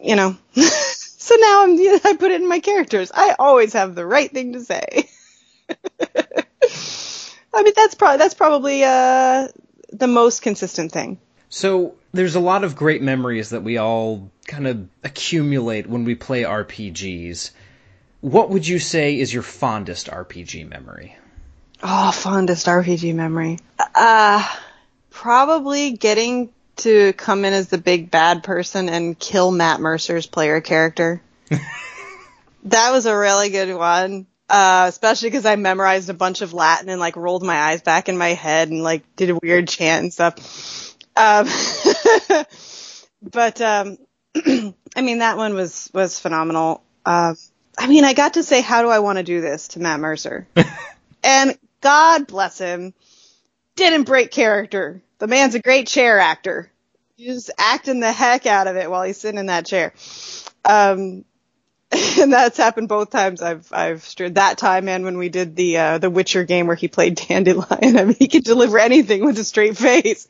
You 0.00 0.16
know. 0.16 0.36
so 0.52 1.34
now 1.36 1.64
I'm, 1.64 1.78
I 2.04 2.16
put 2.18 2.30
it 2.30 2.40
in 2.40 2.48
my 2.48 2.60
characters. 2.60 3.10
I 3.14 3.34
always 3.38 3.72
have 3.72 3.94
the 3.94 4.06
right 4.06 4.30
thing 4.30 4.54
to 4.54 4.60
say. 4.60 5.08
I 7.52 7.62
mean, 7.62 7.72
that's 7.74 7.94
probably, 7.94 8.18
that's 8.18 8.34
probably, 8.34 8.84
uh, 8.84 9.48
the 9.92 10.06
most 10.06 10.42
consistent 10.42 10.92
thing. 10.92 11.18
So 11.48 11.94
there's 12.12 12.34
a 12.34 12.40
lot 12.40 12.64
of 12.64 12.76
great 12.76 13.02
memories 13.02 13.50
that 13.50 13.62
we 13.62 13.78
all 13.78 14.30
kind 14.46 14.66
of 14.66 14.88
accumulate 15.02 15.86
when 15.86 16.04
we 16.04 16.14
play 16.14 16.42
RPGs. 16.42 17.50
What 18.20 18.50
would 18.50 18.66
you 18.66 18.78
say 18.78 19.18
is 19.18 19.32
your 19.32 19.42
fondest 19.42 20.08
RPG 20.08 20.68
memory? 20.68 21.16
Oh, 21.82 22.10
fondest 22.10 22.66
RPG 22.66 23.14
memory. 23.14 23.58
Uh, 23.94 24.46
probably 25.10 25.92
getting 25.92 26.50
to 26.76 27.12
come 27.14 27.44
in 27.44 27.52
as 27.52 27.68
the 27.68 27.78
big 27.78 28.10
bad 28.10 28.42
person 28.42 28.88
and 28.88 29.18
kill 29.18 29.50
Matt 29.50 29.80
Mercer's 29.80 30.26
player 30.26 30.60
character. 30.60 31.22
that 32.64 32.90
was 32.90 33.06
a 33.06 33.16
really 33.16 33.50
good 33.50 33.74
one. 33.74 34.26
Uh, 34.48 34.86
especially 34.88 35.28
because 35.28 35.44
I 35.44 35.56
memorized 35.56 36.08
a 36.08 36.14
bunch 36.14 36.40
of 36.40 36.54
Latin 36.54 36.88
and 36.88 36.98
like 36.98 37.16
rolled 37.16 37.42
my 37.42 37.56
eyes 37.56 37.82
back 37.82 38.08
in 38.08 38.16
my 38.16 38.30
head 38.30 38.70
and 38.70 38.82
like 38.82 39.02
did 39.14 39.28
a 39.28 39.38
weird 39.42 39.68
chant 39.68 40.04
and 40.04 40.12
stuff. 40.12 40.94
Um, 41.16 41.46
but 43.22 43.60
um, 43.60 43.98
I 44.96 45.02
mean 45.02 45.18
that 45.18 45.36
one 45.36 45.54
was 45.54 45.90
was 45.92 46.18
phenomenal. 46.18 46.82
Uh, 47.04 47.34
I 47.76 47.88
mean 47.88 48.04
I 48.04 48.14
got 48.14 48.34
to 48.34 48.42
say 48.42 48.62
how 48.62 48.82
do 48.82 48.88
I 48.88 49.00
want 49.00 49.18
to 49.18 49.24
do 49.24 49.40
this 49.42 49.68
to 49.68 49.80
Matt 49.80 50.00
Mercer, 50.00 50.46
and 51.22 51.58
God 51.82 52.26
bless 52.26 52.58
him, 52.58 52.94
didn't 53.76 54.04
break 54.04 54.30
character. 54.30 55.02
The 55.18 55.26
man's 55.26 55.56
a 55.56 55.60
great 55.60 55.88
chair 55.88 56.18
actor. 56.18 56.70
He's 57.16 57.50
acting 57.58 58.00
the 58.00 58.12
heck 58.12 58.46
out 58.46 58.68
of 58.68 58.76
it 58.76 58.90
while 58.90 59.02
he's 59.02 59.18
sitting 59.18 59.40
in 59.40 59.46
that 59.46 59.66
chair. 59.66 59.92
Um, 60.64 61.24
and 62.20 62.32
that's 62.32 62.58
happened 62.58 62.88
both 62.88 63.10
times 63.10 63.40
I've 63.40 63.72
I've 63.72 64.04
stood 64.04 64.34
that 64.34 64.58
time 64.58 64.88
and 64.88 65.04
when 65.04 65.16
we 65.16 65.30
did 65.30 65.56
the 65.56 65.78
uh, 65.78 65.98
the 65.98 66.10
Witcher 66.10 66.44
game 66.44 66.66
where 66.66 66.76
he 66.76 66.88
played 66.88 67.14
Dandelion. 67.28 67.96
I 67.96 68.04
mean, 68.04 68.16
he 68.18 68.28
could 68.28 68.44
deliver 68.44 68.78
anything 68.78 69.24
with 69.24 69.38
a 69.38 69.44
straight 69.44 69.76
face, 69.76 70.28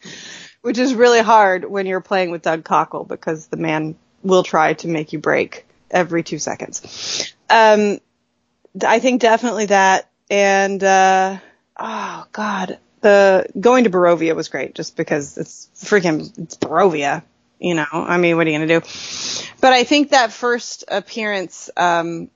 which 0.63 0.79
is 0.79 0.95
really 0.95 1.21
hard 1.21 1.65
when 1.65 1.87
you're 1.87 2.01
playing 2.01 2.31
with 2.31 2.43
Doug 2.43 2.65
Cockle 2.65 3.05
because 3.05 3.49
the 3.49 3.57
man 3.57 3.97
will 4.23 4.45
try 4.45 4.75
to 4.75 4.89
make 4.89 5.13
you 5.13 5.19
break 5.19 5.67
every 5.91 6.23
two 6.23 6.39
seconds. 6.39 7.35
Um, 7.51 7.99
I 8.87 9.01
think 9.01 9.21
definitely 9.21 9.67
that, 9.67 10.09
and 10.31 10.83
uh, 10.85 11.39
oh 11.77 12.27
god, 12.31 12.79
the 13.01 13.47
going 13.59 13.85
to 13.85 13.91
Barovia 13.91 14.37
was 14.37 14.49
great 14.49 14.77
just 14.77 14.97
because 14.97 15.37
it's 15.39 15.69
freaking 15.75 16.39
it's 16.39 16.57
Barovia. 16.57 17.25
You 17.59 17.75
know, 17.75 17.87
I 17.91 18.19
mean, 18.19 18.37
what 18.37 18.47
are 18.47 18.51
you 18.51 18.59
gonna 18.59 18.81
do? 18.81 18.87
But 19.61 19.73
I 19.73 19.85
think 19.85 20.11
that 20.11 20.33
first 20.33 20.85
appearance, 20.89 21.71
um, 21.77 22.31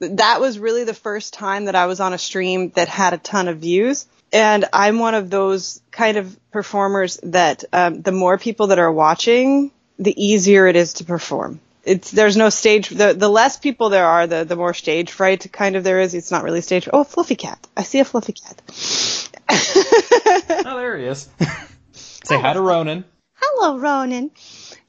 that 0.00 0.40
was 0.40 0.58
really 0.58 0.84
the 0.84 0.94
first 0.94 1.32
time 1.32 1.66
that 1.66 1.74
I 1.74 1.86
was 1.86 2.00
on 2.00 2.12
a 2.12 2.18
stream 2.18 2.70
that 2.70 2.88
had 2.88 3.14
a 3.14 3.18
ton 3.18 3.48
of 3.48 3.58
views. 3.58 4.06
And 4.32 4.64
I'm 4.72 4.98
one 4.98 5.14
of 5.14 5.30
those 5.30 5.80
kind 5.90 6.16
of 6.16 6.36
performers 6.50 7.20
that 7.22 7.64
um, 7.72 8.02
the 8.02 8.12
more 8.12 8.38
people 8.38 8.68
that 8.68 8.78
are 8.78 8.92
watching, 8.92 9.70
the 9.98 10.24
easier 10.24 10.66
it 10.66 10.76
is 10.76 10.94
to 10.94 11.04
perform. 11.04 11.60
It's 11.84 12.10
there's 12.10 12.36
no 12.36 12.48
stage. 12.48 12.88
The 12.88 13.12
the 13.12 13.28
less 13.28 13.56
people 13.56 13.88
there 13.88 14.06
are, 14.06 14.26
the 14.26 14.44
the 14.44 14.54
more 14.54 14.72
stage 14.72 15.10
fright 15.10 15.50
kind 15.52 15.74
of 15.74 15.82
there 15.82 16.00
is. 16.00 16.14
It's 16.14 16.30
not 16.30 16.44
really 16.44 16.60
stage. 16.60 16.88
Oh, 16.92 17.02
fluffy 17.02 17.34
cat! 17.34 17.58
I 17.76 17.82
see 17.82 17.98
a 17.98 18.04
fluffy 18.04 18.34
cat. 18.34 18.62
oh, 20.64 20.76
there 20.76 20.96
he 20.96 21.06
is. 21.06 21.28
Say 21.92 22.40
hi 22.40 22.52
to 22.52 22.60
Ronan. 22.60 23.04
Hello, 23.34 23.78
Ronan. 23.78 24.30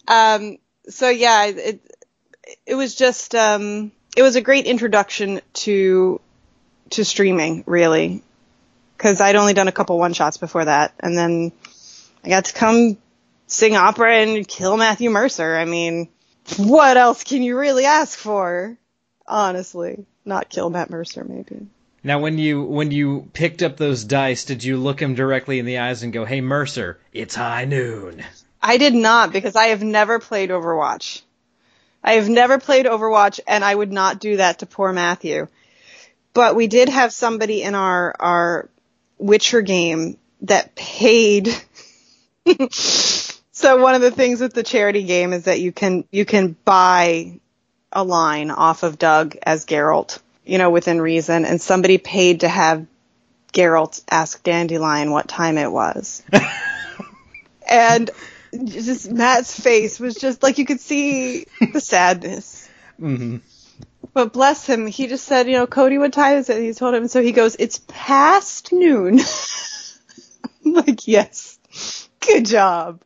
Um, 0.08 0.58
so 0.89 1.10
yeah, 1.10 1.46
it 1.46 1.82
it 2.65 2.76
was 2.76 2.96
just 2.96 3.36
um, 3.36 3.91
it 4.15 4.22
was 4.22 4.36
a 4.36 4.41
great 4.41 4.65
introduction 4.65 5.41
to 5.54 6.19
to 6.91 7.06
streaming, 7.06 7.63
really, 7.65 8.24
because 8.98 9.22
I'd 9.22 9.36
only 9.36 9.54
done 9.54 9.67
a 9.67 9.72
couple 9.72 9.98
one 9.98 10.13
shots 10.13 10.38
before 10.38 10.65
that, 10.65 10.93
and 11.00 11.17
then 11.17 11.52
I 12.24 12.30
got 12.30 12.46
to 12.46 12.54
come 12.54 12.98
sing 13.48 13.76
opera 13.76 14.15
and 14.17 14.48
kill 14.48 14.78
Matthew 14.78 15.10
Mercer. 15.10 15.56
I 15.56 15.65
mean, 15.65 16.10
what 16.58 16.98
else 16.98 17.24
can 17.24 17.43
you 17.43 17.58
really 17.58 17.86
ask 17.86 18.17
for? 18.17 18.78
Honestly, 19.26 20.06
not 20.26 20.50
kill 20.50 20.69
Matt 20.69 20.89
Mercer, 20.89 21.24
maybe. 21.24 21.67
Now, 22.04 22.19
when 22.19 22.38
you 22.38 22.63
when 22.63 22.91
you 22.91 23.30
picked 23.32 23.63
up 23.63 23.78
those 23.78 24.04
dice, 24.04 24.43
did 24.43 24.63
you 24.63 24.76
look 24.76 25.02
him 25.02 25.15
directly 25.15 25.60
in 25.60 25.65
the 25.65 25.78
eyes 25.78 26.04
and 26.04 26.12
go, 26.12 26.26
"Hey, 26.26 26.41
Mercer, 26.41 27.00
it's 27.13 27.36
high 27.36 27.63
noon"? 27.63 28.24
I 28.63 28.78
did 28.78 28.95
not 28.95 29.34
because 29.34 29.56
I 29.56 29.67
have 29.67 29.84
never 29.84 30.19
played 30.19 30.49
Overwatch. 30.49 31.21
I 32.04 32.13
have 32.13 32.30
never 32.30 32.60
played 32.60 32.86
Overwatch, 32.86 33.39
and 33.47 33.63
I 33.63 33.76
would 33.76 33.91
not 33.91 34.19
do 34.19 34.38
that 34.38 34.60
to 34.60 34.65
poor 34.65 34.91
Matthew. 34.93 35.47
But 36.34 36.56
we 36.56 36.67
did 36.67 36.89
have 36.89 37.13
somebody 37.13 37.62
in 37.62 37.76
our 37.76 38.15
our 38.19 38.69
Witcher 39.17 39.62
game 39.62 40.17
that 40.41 40.73
paid. 40.76 41.49
so 42.71 43.82
one 43.82 43.95
of 43.95 44.02
the 44.02 44.12
things 44.12 44.41
with 44.41 44.54
the 44.54 44.63
charity 44.63 45.04
game 45.04 45.34
is 45.34 45.43
that 45.43 45.60
you 45.60 45.71
can 45.71 46.06
you 46.12 46.26
can 46.26 46.56
buy 46.65 47.39
a 47.91 48.04
line 48.04 48.49
off 48.49 48.84
of 48.84 48.97
Doug 48.97 49.38
as 49.43 49.65
Geralt 49.65 50.19
you 50.45 50.58
know, 50.58 50.69
within 50.69 51.02
reason, 51.02 51.45
and 51.45 51.62
somebody 51.62 51.97
paid 51.97 52.41
to 52.41 52.47
have 52.47 52.86
Geralt 53.54 54.02
ask 54.10 54.43
Dandelion 54.43 55.12
what 55.12 55.28
time 55.28 55.58
it 55.58 55.71
was. 55.71 56.23
and 57.69 58.10
just 58.66 59.12
Matt's 59.12 59.60
face 59.60 60.00
was 60.00 60.16
just 60.16 60.44
like 60.44 60.58
you 60.58 60.66
could 60.66 60.80
see 60.80 61.46
the 61.74 61.80
sadness. 61.80 62.70
Mm-hmm. 63.00 63.38
But 64.13 64.34
bless 64.34 64.68
him, 64.68 64.86
he 64.86 65.08
just 65.08 65.26
said, 65.26 65.48
you 65.48 65.54
know, 65.54 65.66
Cody, 65.66 65.98
what 65.98 66.13
time 66.13 66.38
is 66.38 66.50
it? 66.50 66.62
He 66.62 66.74
told 66.74 66.94
him, 66.94 67.08
so 67.08 67.22
he 67.22 67.32
goes, 67.32 67.56
it's 67.58 67.82
past 67.88 68.72
noon. 68.72 69.20
I'm 70.66 70.74
like, 70.74 71.08
yes, 71.08 71.58
good 72.20 72.46
job. 72.46 73.02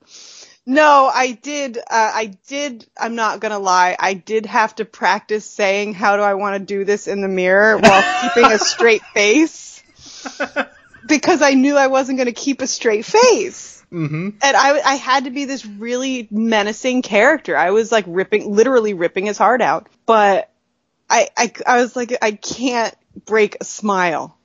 No, 0.69 1.09
I 1.11 1.31
did. 1.31 1.77
Uh, 1.77 1.81
I 1.89 2.37
did. 2.47 2.85
I'm 2.99 3.15
not 3.15 3.39
gonna 3.39 3.57
lie. 3.57 3.95
I 3.97 4.15
did 4.15 4.45
have 4.47 4.75
to 4.75 4.85
practice 4.85 5.45
saying, 5.45 5.93
"How 5.93 6.17
do 6.17 6.23
I 6.23 6.33
want 6.33 6.59
to 6.59 6.65
do 6.65 6.83
this?" 6.83 7.07
in 7.07 7.21
the 7.21 7.29
mirror 7.29 7.77
while 7.77 8.21
keeping 8.21 8.51
a 8.51 8.59
straight 8.59 9.01
face, 9.13 9.81
because 11.07 11.41
I 11.41 11.53
knew 11.53 11.77
I 11.77 11.87
wasn't 11.87 12.17
gonna 12.17 12.33
keep 12.33 12.61
a 12.61 12.67
straight 12.67 13.05
face. 13.05 13.76
Mm-hmm. 13.91 14.29
And 14.41 14.57
I, 14.57 14.79
I 14.81 14.95
had 14.95 15.25
to 15.25 15.29
be 15.29 15.45
this 15.45 15.65
really 15.65 16.27
menacing 16.29 17.01
character. 17.01 17.55
I 17.55 17.71
was 17.71 17.91
like 17.91 18.05
ripping, 18.07 18.53
literally 18.53 18.93
ripping 18.93 19.25
his 19.25 19.37
heart 19.37 19.61
out. 19.61 19.87
But 20.05 20.51
I, 21.09 21.29
I, 21.37 21.51
I 21.65 21.81
was 21.81 21.95
like, 21.95 22.17
I 22.21 22.31
can't 22.31 22.95
break 23.25 23.57
a 23.61 23.63
smile 23.63 24.37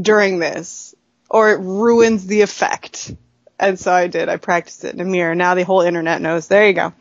during 0.00 0.38
this, 0.38 0.94
or 1.28 1.50
it 1.52 1.60
ruins 1.60 2.26
the 2.26 2.42
effect. 2.42 3.14
And 3.58 3.78
so 3.78 3.92
I 3.92 4.06
did. 4.06 4.28
I 4.28 4.36
practiced 4.36 4.84
it 4.84 4.94
in 4.94 5.00
a 5.00 5.04
mirror. 5.04 5.34
Now 5.34 5.54
the 5.54 5.64
whole 5.64 5.82
internet 5.82 6.20
knows. 6.20 6.48
There 6.48 6.66
you 6.66 6.72
go. 6.72 6.92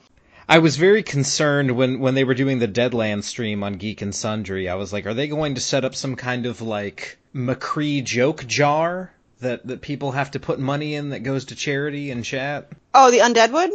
I 0.47 0.59
was 0.59 0.77
very 0.77 1.03
concerned 1.03 1.71
when, 1.71 1.99
when 1.99 2.15
they 2.15 2.23
were 2.23 2.33
doing 2.33 2.59
the 2.59 2.67
Deadland 2.67 3.23
stream 3.23 3.63
on 3.63 3.73
Geek 3.73 4.01
and 4.01 4.13
Sundry. 4.13 4.67
I 4.67 4.75
was 4.75 4.91
like, 4.91 5.05
are 5.05 5.13
they 5.13 5.27
going 5.27 5.55
to 5.55 5.61
set 5.61 5.85
up 5.85 5.93
some 5.95 6.15
kind 6.15 6.47
of 6.47 6.61
like 6.61 7.17
McCree 7.35 8.03
joke 8.03 8.45
jar 8.47 9.11
that, 9.39 9.65
that 9.67 9.81
people 9.81 10.11
have 10.11 10.31
to 10.31 10.39
put 10.39 10.59
money 10.59 10.95
in 10.95 11.09
that 11.09 11.23
goes 11.23 11.45
to 11.45 11.55
charity 11.55 12.11
and 12.11 12.23
chat? 12.23 12.69
Oh, 12.93 13.11
the 13.11 13.19
Undeadwood? 13.19 13.71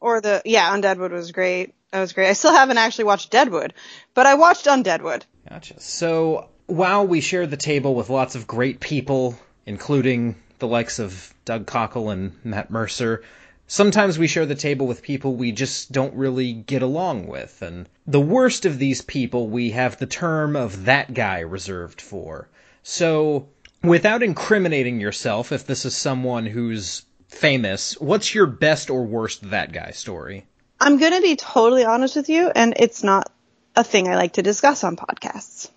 Or 0.00 0.20
the 0.20 0.42
yeah, 0.44 0.76
Undeadwood 0.76 1.10
was 1.10 1.32
great. 1.32 1.74
That 1.90 2.00
was 2.00 2.12
great. 2.12 2.28
I 2.28 2.34
still 2.34 2.52
haven't 2.52 2.78
actually 2.78 3.04
watched 3.04 3.30
Deadwood, 3.30 3.74
but 4.14 4.26
I 4.26 4.34
watched 4.34 4.66
Undeadwood. 4.66 5.22
Gotcha. 5.48 5.80
So 5.80 6.50
while 6.66 7.06
we 7.06 7.20
share 7.20 7.46
the 7.46 7.56
table 7.56 7.94
with 7.94 8.10
lots 8.10 8.34
of 8.34 8.46
great 8.46 8.80
people, 8.80 9.38
including 9.64 10.36
the 10.58 10.68
likes 10.68 10.98
of 10.98 11.34
Doug 11.44 11.66
Cockle 11.66 12.10
and 12.10 12.32
Matt 12.44 12.70
Mercer. 12.70 13.22
Sometimes 13.66 14.18
we 14.18 14.26
share 14.26 14.46
the 14.46 14.54
table 14.54 14.86
with 14.86 15.02
people 15.02 15.34
we 15.34 15.52
just 15.52 15.92
don't 15.92 16.14
really 16.14 16.52
get 16.52 16.82
along 16.82 17.26
with, 17.26 17.62
and 17.62 17.88
the 18.06 18.20
worst 18.20 18.64
of 18.64 18.78
these 18.78 19.02
people 19.02 19.48
we 19.48 19.70
have 19.70 19.98
the 19.98 20.06
term 20.06 20.56
of 20.56 20.84
that 20.84 21.12
guy 21.12 21.40
reserved 21.40 22.00
for. 22.00 22.48
So, 22.82 23.48
Without 23.86 24.22
incriminating 24.22 25.00
yourself, 25.00 25.52
if 25.52 25.66
this 25.66 25.84
is 25.84 25.96
someone 25.96 26.44
who's 26.46 27.02
famous, 27.28 27.98
what's 28.00 28.34
your 28.34 28.46
best 28.46 28.90
or 28.90 29.04
worst 29.04 29.50
that 29.50 29.72
guy 29.72 29.92
story? 29.92 30.46
I'm 30.80 30.98
going 30.98 31.12
to 31.12 31.22
be 31.22 31.36
totally 31.36 31.84
honest 31.84 32.16
with 32.16 32.28
you, 32.28 32.50
and 32.54 32.74
it's 32.78 33.02
not 33.02 33.30
a 33.76 33.84
thing 33.84 34.08
I 34.08 34.16
like 34.16 34.34
to 34.34 34.42
discuss 34.42 34.84
on 34.84 34.96
podcasts. 34.96 35.70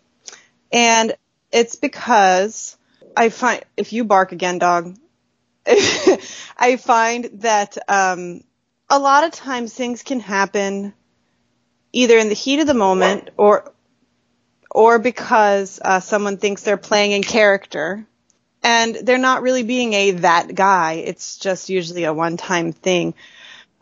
And 0.71 1.13
it's 1.51 1.75
because 1.75 2.77
I 3.15 3.29
find, 3.29 3.63
if 3.77 3.93
you 3.93 4.03
bark 4.03 4.31
again, 4.31 4.57
dog, 4.57 4.95
I 5.67 6.77
find 6.79 7.25
that 7.41 7.77
um, 7.87 8.43
a 8.89 8.99
lot 8.99 9.23
of 9.23 9.31
times 9.31 9.73
things 9.73 10.03
can 10.03 10.19
happen 10.19 10.93
either 11.91 12.17
in 12.17 12.29
the 12.29 12.35
heat 12.35 12.59
of 12.59 12.67
the 12.67 12.73
moment 12.73 13.29
or 13.37 13.71
or 14.79 14.97
because 14.97 15.77
uh, 15.83 15.99
someone 15.99 16.37
thinks 16.37 16.63
they're 16.63 16.77
playing 16.77 17.11
in 17.11 17.21
character 17.21 18.07
and 18.63 18.95
they're 18.95 19.17
not 19.17 19.41
really 19.41 19.63
being 19.63 19.91
a 19.91 20.11
that 20.11 20.55
guy. 20.55 20.93
It's 20.93 21.37
just 21.37 21.67
usually 21.67 22.05
a 22.05 22.13
one 22.13 22.37
time 22.37 22.71
thing. 22.71 23.13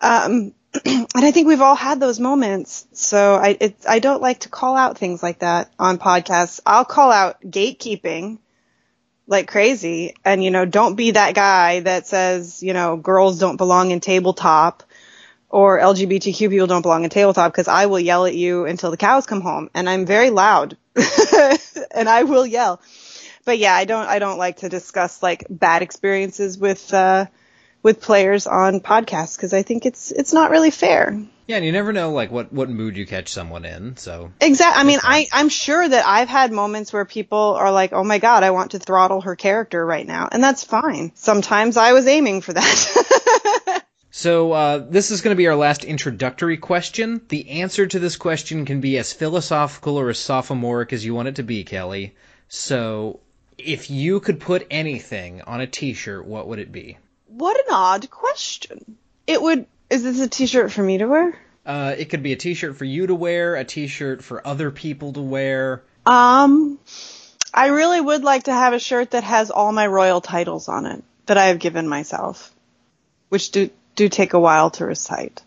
Um, 0.01 0.55
and 0.85 1.07
I 1.13 1.29
think 1.29 1.47
we've 1.47 1.61
all 1.61 1.75
had 1.75 1.99
those 1.99 2.19
moments. 2.19 2.87
So 2.93 3.35
I 3.35 3.57
it, 3.61 3.75
I 3.87 3.99
don't 3.99 4.23
like 4.23 4.39
to 4.39 4.49
call 4.49 4.75
out 4.75 4.97
things 4.97 5.21
like 5.21 5.39
that 5.39 5.71
on 5.77 5.99
podcasts. 5.99 6.61
I'll 6.65 6.83
call 6.83 7.11
out 7.11 7.41
gatekeeping 7.43 8.39
like 9.27 9.47
crazy 9.47 10.15
and 10.25 10.43
you 10.43 10.49
know 10.49 10.65
don't 10.65 10.95
be 10.95 11.11
that 11.11 11.35
guy 11.35 11.81
that 11.81 12.07
says 12.07 12.63
you 12.63 12.73
know 12.73 12.97
girls 12.97 13.37
don't 13.37 13.57
belong 13.57 13.91
in 13.91 13.99
tabletop 13.99 14.81
or 15.49 15.79
LGBTQ 15.79 16.49
people 16.49 16.67
don't 16.67 16.81
belong 16.81 17.03
in 17.03 17.09
tabletop 17.09 17.51
because 17.51 17.67
I 17.67 17.85
will 17.85 17.99
yell 17.99 18.25
at 18.25 18.35
you 18.35 18.65
until 18.65 18.89
the 18.89 18.97
cows 18.97 19.25
come 19.25 19.41
home 19.41 19.69
and 19.73 19.87
I'm 19.87 20.05
very 20.05 20.29
loud 20.29 20.75
and 21.91 22.09
I 22.09 22.23
will 22.23 22.45
yell. 22.45 22.81
But 23.45 23.59
yeah, 23.59 23.75
I 23.75 23.85
don't 23.85 24.07
I 24.07 24.19
don't 24.19 24.37
like 24.37 24.57
to 24.57 24.69
discuss 24.69 25.23
like 25.23 25.45
bad 25.49 25.81
experiences 25.81 26.57
with 26.57 26.93
uh 26.93 27.27
with 27.83 28.01
players 28.01 28.47
on 28.47 28.81
podcasts 28.81 29.37
because 29.37 29.53
I 29.53 29.61
think 29.61 29.85
it's 29.85 30.11
it's 30.11 30.33
not 30.33 30.51
really 30.51 30.71
fair. 30.71 31.17
Yeah, 31.47 31.55
and 31.55 31.65
you 31.65 31.71
never 31.71 31.93
know 31.93 32.11
like 32.11 32.29
what 32.29 32.51
what 32.51 32.69
mood 32.69 32.97
you 32.97 33.05
catch 33.05 33.31
someone 33.31 33.63
in. 33.63 33.95
So 33.95 34.33
exactly. 34.41 34.81
I 34.81 34.83
mean, 34.83 34.99
I 35.01 35.27
I'm 35.31 35.47
sure 35.47 35.87
that 35.87 36.05
I've 36.05 36.27
had 36.27 36.51
moments 36.51 36.91
where 36.91 37.05
people 37.05 37.55
are 37.57 37.71
like, 37.71 37.93
"Oh 37.93 38.03
my 38.03 38.19
god, 38.19 38.43
I 38.43 38.51
want 38.51 38.71
to 38.71 38.79
throttle 38.79 39.21
her 39.21 39.37
character 39.37 39.85
right 39.85 40.05
now," 40.05 40.27
and 40.29 40.43
that's 40.43 40.65
fine. 40.65 41.13
Sometimes 41.15 41.77
I 41.77 41.93
was 41.93 42.05
aiming 42.05 42.41
for 42.41 42.51
that. 42.51 42.63
So 44.17 44.51
uh, 44.51 44.77
this 44.79 45.11
is 45.11 45.21
going 45.21 45.35
to 45.35 45.37
be 45.37 45.45
our 45.45 45.55
last 45.55 45.83
introductory 45.83 46.57
question. 46.57 47.21
The 47.27 47.61
answer 47.61 47.85
to 47.85 47.99
this 47.99 48.15
question 48.15 48.65
can 48.65 48.81
be 48.81 48.97
as 48.97 49.13
philosophical 49.13 49.95
or 49.95 50.09
as 50.09 50.17
sophomoric 50.17 50.91
as 50.91 51.05
you 51.05 51.13
want 51.13 51.27
it 51.27 51.35
to 51.35 51.43
be, 51.43 51.63
Kelly. 51.63 52.15
So 52.47 53.19
if 53.59 53.91
you 53.91 54.19
could 54.19 54.39
put 54.39 54.65
anything 54.71 55.43
on 55.43 55.61
a 55.61 55.67
T-shirt, 55.67 56.25
what 56.25 56.47
would 56.47 56.57
it 56.57 56.71
be? 56.71 56.97
What 57.27 57.59
an 57.59 57.71
odd 57.71 58.09
question. 58.09 58.97
It 59.27 59.39
would. 59.39 59.67
Is 59.91 60.01
this 60.01 60.19
a 60.19 60.27
T-shirt 60.27 60.71
for 60.71 60.81
me 60.81 60.97
to 60.97 61.05
wear? 61.05 61.39
Uh, 61.63 61.93
it 61.95 62.05
could 62.05 62.23
be 62.23 62.33
a 62.33 62.37
T-shirt 62.37 62.75
for 62.75 62.85
you 62.85 63.05
to 63.05 63.13
wear, 63.13 63.55
a 63.55 63.65
T-shirt 63.65 64.23
for 64.23 64.47
other 64.47 64.71
people 64.71 65.13
to 65.13 65.21
wear. 65.21 65.83
Um, 66.07 66.79
I 67.53 67.67
really 67.67 68.01
would 68.01 68.23
like 68.23 68.45
to 68.45 68.51
have 68.51 68.73
a 68.73 68.79
shirt 68.79 69.11
that 69.11 69.25
has 69.25 69.51
all 69.51 69.71
my 69.71 69.85
royal 69.85 70.21
titles 70.21 70.69
on 70.69 70.87
it 70.87 71.03
that 71.27 71.37
I 71.37 71.49
have 71.49 71.59
given 71.59 71.87
myself, 71.87 72.51
which 73.29 73.51
do 73.51 73.69
do 73.97 74.07
take 74.07 74.33
a 74.33 74.39
while 74.39 74.69
to 74.71 74.85
recite. 74.85 75.41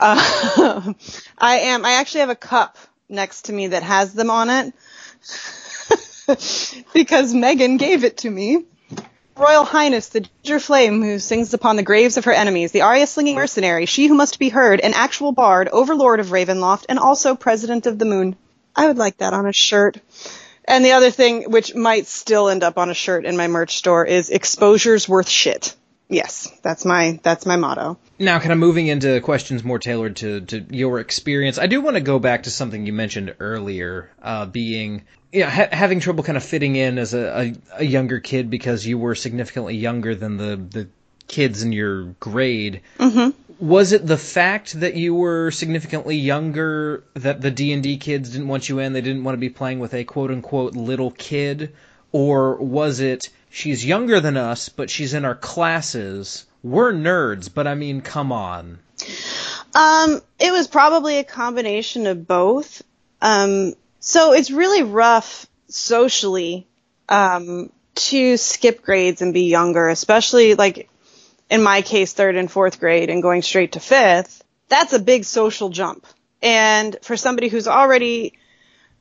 Uh, 0.00 0.92
I 1.38 1.58
am. 1.58 1.84
I 1.84 1.92
actually 1.92 2.20
have 2.20 2.30
a 2.30 2.34
cup 2.34 2.76
next 3.08 3.42
to 3.42 3.52
me 3.52 3.68
that 3.68 3.84
has 3.84 4.12
them 4.12 4.30
on 4.30 4.50
it 4.50 4.74
because 6.92 7.32
Megan 7.32 7.76
gave 7.76 8.02
it 8.02 8.18
to 8.18 8.30
me. 8.30 8.64
Royal 9.36 9.64
Highness, 9.64 10.08
the 10.08 10.26
Ginger 10.42 10.58
Flame, 10.58 11.02
who 11.02 11.18
sings 11.18 11.52
upon 11.52 11.76
the 11.76 11.82
graves 11.82 12.16
of 12.16 12.24
her 12.24 12.32
enemies, 12.32 12.72
the 12.72 12.80
aria 12.80 13.06
slinging 13.06 13.36
mercenary, 13.36 13.84
she 13.84 14.06
who 14.06 14.14
must 14.14 14.38
be 14.38 14.48
heard, 14.48 14.80
an 14.80 14.94
actual 14.94 15.30
bard, 15.32 15.68
overlord 15.68 16.20
of 16.20 16.28
Ravenloft, 16.28 16.86
and 16.88 16.98
also 16.98 17.34
president 17.34 17.84
of 17.84 17.98
the 17.98 18.06
moon. 18.06 18.34
I 18.74 18.86
would 18.86 18.96
like 18.96 19.18
that 19.18 19.34
on 19.34 19.46
a 19.46 19.52
shirt. 19.52 19.98
And 20.64 20.82
the 20.82 20.92
other 20.92 21.10
thing, 21.10 21.50
which 21.50 21.74
might 21.74 22.06
still 22.06 22.48
end 22.48 22.64
up 22.64 22.78
on 22.78 22.88
a 22.88 22.94
shirt 22.94 23.26
in 23.26 23.36
my 23.36 23.46
merch 23.46 23.76
store, 23.76 24.06
is 24.06 24.30
exposure's 24.30 25.06
worth 25.06 25.28
shit. 25.28 25.76
Yes, 26.08 26.52
that's 26.62 26.84
my 26.84 27.18
that's 27.22 27.46
my 27.46 27.56
motto. 27.56 27.98
Now, 28.18 28.38
kind 28.38 28.52
of 28.52 28.58
moving 28.58 28.86
into 28.86 29.20
questions 29.20 29.64
more 29.64 29.80
tailored 29.80 30.16
to, 30.16 30.40
to 30.42 30.64
your 30.70 31.00
experience, 31.00 31.58
I 31.58 31.66
do 31.66 31.80
want 31.80 31.96
to 31.96 32.00
go 32.00 32.18
back 32.18 32.44
to 32.44 32.50
something 32.50 32.86
you 32.86 32.92
mentioned 32.92 33.34
earlier, 33.40 34.10
uh, 34.22 34.46
being 34.46 35.02
you 35.32 35.40
know, 35.40 35.50
ha- 35.50 35.68
having 35.72 35.98
trouble 36.00 36.22
kind 36.22 36.36
of 36.36 36.44
fitting 36.44 36.76
in 36.76 36.98
as 36.98 37.12
a, 37.12 37.18
a, 37.28 37.54
a, 37.80 37.84
younger 37.84 38.20
kid 38.20 38.50
because 38.50 38.86
you 38.86 38.98
were 38.98 39.14
significantly 39.14 39.76
younger 39.76 40.14
than 40.14 40.36
the 40.36 40.56
the 40.56 40.88
kids 41.26 41.62
in 41.62 41.72
your 41.72 42.04
grade. 42.20 42.82
Mm-hmm. 42.98 43.30
Was 43.58 43.92
it 43.92 44.06
the 44.06 44.18
fact 44.18 44.78
that 44.80 44.94
you 44.94 45.14
were 45.14 45.50
significantly 45.50 46.16
younger 46.16 47.04
that 47.14 47.40
the 47.40 47.50
D 47.50 47.72
and 47.72 47.82
D 47.82 47.96
kids 47.96 48.30
didn't 48.30 48.48
want 48.48 48.68
you 48.68 48.78
in? 48.78 48.92
They 48.92 49.00
didn't 49.00 49.24
want 49.24 49.34
to 49.34 49.40
be 49.40 49.50
playing 49.50 49.80
with 49.80 49.92
a 49.92 50.04
quote 50.04 50.30
unquote 50.30 50.76
little 50.76 51.10
kid, 51.10 51.74
or 52.12 52.56
was 52.56 53.00
it? 53.00 53.30
She's 53.56 53.84
younger 53.84 54.20
than 54.20 54.36
us, 54.36 54.68
but 54.68 54.90
she's 54.90 55.14
in 55.14 55.24
our 55.24 55.34
classes. 55.34 56.44
We're 56.62 56.92
nerds, 56.92 57.48
but 57.52 57.66
I 57.66 57.74
mean, 57.74 58.02
come 58.02 58.30
on. 58.30 58.78
Um, 59.74 60.20
it 60.38 60.52
was 60.52 60.68
probably 60.68 61.18
a 61.18 61.24
combination 61.24 62.06
of 62.06 62.28
both. 62.28 62.82
Um, 63.22 63.74
so 63.98 64.34
it's 64.34 64.50
really 64.50 64.82
rough 64.82 65.46
socially, 65.68 66.66
um, 67.08 67.72
to 67.94 68.36
skip 68.36 68.82
grades 68.82 69.22
and 69.22 69.32
be 69.32 69.48
younger, 69.48 69.88
especially 69.88 70.54
like 70.54 70.90
in 71.48 71.62
my 71.62 71.80
case, 71.80 72.12
third 72.12 72.36
and 72.36 72.50
fourth 72.50 72.78
grade 72.78 73.08
and 73.08 73.22
going 73.22 73.40
straight 73.40 73.72
to 73.72 73.80
fifth. 73.80 74.44
That's 74.68 74.92
a 74.92 74.98
big 74.98 75.24
social 75.24 75.70
jump. 75.70 76.06
And 76.42 76.94
for 77.00 77.16
somebody 77.16 77.48
who's 77.48 77.68
already, 77.68 78.34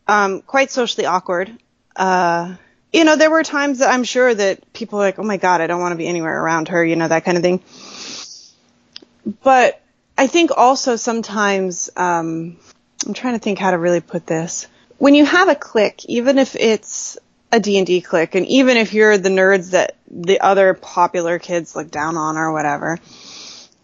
um, 0.07 0.41
quite 0.43 0.71
socially 0.71 1.05
awkward, 1.07 1.51
uh, 1.95 2.55
you 2.95 3.03
know, 3.03 3.17
there 3.17 3.29
were 3.29 3.43
times 3.43 3.79
that 3.79 3.93
I'm 3.93 4.05
sure 4.05 4.33
that 4.33 4.71
people 4.71 4.99
were 4.99 5.05
like, 5.05 5.19
oh 5.19 5.23
my 5.23 5.35
God, 5.35 5.59
I 5.59 5.67
don't 5.67 5.81
want 5.81 5.91
to 5.91 5.97
be 5.97 6.07
anywhere 6.07 6.41
around 6.41 6.69
her, 6.69 6.83
you 6.83 6.95
know, 6.95 7.09
that 7.09 7.25
kind 7.25 7.35
of 7.35 7.43
thing. 7.43 7.61
But 9.43 9.81
I 10.17 10.27
think 10.27 10.51
also 10.55 10.95
sometimes, 10.95 11.89
um, 11.97 12.57
I'm 13.05 13.13
trying 13.13 13.33
to 13.33 13.39
think 13.39 13.59
how 13.59 13.71
to 13.71 13.77
really 13.77 13.99
put 13.99 14.25
this. 14.25 14.67
When 14.97 15.13
you 15.13 15.25
have 15.25 15.49
a 15.49 15.55
clique, 15.55 16.05
even 16.05 16.37
if 16.37 16.55
it's 16.55 17.17
a 17.51 17.59
D&D 17.59 17.99
clique, 17.99 18.33
and 18.33 18.45
even 18.47 18.77
if 18.77 18.93
you're 18.93 19.17
the 19.17 19.27
nerds 19.29 19.71
that 19.71 19.97
the 20.09 20.39
other 20.39 20.73
popular 20.73 21.37
kids 21.37 21.75
look 21.75 21.91
down 21.91 22.15
on 22.15 22.37
or 22.37 22.53
whatever, 22.53 22.97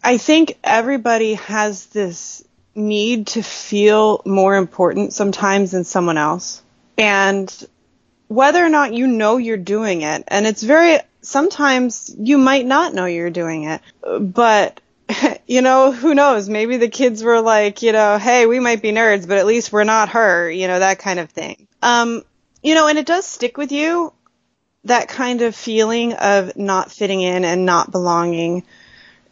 I 0.02 0.16
think 0.16 0.58
everybody 0.64 1.34
has 1.34 1.84
this 1.86 2.42
need 2.74 3.26
to 3.26 3.42
feel 3.42 4.22
more 4.24 4.56
important 4.56 5.12
sometimes 5.12 5.72
than 5.72 5.84
someone 5.84 6.16
else. 6.16 6.62
And 6.96 7.54
whether 8.32 8.64
or 8.64 8.68
not 8.68 8.94
you 8.94 9.06
know 9.06 9.36
you're 9.36 9.56
doing 9.56 10.02
it, 10.02 10.24
and 10.28 10.46
it's 10.46 10.62
very, 10.62 10.98
sometimes 11.20 12.14
you 12.18 12.38
might 12.38 12.66
not 12.66 12.94
know 12.94 13.06
you're 13.06 13.30
doing 13.30 13.64
it, 13.64 13.80
but 14.20 14.80
you 15.46 15.62
know, 15.62 15.92
who 15.92 16.14
knows? 16.14 16.48
Maybe 16.48 16.76
the 16.76 16.88
kids 16.88 17.22
were 17.22 17.40
like, 17.40 17.82
you 17.82 17.92
know, 17.92 18.18
hey, 18.18 18.46
we 18.46 18.60
might 18.60 18.82
be 18.82 18.92
nerds, 18.92 19.26
but 19.26 19.38
at 19.38 19.46
least 19.46 19.72
we're 19.72 19.84
not 19.84 20.10
her, 20.10 20.50
you 20.50 20.66
know, 20.66 20.78
that 20.78 20.98
kind 20.98 21.18
of 21.18 21.30
thing. 21.30 21.66
Um, 21.82 22.22
you 22.62 22.74
know, 22.74 22.86
and 22.88 22.98
it 22.98 23.06
does 23.06 23.26
stick 23.26 23.56
with 23.56 23.72
you, 23.72 24.12
that 24.84 25.08
kind 25.08 25.42
of 25.42 25.54
feeling 25.54 26.12
of 26.14 26.56
not 26.56 26.92
fitting 26.92 27.20
in 27.20 27.44
and 27.44 27.66
not 27.66 27.90
belonging. 27.90 28.64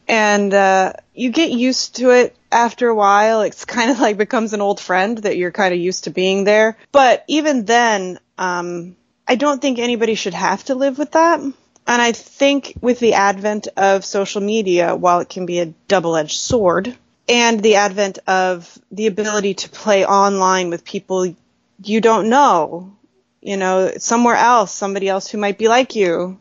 And, 0.08 0.52
uh, 0.52 0.94
you 1.14 1.30
get 1.30 1.52
used 1.52 1.96
to 1.96 2.10
it 2.10 2.36
after 2.50 2.88
a 2.88 2.94
while. 2.94 3.42
It's 3.42 3.64
kind 3.76 3.90
of 3.90 4.00
like 4.00 4.16
becomes 4.16 4.52
an 4.52 4.60
old 4.60 4.80
friend 4.80 5.18
that 5.18 5.36
you're 5.36 5.52
kind 5.52 5.72
of 5.72 5.80
used 5.80 6.04
to 6.04 6.10
being 6.10 6.44
there. 6.44 6.76
But 6.92 7.24
even 7.28 7.64
then, 7.64 8.18
um, 8.40 8.96
I 9.28 9.36
don't 9.36 9.62
think 9.62 9.78
anybody 9.78 10.16
should 10.16 10.34
have 10.34 10.64
to 10.64 10.74
live 10.74 10.98
with 10.98 11.12
that. 11.12 11.40
And 11.40 11.54
I 11.86 12.12
think 12.12 12.74
with 12.80 12.98
the 12.98 13.14
advent 13.14 13.68
of 13.76 14.04
social 14.04 14.40
media, 14.40 14.96
while 14.96 15.20
it 15.20 15.28
can 15.28 15.46
be 15.46 15.60
a 15.60 15.66
double-edged 15.86 16.36
sword, 16.36 16.96
and 17.28 17.60
the 17.60 17.76
advent 17.76 18.18
of 18.26 18.76
the 18.90 19.06
ability 19.06 19.54
to 19.54 19.68
play 19.68 20.04
online 20.04 20.70
with 20.70 20.84
people 20.84 21.34
you 21.82 22.00
don't 22.00 22.28
know, 22.28 22.96
you 23.40 23.56
know, 23.56 23.92
somewhere 23.98 24.34
else, 24.34 24.72
somebody 24.72 25.08
else 25.08 25.28
who 25.28 25.38
might 25.38 25.58
be 25.58 25.68
like 25.68 25.94
you, 25.94 26.38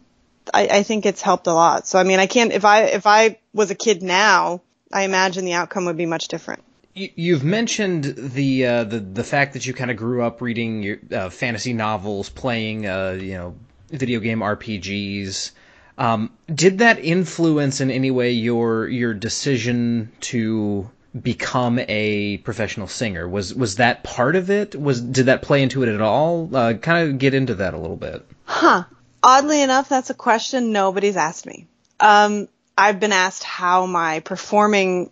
I, 0.53 0.67
I 0.67 0.83
think 0.83 1.05
it's 1.05 1.21
helped 1.21 1.47
a 1.47 1.53
lot. 1.53 1.87
So 1.87 1.99
I 1.99 2.03
mean, 2.03 2.19
I 2.19 2.27
can't 2.27 2.51
if 2.51 2.65
I 2.65 2.83
if 2.83 3.05
I 3.05 3.37
was 3.53 3.71
a 3.71 3.75
kid 3.75 4.01
now, 4.01 4.61
I 4.91 5.03
imagine 5.03 5.45
the 5.45 5.53
outcome 5.53 5.85
would 5.85 5.97
be 5.97 6.05
much 6.05 6.27
different. 6.27 6.63
You've 6.95 7.43
mentioned 7.43 8.03
the 8.17 8.65
uh, 8.65 8.83
the 8.83 8.99
the 8.99 9.23
fact 9.23 9.53
that 9.53 9.65
you 9.65 9.73
kind 9.73 9.91
of 9.91 9.97
grew 9.97 10.23
up 10.23 10.41
reading 10.41 10.83
your, 10.83 10.97
uh, 11.13 11.29
fantasy 11.29 11.73
novels, 11.73 12.29
playing 12.29 12.87
uh, 12.87 13.17
you 13.19 13.33
know 13.33 13.55
video 13.89 14.19
game 14.19 14.39
RPGs. 14.39 15.51
Um, 15.97 16.31
did 16.53 16.79
that 16.79 16.99
influence 16.99 17.81
in 17.81 17.91
any 17.91 18.11
way 18.11 18.31
your 18.31 18.87
your 18.87 19.13
decision 19.13 20.11
to 20.21 20.89
become 21.19 21.79
a 21.87 22.37
professional 22.37 22.87
singer? 22.87 23.27
Was 23.27 23.53
was 23.53 23.75
that 23.75 24.03
part 24.03 24.35
of 24.35 24.49
it? 24.49 24.75
Was 24.75 25.01
did 25.01 25.27
that 25.27 25.41
play 25.41 25.61
into 25.61 25.83
it 25.83 25.89
at 25.89 26.01
all? 26.01 26.53
Uh, 26.55 26.73
kind 26.73 27.09
of 27.09 27.19
get 27.19 27.33
into 27.33 27.55
that 27.55 27.73
a 27.73 27.77
little 27.77 27.97
bit. 27.97 28.25
Huh. 28.45 28.85
Oddly 29.21 29.61
enough, 29.61 29.89
that's 29.89 30.09
a 30.09 30.13
question 30.13 30.71
nobody's 30.71 31.17
asked 31.17 31.45
me. 31.45 31.67
Um, 31.99 32.47
I've 32.77 32.99
been 32.99 33.11
asked 33.11 33.43
how 33.43 33.85
my 33.85 34.21
performing 34.21 35.11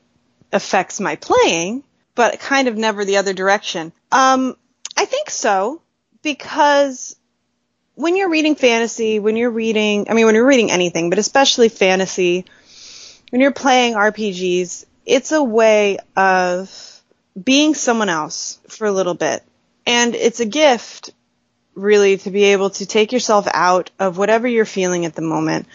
affects 0.51 0.99
my 0.99 1.15
playing, 1.15 1.83
but 2.15 2.39
kind 2.39 2.67
of 2.67 2.77
never 2.77 3.05
the 3.05 3.17
other 3.17 3.33
direction. 3.33 3.91
Um, 4.11 4.55
I 4.95 5.05
think 5.05 5.29
so 5.29 5.81
because 6.21 7.15
when 7.95 8.15
you're 8.15 8.29
reading 8.29 8.55
fantasy, 8.55 9.19
when 9.19 9.35
you're 9.35 9.51
reading, 9.51 10.07
I 10.09 10.13
mean, 10.13 10.25
when 10.25 10.35
you're 10.35 10.45
reading 10.45 10.71
anything, 10.71 11.09
but 11.09 11.19
especially 11.19 11.69
fantasy, 11.69 12.45
when 13.29 13.41
you're 13.41 13.51
playing 13.51 13.95
RPGs, 13.95 14.85
it's 15.05 15.31
a 15.31 15.43
way 15.43 15.97
of 16.15 17.01
being 17.41 17.75
someone 17.75 18.09
else 18.09 18.59
for 18.67 18.85
a 18.85 18.91
little 18.91 19.13
bit. 19.13 19.43
And 19.85 20.15
it's 20.15 20.39
a 20.39 20.45
gift, 20.45 21.11
really, 21.75 22.17
to 22.17 22.29
be 22.29 22.45
able 22.45 22.71
to 22.71 22.85
take 22.85 23.11
yourself 23.11 23.47
out 23.51 23.89
of 23.99 24.17
whatever 24.17 24.47
you're 24.47 24.65
feeling 24.65 25.05
at 25.05 25.15
the 25.15 25.21
moment 25.21 25.65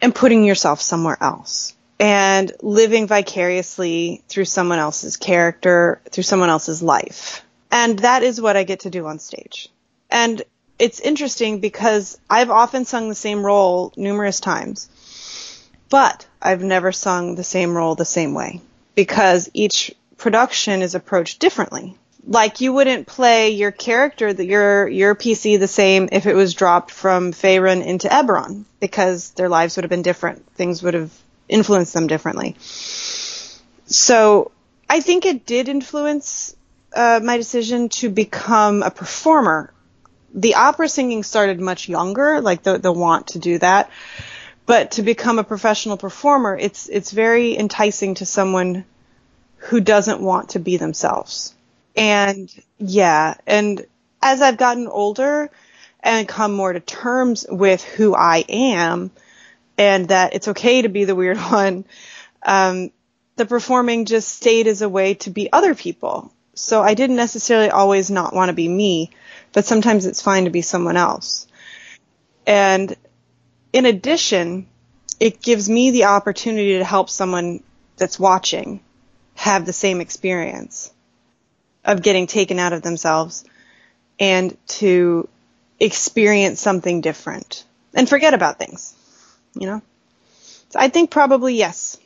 and 0.00 0.14
putting 0.14 0.44
yourself 0.44 0.80
somewhere 0.80 1.18
else 1.20 1.75
and 1.98 2.52
living 2.62 3.06
vicariously 3.06 4.22
through 4.28 4.44
someone 4.44 4.78
else's 4.78 5.16
character, 5.16 6.00
through 6.10 6.24
someone 6.24 6.50
else's 6.50 6.82
life. 6.82 7.44
And 7.70 7.98
that 8.00 8.22
is 8.22 8.40
what 8.40 8.56
I 8.56 8.64
get 8.64 8.80
to 8.80 8.90
do 8.90 9.06
on 9.06 9.18
stage. 9.18 9.68
And 10.10 10.42
it's 10.78 11.00
interesting 11.00 11.60
because 11.60 12.18
I've 12.28 12.50
often 12.50 12.84
sung 12.84 13.08
the 13.08 13.14
same 13.14 13.44
role 13.44 13.92
numerous 13.96 14.40
times, 14.40 14.88
but 15.88 16.26
I've 16.40 16.62
never 16.62 16.92
sung 16.92 17.34
the 17.34 17.44
same 17.44 17.76
role 17.76 17.94
the 17.94 18.04
same 18.04 18.34
way 18.34 18.60
because 18.94 19.48
each 19.54 19.94
production 20.18 20.82
is 20.82 20.94
approached 20.94 21.38
differently. 21.38 21.96
Like 22.26 22.60
you 22.60 22.72
wouldn't 22.72 23.06
play 23.06 23.50
your 23.50 23.70
character, 23.70 24.30
your 24.30 24.88
your 24.88 25.14
PC 25.14 25.60
the 25.60 25.68
same 25.68 26.08
if 26.10 26.26
it 26.26 26.34
was 26.34 26.54
dropped 26.54 26.90
from 26.90 27.32
Faerun 27.32 27.84
into 27.84 28.08
Eberron 28.08 28.64
because 28.80 29.30
their 29.30 29.48
lives 29.48 29.76
would 29.76 29.84
have 29.84 29.90
been 29.90 30.02
different. 30.02 30.44
Things 30.54 30.82
would 30.82 30.94
have 30.94 31.12
influenced 31.48 31.94
them 31.94 32.06
differently. 32.06 32.56
So 33.86 34.50
I 34.88 35.00
think 35.00 35.26
it 35.26 35.46
did 35.46 35.68
influence 35.68 36.56
uh, 36.94 37.20
my 37.22 37.36
decision 37.36 37.88
to 37.88 38.08
become 38.08 38.82
a 38.82 38.90
performer. 38.90 39.72
The 40.34 40.56
opera 40.56 40.88
singing 40.88 41.22
started 41.22 41.60
much 41.60 41.88
younger, 41.88 42.40
like 42.40 42.62
the 42.62 42.78
the 42.78 42.92
want 42.92 43.28
to 43.28 43.38
do 43.38 43.58
that. 43.58 43.90
But 44.66 44.92
to 44.92 45.02
become 45.02 45.38
a 45.38 45.44
professional 45.44 45.96
performer, 45.96 46.56
it's 46.58 46.88
it's 46.88 47.12
very 47.12 47.56
enticing 47.56 48.14
to 48.16 48.26
someone 48.26 48.84
who 49.56 49.80
doesn't 49.80 50.20
want 50.20 50.50
to 50.50 50.58
be 50.58 50.76
themselves. 50.76 51.54
And 51.96 52.52
yeah, 52.78 53.34
and 53.46 53.86
as 54.20 54.42
I've 54.42 54.56
gotten 54.56 54.88
older 54.88 55.50
and 56.00 56.28
come 56.28 56.52
more 56.52 56.72
to 56.72 56.80
terms 56.80 57.46
with 57.48 57.82
who 57.82 58.14
I 58.14 58.44
am 58.48 59.10
and 59.78 60.08
that 60.08 60.34
it's 60.34 60.48
okay 60.48 60.82
to 60.82 60.88
be 60.88 61.04
the 61.04 61.14
weird 61.14 61.36
one, 61.50 61.84
um, 62.44 62.90
the 63.36 63.46
performing 63.46 64.06
just 64.06 64.28
stayed 64.28 64.66
as 64.66 64.82
a 64.82 64.88
way 64.88 65.14
to 65.14 65.30
be 65.30 65.52
other 65.52 65.74
people. 65.74 66.32
So 66.54 66.82
I 66.82 66.94
didn't 66.94 67.16
necessarily 67.16 67.70
always 67.70 68.10
not 68.10 68.34
want 68.34 68.48
to 68.48 68.54
be 68.54 68.68
me, 68.68 69.10
but 69.52 69.66
sometimes 69.66 70.06
it's 70.06 70.22
fine 70.22 70.44
to 70.44 70.50
be 70.50 70.62
someone 70.62 70.96
else. 70.96 71.46
And 72.46 72.96
in 73.72 73.84
addition, 73.84 74.66
it 75.20 75.42
gives 75.42 75.68
me 75.68 75.90
the 75.90 76.04
opportunity 76.04 76.78
to 76.78 76.84
help 76.84 77.10
someone 77.10 77.62
that's 77.96 78.18
watching 78.18 78.80
have 79.34 79.66
the 79.66 79.72
same 79.72 80.00
experience 80.00 80.92
of 81.84 82.02
getting 82.02 82.26
taken 82.26 82.58
out 82.58 82.72
of 82.72 82.82
themselves 82.82 83.44
and 84.18 84.56
to 84.66 85.28
experience 85.78 86.60
something 86.60 87.02
different 87.02 87.64
and 87.94 88.08
forget 88.08 88.34
about 88.34 88.58
things, 88.58 88.94
you 89.58 89.66
know? 89.66 89.82
So 90.70 90.78
I 90.78 90.88
think 90.88 91.10
probably 91.10 91.54
yes. 91.54 91.98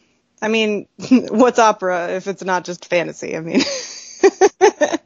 I 0.42 0.48
mean, 0.48 0.86
what's 1.10 1.58
opera 1.58 2.10
if 2.12 2.26
it's 2.26 2.44
not 2.44 2.64
just 2.64 2.86
fantasy? 2.86 3.36
I 3.36 3.40
mean, 3.40 3.60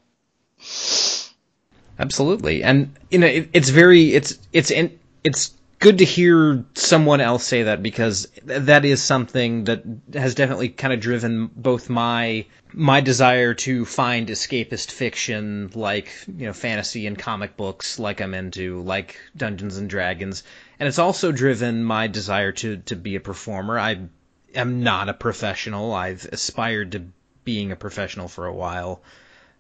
absolutely, 1.98 2.62
and 2.62 2.94
you 3.11 3.18
know, 3.18 3.26
it, 3.26 3.50
it's 3.52 3.68
very, 3.70 4.14
it's, 4.14 4.38
it's, 4.52 4.70
in, 4.70 4.98
it's 5.24 5.52
good 5.85 5.98
to 5.98 6.04
hear 6.04 6.64
someone 6.74 7.20
else 7.20 7.44
say 7.44 7.64
that 7.64 7.83
because 7.83 8.26
that 8.44 8.85
is 8.87 9.02
something 9.02 9.64
that 9.64 9.83
has 10.14 10.35
definitely 10.35 10.70
kind 10.70 10.94
of 10.94 11.00
driven 11.00 11.50
both 11.54 11.90
my 11.90 12.46
my 12.72 13.00
desire 13.00 13.52
to 13.54 13.85
find 13.85 14.28
escapist 14.28 14.90
fiction 14.90 15.70
like 15.74 16.11
you 16.26 16.46
know 16.46 16.54
fantasy 16.54 17.07
and 17.07 17.18
comic 17.18 17.57
books 17.57 17.98
like 17.98 18.22
I'm 18.22 18.33
into 18.33 18.80
like 18.80 19.20
Dungeons 19.37 19.76
and 19.76 19.90
Dragons 19.90 20.42
and 20.78 20.88
it's 20.88 20.98
also 20.98 21.32
driven 21.32 21.84
my 21.84 22.06
desire 22.06 22.52
to 22.52 22.78
to 22.78 22.96
be 22.96 23.16
a 23.16 23.20
performer 23.20 23.78
I 23.78 24.08
am 24.54 24.82
not 24.82 25.08
a 25.08 25.14
professional 25.14 25.92
I've 25.92 26.24
aspired 26.24 26.92
to 26.92 27.06
being 27.44 27.72
a 27.72 27.76
professional 27.76 28.28
for 28.28 28.46
a 28.46 28.54
while 28.54 29.02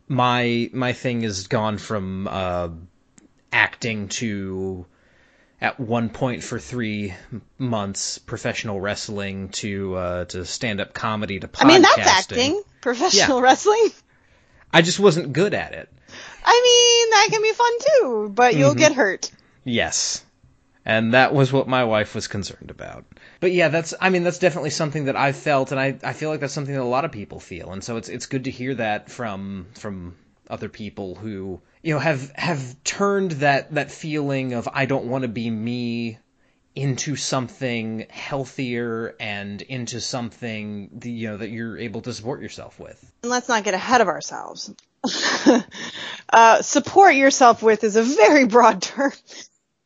my 0.08 0.70
my 0.72 0.92
thing 0.92 1.22
has 1.22 1.46
gone 1.46 1.78
from 1.78 2.28
uh, 2.28 2.68
acting 3.52 4.08
to 4.08 4.86
at 5.60 5.80
one 5.80 6.10
point 6.10 6.42
for 6.42 6.58
three 6.58 7.14
months 7.58 8.18
professional 8.18 8.80
wrestling 8.80 9.48
to 9.48 9.94
uh, 9.94 10.24
to 10.26 10.44
stand 10.44 10.80
up 10.80 10.92
comedy 10.92 11.40
to 11.40 11.48
podcasting. 11.48 11.64
I 11.64 11.68
mean 11.68 11.82
that's 11.82 11.98
acting, 11.98 12.62
professional 12.80 13.38
yeah. 13.38 13.44
wrestling. 13.44 13.90
I 14.72 14.82
just 14.82 14.98
wasn't 14.98 15.32
good 15.32 15.54
at 15.54 15.72
it. 15.72 15.88
I 16.44 16.60
mean 16.62 17.10
that 17.10 17.28
can 17.30 17.42
be 17.42 17.52
fun 17.52 17.72
too, 17.80 18.32
but 18.34 18.54
you'll 18.54 18.70
mm-hmm. 18.70 18.78
get 18.78 18.92
hurt. 18.92 19.30
Yes. 19.64 20.24
And 20.86 21.14
that 21.14 21.32
was 21.32 21.52
what 21.52 21.66
my 21.66 21.84
wife 21.84 22.14
was 22.14 22.28
concerned 22.28 22.70
about. 22.70 23.04
But 23.40 23.52
yeah, 23.52 23.68
that's 23.68 23.94
I 24.00 24.10
mean 24.10 24.22
that's 24.22 24.38
definitely 24.38 24.70
something 24.70 25.06
that 25.06 25.16
I've 25.16 25.36
felt 25.36 25.70
and 25.70 25.80
I, 25.80 25.98
I 26.02 26.12
feel 26.12 26.30
like 26.30 26.40
that's 26.40 26.52
something 26.52 26.74
that 26.74 26.82
a 26.82 26.84
lot 26.84 27.04
of 27.04 27.12
people 27.12 27.40
feel. 27.40 27.72
And 27.72 27.82
so 27.82 27.96
it's 27.96 28.08
it's 28.08 28.26
good 28.26 28.44
to 28.44 28.50
hear 28.50 28.74
that 28.74 29.10
from 29.10 29.66
from 29.74 30.16
other 30.50 30.68
people 30.68 31.14
who 31.14 31.60
you 31.82 31.94
know 31.94 32.00
have 32.00 32.30
have 32.34 32.82
turned 32.84 33.32
that 33.32 33.74
that 33.74 33.90
feeling 33.90 34.52
of 34.52 34.68
I 34.72 34.84
don't 34.84 35.06
want 35.06 35.22
to 35.22 35.28
be 35.28 35.48
me 35.48 36.18
into 36.74 37.14
something 37.14 38.06
healthier 38.10 39.14
and 39.20 39.62
into 39.62 40.00
something 40.00 41.00
you 41.04 41.28
know 41.28 41.36
that 41.36 41.48
you're 41.48 41.78
able 41.78 42.02
to 42.02 42.12
support 42.12 42.42
yourself 42.42 42.78
with. 42.78 43.12
And 43.22 43.30
let's 43.30 43.48
not 43.48 43.64
get 43.64 43.74
ahead 43.74 44.00
of 44.00 44.08
ourselves. 44.08 44.74
uh, 46.32 46.62
support 46.62 47.14
yourself 47.14 47.62
with 47.62 47.84
is 47.84 47.96
a 47.96 48.02
very 48.02 48.46
broad 48.46 48.82
term. 48.82 49.12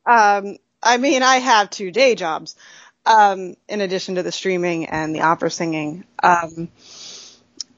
Um, 0.06 0.56
I 0.82 0.96
mean, 0.96 1.22
I 1.22 1.36
have 1.36 1.70
two 1.70 1.90
day 1.90 2.14
jobs 2.14 2.56
um, 3.06 3.56
in 3.68 3.80
addition 3.80 4.16
to 4.16 4.22
the 4.22 4.32
streaming 4.32 4.86
and 4.86 5.14
the 5.14 5.22
opera 5.22 5.50
singing. 5.50 6.04
Um, 6.22 6.68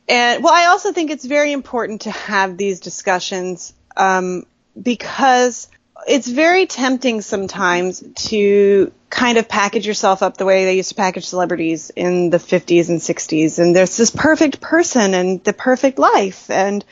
and 0.08 0.42
well, 0.42 0.52
I 0.52 0.66
also 0.66 0.92
think 0.92 1.10
it's 1.10 1.24
very 1.24 1.52
important 1.52 2.02
to 2.02 2.10
have 2.10 2.56
these 2.56 2.80
discussions 2.80 3.72
um, 3.96 4.44
because 4.80 5.68
it's 6.06 6.28
very 6.28 6.66
tempting 6.66 7.20
sometimes 7.20 8.02
to 8.14 8.92
kind 9.08 9.38
of 9.38 9.48
package 9.48 9.86
yourself 9.86 10.22
up 10.22 10.36
the 10.36 10.44
way 10.44 10.64
they 10.64 10.76
used 10.76 10.90
to 10.90 10.94
package 10.94 11.26
celebrities 11.26 11.90
in 11.90 12.30
the 12.30 12.38
50s 12.38 12.88
and 12.88 13.00
60s. 13.00 13.58
And 13.58 13.74
there's 13.74 13.96
this 13.96 14.10
perfect 14.10 14.60
person 14.60 15.14
and 15.14 15.42
the 15.44 15.52
perfect 15.52 15.98
life. 15.98 16.50
And 16.50 16.84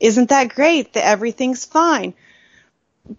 isn't 0.00 0.28
that 0.30 0.54
great 0.54 0.92
that 0.92 1.06
everything's 1.06 1.64
fine? 1.64 2.14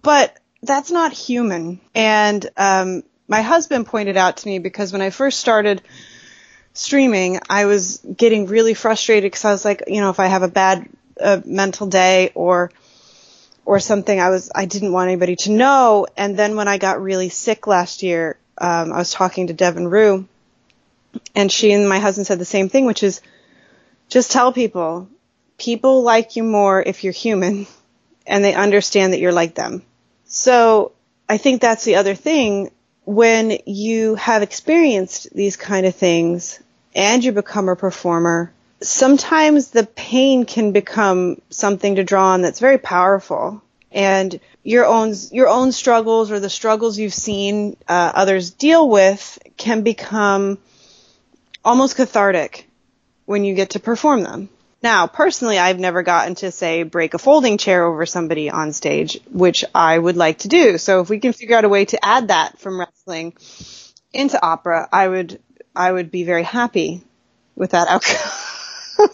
But 0.01 0.38
that's 0.63 0.91
not 0.91 1.12
human. 1.12 1.80
And 1.93 2.49
um, 2.58 3.04
my 3.28 3.41
husband 3.41 3.86
pointed 3.86 4.17
out 4.17 4.38
to 4.38 4.47
me 4.47 4.60
because 4.60 4.91
when 4.91 5.02
I 5.02 5.10
first 5.10 5.39
started 5.39 5.82
streaming, 6.73 7.39
I 7.49 7.65
was 7.65 7.97
getting 7.97 8.47
really 8.47 8.73
frustrated 8.73 9.30
because 9.30 9.45
I 9.45 9.52
was 9.52 9.65
like, 9.65 9.84
you 9.88 10.02
know, 10.02 10.10
if 10.10 10.19
I 10.19 10.28
have 10.28 10.41
a 10.41 10.47
bad 10.47 10.89
uh, 11.21 11.41
mental 11.45 11.88
day 11.88 12.32
or 12.34 12.71
or 13.65 13.80
something, 13.80 14.19
I 14.19 14.30
was 14.30 14.52
I 14.54 14.65
didn't 14.65 14.91
want 14.91 15.10
anybody 15.10 15.36
to 15.38 15.52
know. 15.52 16.08
And 16.17 16.38
then 16.38 16.56
when 16.56 16.67
I 16.67 16.77
got 16.77 17.02
really 17.02 17.29
sick 17.29 17.67
last 17.67 18.02
year, 18.02 18.38
um, 18.58 18.92
I 18.92 18.98
was 18.98 19.12
talking 19.12 19.48
to 19.48 19.54
Devin 19.54 19.88
Rue, 19.88 20.27
and 21.35 21.52
she 21.52 21.71
and 21.71 21.88
my 21.88 22.00
husband 22.00 22.27
said 22.27 22.40
the 22.40 22.46
same 22.46 22.69
thing, 22.69 22.85
which 22.85 23.04
is 23.04 23.21
just 24.10 24.31
tell 24.31 24.54
people, 24.54 25.08
people 25.58 26.04
like 26.04 26.35
you 26.35 26.44
more 26.44 26.81
if 26.81 27.04
you're 27.04 27.13
human, 27.13 27.67
and 28.25 28.44
they 28.44 28.54
understand 28.54 29.13
that 29.13 29.19
you're 29.19 29.31
like 29.31 29.56
them. 29.56 29.83
So 30.34 30.94
I 31.29 31.38
think 31.38 31.62
that's 31.62 31.86
the 31.86 31.96
other 31.96 32.15
thing 32.15 32.71
when 33.06 33.60
you 33.67 34.15
have 34.15 34.42
experienced 34.42 35.34
these 35.34 35.56
kind 35.56 35.86
of 35.86 35.96
things 35.96 36.60
and 36.96 37.23
you 37.23 37.31
become 37.31 37.69
a 37.69 37.75
performer, 37.75 38.52
sometimes 38.81 39.69
the 39.69 39.86
pain 39.86 40.46
can 40.46 40.71
become 40.71 41.40
something 41.52 41.96
to 41.96 42.04
draw 42.04 42.29
on 42.29 42.42
that's 42.42 42.60
very 42.60 42.79
powerful. 42.79 43.62
And 43.92 44.40
your 44.63 44.88
own 44.88 45.13
your 45.31 45.50
own 45.50 45.71
struggles 45.71 46.31
or 46.31 46.40
the 46.40 46.50
struggles 46.50 46.98
you've 46.98 47.13
seen 47.13 47.77
uh, 47.88 48.12
others 48.15 48.50
deal 48.50 48.90
with 48.90 49.38
can 49.58 49.84
become 49.84 50.58
almost 51.63 51.96
cathartic 51.96 52.67
when 53.25 53.44
you 53.44 53.54
get 53.54 53.71
to 53.71 53.79
perform 53.79 54.23
them. 54.23 54.50
Now, 54.84 55.08
personally, 55.08 55.58
I've 55.58 55.79
never 55.79 56.04
gotten 56.04 56.36
to 56.36 56.52
say 56.52 56.84
break 56.84 57.13
a 57.13 57.17
folding 57.17 57.58
chair 57.58 57.86
over 57.86 58.06
somebody 58.06 58.50
on 58.50 58.73
stage, 58.73 59.17
which 59.31 59.63
I 59.73 59.98
would 59.98 60.17
like 60.17 60.40
to 60.40 60.50
do. 60.50 60.77
So 60.77 61.00
if 61.00 61.10
we 61.10 61.19
can 61.19 61.31
figure 61.31 61.56
out 61.56 61.63
a 61.63 61.69
way 61.69 61.86
to 61.86 62.06
add 62.06 62.27
that 62.27 62.60
from 62.60 62.77
wrestling 62.77 63.34
into 64.12 64.46
opera, 64.46 64.90
I 64.92 65.08
would 65.08 65.42
I 65.73 65.90
would 65.90 66.12
be 66.12 66.25
very 66.25 66.44
happy 66.44 67.02
with 67.56 67.71
that 67.71 67.88
outcome. 67.88 69.10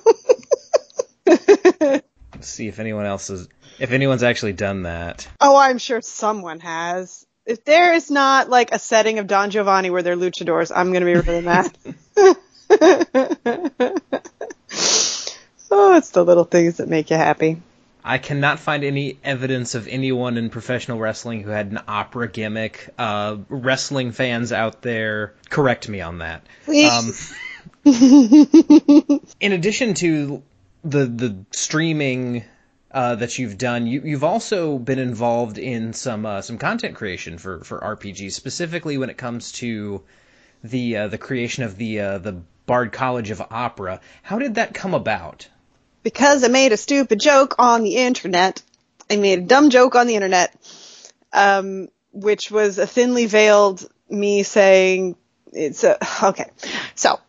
Let's 1.27 2.03
see 2.47 2.67
if 2.67 2.79
anyone 2.79 3.05
else 3.05 3.27
has 3.27 3.47
if 3.77 3.91
anyone's 3.91 4.23
actually 4.23 4.53
done 4.53 4.83
that. 4.83 5.27
Oh, 5.39 5.55
I'm 5.55 5.77
sure 5.77 6.01
someone 6.01 6.61
has. 6.61 7.27
If 7.45 7.63
there 7.63 7.93
is 7.93 8.09
not 8.09 8.49
like 8.49 8.71
a 8.71 8.79
setting 8.79 9.19
of 9.19 9.27
Don 9.27 9.51
Giovanni 9.51 9.91
where 9.91 10.01
they're 10.01 10.17
luchadors, 10.17 10.71
I'm 10.75 10.91
going 10.91 11.05
to 11.05 11.13
be 11.13 11.13
really 11.13 11.41
mad. 11.41 11.77
oh, 15.71 15.95
it's 15.97 16.09
the 16.11 16.23
little 16.23 16.43
things 16.43 16.77
that 16.77 16.87
make 16.87 17.09
you 17.09 17.15
happy. 17.15 17.61
I 18.03 18.17
cannot 18.17 18.59
find 18.59 18.83
any 18.83 19.19
evidence 19.23 19.75
of 19.75 19.87
anyone 19.87 20.37
in 20.37 20.49
professional 20.49 20.99
wrestling 20.99 21.43
who 21.43 21.49
had 21.49 21.67
an 21.67 21.79
opera 21.87 22.29
gimmick. 22.29 22.89
Uh, 22.97 23.37
wrestling 23.49 24.13
fans 24.13 24.51
out 24.51 24.81
there, 24.81 25.33
correct 25.49 25.89
me 25.89 26.01
on 26.01 26.19
that. 26.19 26.45
Um, 26.67 27.13
in 29.39 29.51
addition 29.51 29.93
to 29.95 30.41
the 30.83 31.05
the 31.05 31.45
streaming 31.51 32.45
uh, 32.91 33.15
that 33.15 33.37
you've 33.37 33.57
done, 33.57 33.85
you, 33.85 34.01
you've 34.03 34.23
also 34.23 34.79
been 34.79 34.99
involved 34.99 35.57
in 35.57 35.93
some 35.93 36.25
uh, 36.25 36.41
some 36.41 36.57
content 36.57 36.95
creation 36.95 37.37
for 37.37 37.63
for 37.63 37.79
RPGs, 37.79 38.31
specifically 38.31 38.97
when 38.97 39.09
it 39.09 39.17
comes 39.17 39.51
to 39.53 40.01
the 40.63 40.97
uh, 40.97 41.07
the 41.09 41.17
creation 41.17 41.63
of 41.63 41.77
the 41.77 41.99
uh, 41.99 42.17
the 42.17 42.41
Bard 42.65 42.91
College 42.91 43.29
of 43.31 43.41
Opera. 43.51 43.99
How 44.23 44.39
did 44.39 44.55
that 44.55 44.73
come 44.73 44.93
about? 44.93 45.47
Because 46.03 46.43
I 46.43 46.47
made 46.47 46.71
a 46.71 46.77
stupid 46.77 47.19
joke 47.19 47.55
on 47.59 47.83
the 47.83 47.97
internet. 47.97 48.61
I 49.09 49.17
made 49.17 49.39
a 49.39 49.43
dumb 49.43 49.69
joke 49.69 49.95
on 49.95 50.07
the 50.07 50.15
internet, 50.15 50.55
um, 51.33 51.89
which 52.11 52.51
was 52.51 52.77
a 52.77 52.87
thinly 52.87 53.25
veiled 53.25 53.87
me 54.09 54.43
saying 54.43 55.15
it's 55.51 55.83
a 55.83 55.97
okay. 56.23 56.49
So 56.95 57.19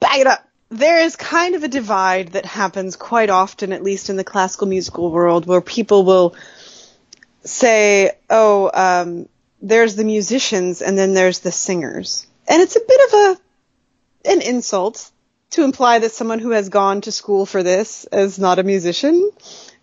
back 0.00 0.18
it 0.18 0.26
up 0.26 0.46
there 0.72 1.00
is 1.00 1.16
kind 1.16 1.54
of 1.54 1.62
a 1.62 1.68
divide 1.68 2.28
that 2.28 2.46
happens 2.46 2.96
quite 2.96 3.28
often, 3.28 3.72
at 3.72 3.82
least 3.82 4.08
in 4.08 4.16
the 4.16 4.24
classical 4.24 4.66
musical 4.66 5.10
world, 5.10 5.44
where 5.44 5.60
people 5.60 6.04
will 6.04 6.34
say, 7.44 8.12
"Oh, 8.30 8.70
um, 8.72 9.28
there's 9.60 9.96
the 9.96 10.04
musicians, 10.04 10.80
and 10.80 10.96
then 10.96 11.12
there's 11.12 11.40
the 11.40 11.52
singers," 11.52 12.26
and 12.48 12.62
it's 12.62 12.76
a 12.76 12.80
bit 12.80 13.00
of 13.06 13.14
a 13.20 14.30
an 14.32 14.40
insult 14.40 15.10
to 15.52 15.64
imply 15.64 16.00
that 16.00 16.12
someone 16.12 16.38
who 16.38 16.50
has 16.50 16.68
gone 16.68 17.00
to 17.02 17.12
school 17.12 17.46
for 17.46 17.62
this 17.62 18.06
is 18.10 18.38
not 18.38 18.58
a 18.58 18.62
musician, 18.62 19.30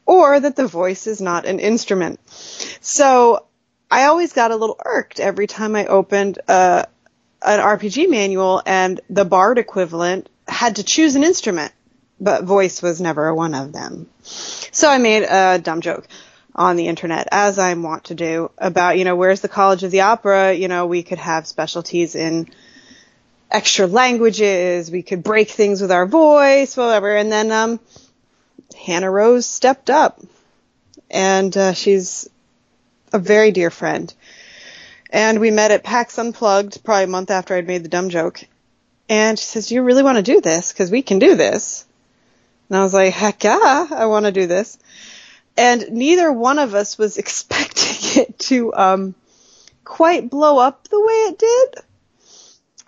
or 0.06 0.40
that 0.40 0.56
the 0.56 0.68
voice 0.68 1.08
is 1.08 1.22
not 1.22 1.46
an 1.46 1.60
instrument. 1.60 2.20
So 2.82 3.46
I 3.90 4.06
always 4.06 4.34
got 4.34 4.52
a 4.52 4.56
little 4.56 4.80
irked 4.84 5.20
every 5.20 5.48
time 5.48 5.76
I 5.76 5.86
opened 5.86 6.40
uh, 6.48 6.84
an 7.42 7.60
RPG 7.60 8.10
manual 8.10 8.62
and 8.66 9.00
the 9.10 9.26
Bard 9.26 9.58
equivalent 9.58 10.30
had 10.48 10.78
to 10.78 10.84
choose 10.84 11.16
an 11.16 11.24
instrument, 11.24 11.72
but 12.20 12.44
voice 12.44 12.82
was 12.82 13.00
never 13.00 13.34
one 13.34 13.54
of 13.54 13.72
them. 13.72 14.10
So 14.24 14.90
I 14.90 14.98
made 14.98 15.24
a 15.24 15.60
dumb 15.60 15.82
joke 15.82 16.08
on 16.56 16.76
the 16.76 16.88
internet, 16.88 17.28
as 17.32 17.60
I 17.60 17.74
want 17.76 18.06
to 18.06 18.16
do, 18.16 18.52
about, 18.58 18.98
you 18.98 19.06
know, 19.06 19.16
where's 19.16 19.42
the 19.42 19.48
College 19.48 19.84
of 19.84 19.92
the 19.92 20.02
Opera? 20.02 20.54
You 20.54 20.68
know, 20.68 20.88
we 20.88 21.04
could 21.04 21.20
have 21.20 21.48
specialties 21.48 22.16
in 22.16 22.50
extra 23.52 23.88
languages, 23.88 24.92
we 24.92 25.02
could 25.02 25.24
break 25.24 25.50
things 25.50 25.82
with 25.82 25.92
our 25.92 26.06
voice, 26.06 26.78
whatever. 26.78 27.16
And 27.16 27.32
then, 27.32 27.52
um, 27.52 27.80
Hannah 28.86 29.12
Rose 29.12 29.46
stepped 29.46 29.90
up. 29.90 30.22
And, 31.10 31.56
uh, 31.58 31.74
she's 31.74 32.30
a 33.12 33.20
very 33.20 33.52
dear 33.52 33.70
friend. 33.72 34.14
And 35.10 35.40
we 35.40 35.50
met 35.50 35.72
at 35.72 35.84
PAX 35.84 36.18
Unplugged 36.20 36.84
probably 36.84 37.06
a 37.06 37.08
month 37.08 37.32
after 37.32 37.56
I'd 37.56 37.68
made 37.68 37.84
the 37.84 37.90
dumb 37.90 38.10
joke. 38.10 38.42
And 39.08 39.40
she 39.40 39.46
says, 39.46 39.72
you 39.72 39.82
really 39.82 40.04
want 40.04 40.18
to 40.18 40.24
do 40.24 40.40
this? 40.40 40.72
Cause 40.72 40.92
we 40.92 41.02
can 41.02 41.18
do 41.18 41.34
this. 41.36 41.86
And 42.70 42.78
I 42.78 42.84
was 42.84 42.94
like, 42.94 43.14
heck 43.14 43.44
yeah, 43.44 43.88
I 43.90 44.06
want 44.06 44.28
to 44.28 44.32
do 44.32 44.46
this. 44.46 44.78
And 45.58 45.90
neither 45.92 46.32
one 46.32 46.60
of 46.60 46.76
us 46.76 46.98
was 46.98 47.18
expecting 47.24 48.22
it 48.22 48.40
to, 48.40 48.74
um, 48.76 49.16
quite 49.90 50.30
blow 50.30 50.60
up 50.60 50.88
the 50.88 51.00
way 51.00 51.14
it 51.14 51.40
did. 51.40 51.84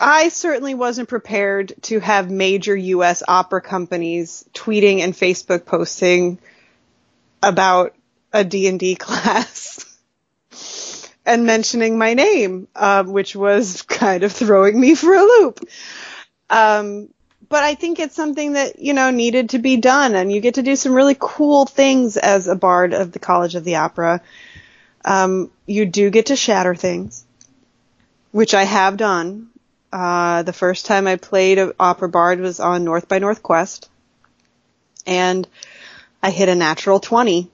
I 0.03 0.29
certainly 0.29 0.73
wasn't 0.73 1.09
prepared 1.09 1.73
to 1.83 1.99
have 1.99 2.31
major 2.31 2.75
US 2.75 3.21
opera 3.27 3.61
companies 3.61 4.43
tweeting 4.51 5.01
and 5.01 5.13
Facebook 5.13 5.63
posting 5.63 6.39
about 7.43 7.93
a 8.33 8.43
D&D 8.43 8.95
class 8.99 9.85
and 11.23 11.45
mentioning 11.45 11.99
my 11.99 12.15
name, 12.15 12.67
um, 12.75 13.11
which 13.11 13.35
was 13.35 13.83
kind 13.83 14.23
of 14.23 14.31
throwing 14.31 14.79
me 14.79 14.95
for 14.95 15.13
a 15.13 15.21
loop. 15.21 15.59
Um, 16.49 17.09
but 17.47 17.63
I 17.63 17.75
think 17.75 17.99
it's 17.99 18.15
something 18.15 18.53
that, 18.53 18.79
you 18.79 18.93
know, 18.93 19.11
needed 19.11 19.51
to 19.51 19.59
be 19.59 19.77
done 19.77 20.15
and 20.15 20.31
you 20.31 20.41
get 20.41 20.55
to 20.55 20.63
do 20.63 20.75
some 20.75 20.93
really 20.93 21.15
cool 21.19 21.67
things 21.67 22.17
as 22.17 22.47
a 22.47 22.55
bard 22.55 22.95
of 22.95 23.11
the 23.11 23.19
College 23.19 23.53
of 23.53 23.63
the 23.63 23.75
Opera. 23.75 24.21
Um, 25.05 25.51
you 25.67 25.85
do 25.85 26.09
get 26.09 26.27
to 26.27 26.35
shatter 26.35 26.73
things, 26.73 27.23
which 28.31 28.55
I 28.55 28.63
have 28.63 28.97
done. 28.97 29.50
Uh, 29.91 30.43
the 30.43 30.53
first 30.53 30.85
time 30.85 31.07
I 31.07 31.17
played 31.17 31.59
opera 31.79 32.09
bard 32.09 32.39
was 32.39 32.59
on 32.59 32.83
North 32.83 33.07
by 33.07 33.19
Northwest. 33.19 33.89
And 35.05 35.47
I 36.23 36.31
hit 36.31 36.49
a 36.49 36.55
natural 36.55 36.99
20 36.99 37.49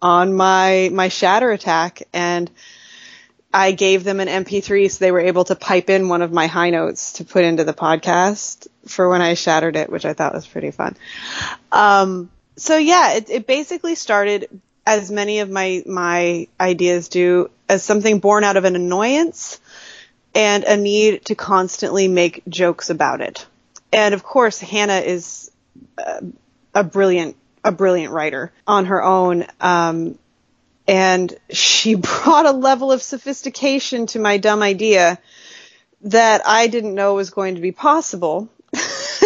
on 0.00 0.34
my, 0.34 0.90
my 0.92 1.08
shatter 1.08 1.50
attack. 1.50 2.02
And 2.12 2.50
I 3.52 3.72
gave 3.72 4.04
them 4.04 4.20
an 4.20 4.28
MP3 4.28 4.90
so 4.90 4.98
they 4.98 5.12
were 5.12 5.20
able 5.20 5.44
to 5.44 5.54
pipe 5.54 5.90
in 5.90 6.08
one 6.08 6.22
of 6.22 6.32
my 6.32 6.46
high 6.46 6.70
notes 6.70 7.14
to 7.14 7.24
put 7.24 7.44
into 7.44 7.64
the 7.64 7.72
podcast 7.72 8.66
for 8.86 9.08
when 9.08 9.22
I 9.22 9.34
shattered 9.34 9.76
it, 9.76 9.90
which 9.90 10.04
I 10.04 10.12
thought 10.12 10.34
was 10.34 10.46
pretty 10.46 10.70
fun. 10.70 10.96
Um, 11.72 12.30
so 12.56 12.76
yeah, 12.76 13.14
it, 13.14 13.30
it 13.30 13.46
basically 13.46 13.94
started 13.94 14.60
as 14.86 15.10
many 15.10 15.40
of 15.40 15.50
my, 15.50 15.82
my 15.86 16.48
ideas 16.60 17.08
do 17.08 17.50
as 17.68 17.82
something 17.82 18.20
born 18.20 18.44
out 18.44 18.56
of 18.56 18.64
an 18.64 18.76
annoyance 18.76 19.60
and 20.38 20.62
a 20.62 20.76
need 20.76 21.24
to 21.24 21.34
constantly 21.34 22.06
make 22.06 22.44
jokes 22.48 22.90
about 22.90 23.20
it. 23.20 23.44
And 23.92 24.14
of 24.14 24.22
course, 24.22 24.60
Hannah 24.60 25.00
is 25.00 25.50
a, 25.98 26.22
a 26.72 26.84
brilliant, 26.84 27.34
a 27.64 27.72
brilliant 27.72 28.12
writer 28.12 28.52
on 28.64 28.84
her 28.84 29.02
own. 29.02 29.46
Um, 29.60 30.16
and 30.86 31.36
she 31.50 31.94
brought 31.96 32.46
a 32.46 32.52
level 32.52 32.92
of 32.92 33.02
sophistication 33.02 34.06
to 34.06 34.20
my 34.20 34.38
dumb 34.38 34.62
idea 34.62 35.18
that 36.02 36.46
I 36.46 36.68
didn't 36.68 36.94
know 36.94 37.14
was 37.14 37.30
going 37.30 37.56
to 37.56 37.60
be 37.60 37.72
possible. 37.72 38.48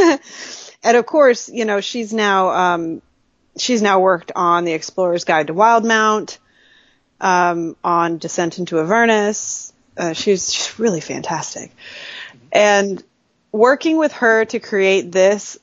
and 0.82 0.96
of 0.96 1.04
course, 1.04 1.50
you 1.50 1.66
know, 1.66 1.82
she's 1.82 2.14
now 2.14 2.48
um, 2.48 3.02
she's 3.58 3.82
now 3.82 4.00
worked 4.00 4.32
on 4.34 4.64
the 4.64 4.72
Explorer's 4.72 5.24
Guide 5.24 5.48
to 5.48 5.54
Wildemount, 5.54 6.38
um, 7.20 7.76
on 7.84 8.16
Descent 8.16 8.58
into 8.58 8.80
Avernus. 8.80 9.71
Uh, 9.96 10.12
she's, 10.12 10.52
she's 10.52 10.78
really 10.78 11.00
fantastic, 11.00 11.70
and 12.50 13.02
working 13.52 13.98
with 13.98 14.12
her 14.12 14.44
to 14.46 14.58
create 14.58 15.12
this 15.12 15.58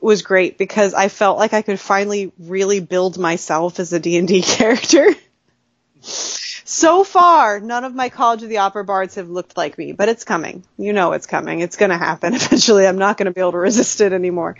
was 0.00 0.22
great 0.22 0.58
because 0.58 0.94
I 0.94 1.08
felt 1.08 1.38
like 1.38 1.52
I 1.52 1.62
could 1.62 1.80
finally 1.80 2.32
really 2.38 2.80
build 2.80 3.18
myself 3.18 3.80
as 3.80 3.92
a 3.92 3.98
D&D 3.98 4.42
character. 4.42 5.06
so 6.00 7.02
far, 7.02 7.58
none 7.58 7.84
of 7.84 7.94
my 7.94 8.08
College 8.08 8.44
of 8.44 8.48
the 8.48 8.58
Opera 8.58 8.84
bards 8.84 9.16
have 9.16 9.28
looked 9.28 9.56
like 9.56 9.76
me, 9.76 9.92
but 9.92 10.08
it's 10.08 10.24
coming. 10.24 10.62
You 10.76 10.92
know 10.92 11.12
it's 11.12 11.26
coming. 11.26 11.60
It's 11.60 11.76
going 11.76 11.90
to 11.90 11.98
happen 11.98 12.34
eventually. 12.34 12.86
I'm 12.86 12.98
not 12.98 13.16
going 13.16 13.26
to 13.26 13.32
be 13.32 13.40
able 13.40 13.52
to 13.52 13.58
resist 13.58 14.00
it 14.00 14.12
anymore. 14.12 14.56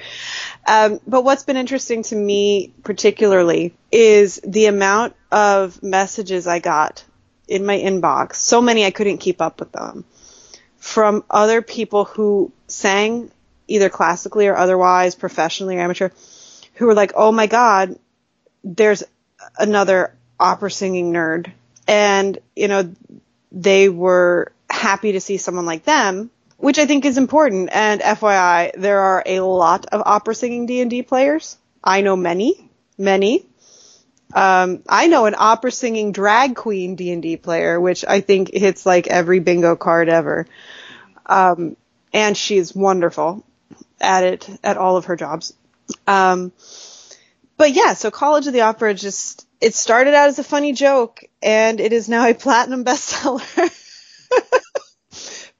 Um, 0.67 1.01
but 1.07 1.23
what's 1.23 1.45
been 1.45 1.57
interesting 1.57 2.03
to 2.05 2.17
me 2.17 2.73
particularly 2.83 3.75
is 3.93 4.41
the 4.45 4.67
amount 4.67 5.15
of 5.31 5.83
messages 5.83 6.47
I 6.47 6.59
got 6.59 7.05
in 7.49 7.67
my 7.67 7.79
inbox. 7.79 8.37
So 8.37 8.61
many 8.61 8.85
I 8.85 8.91
couldn't 8.91 9.19
keep 9.19 9.41
up 9.41 9.61
with 9.61 9.73
them 9.73 10.05
from 10.79 11.25
other 11.29 11.61
people 11.61 12.05
who 12.05 12.53
sang 12.69 13.31
either 13.67 13.89
classically 13.89 14.47
or 14.47 14.57
otherwise, 14.57 15.15
professionally 15.15 15.77
or 15.77 15.81
amateur, 15.81 16.11
who 16.75 16.87
were 16.87 16.95
like, 16.95 17.13
"Oh 17.17 17.33
my 17.33 17.47
god, 17.47 17.99
there's 18.63 19.03
another 19.59 20.15
opera 20.39 20.71
singing 20.71 21.13
nerd," 21.13 21.51
and 21.87 22.39
you 22.55 22.69
know, 22.69 22.95
they 23.51 23.89
were 23.89 24.53
happy 24.71 25.13
to 25.13 25.21
see 25.21 25.37
someone 25.37 25.67
like 25.67 25.85
them, 25.85 26.31
which 26.57 26.79
I 26.79 26.87
think 26.87 27.05
is 27.05 27.19
important. 27.19 27.71
And 27.73 28.01
FYI, 28.01 28.73
there 28.77 29.01
are 29.01 29.23
a 29.27 29.41
lot 29.41 29.87
of 29.87 30.03
opera 30.05 30.35
singing 30.35 30.67
D 30.67 30.81
and 30.81 30.91
D 30.91 31.03
players. 31.03 31.57
I 31.83 32.01
know 32.03 32.17
many, 32.17 32.71
many. 32.97 33.47
Um, 34.35 34.83
I 34.89 35.07
know 35.07 35.27
an 35.27 35.35
opera 35.39 35.73
singing 35.73 36.13
drag 36.13 36.55
queen 36.55 36.97
D 36.97 37.13
and 37.13 37.23
D 37.23 37.37
player, 37.37 37.81
which 37.81 38.05
I 38.07 38.21
think 38.21 38.53
hits 38.53 38.85
like 38.85 39.07
every 39.07 39.41
bingo 39.41 39.77
card 39.77 40.09
ever. 40.09 40.47
Um, 41.27 41.77
and 42.13 42.37
she's 42.37 42.75
wonderful 42.75 43.45
at 44.01 44.25
it 44.25 44.49
at 44.63 44.77
all 44.77 44.97
of 44.97 45.07
her 45.07 45.17
jobs. 45.17 45.55
Um, 46.07 46.53
but 47.57 47.73
yeah, 47.73 47.95
so 47.95 48.11
College 48.11 48.47
of 48.47 48.53
the 48.53 48.63
Opera 48.63 48.95
just 48.95 49.47
it 49.61 49.75
started 49.75 50.15
out 50.15 50.29
as 50.29 50.39
a 50.39 50.45
funny 50.45 50.73
joke, 50.73 51.25
and 51.43 51.81
it 51.81 51.93
is 51.93 52.09
now 52.09 52.29
a 52.29 52.35
platinum 52.35 52.85
bestseller. 52.85 53.45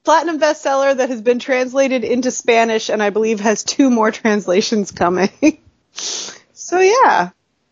platinum 0.05 0.39
bestseller 0.39 0.97
that 0.97 1.11
has 1.11 1.21
been 1.21 1.39
translated 1.39 2.05
into 2.05 2.31
Spanish, 2.31 2.89
and 2.89 3.03
I 3.03 3.11
believe 3.11 3.41
has 3.41 3.65
two 3.65 3.91
more 3.91 4.11
translations 4.11 4.93
coming. 4.93 5.61
so 5.93 6.81
yeah, 6.81 7.31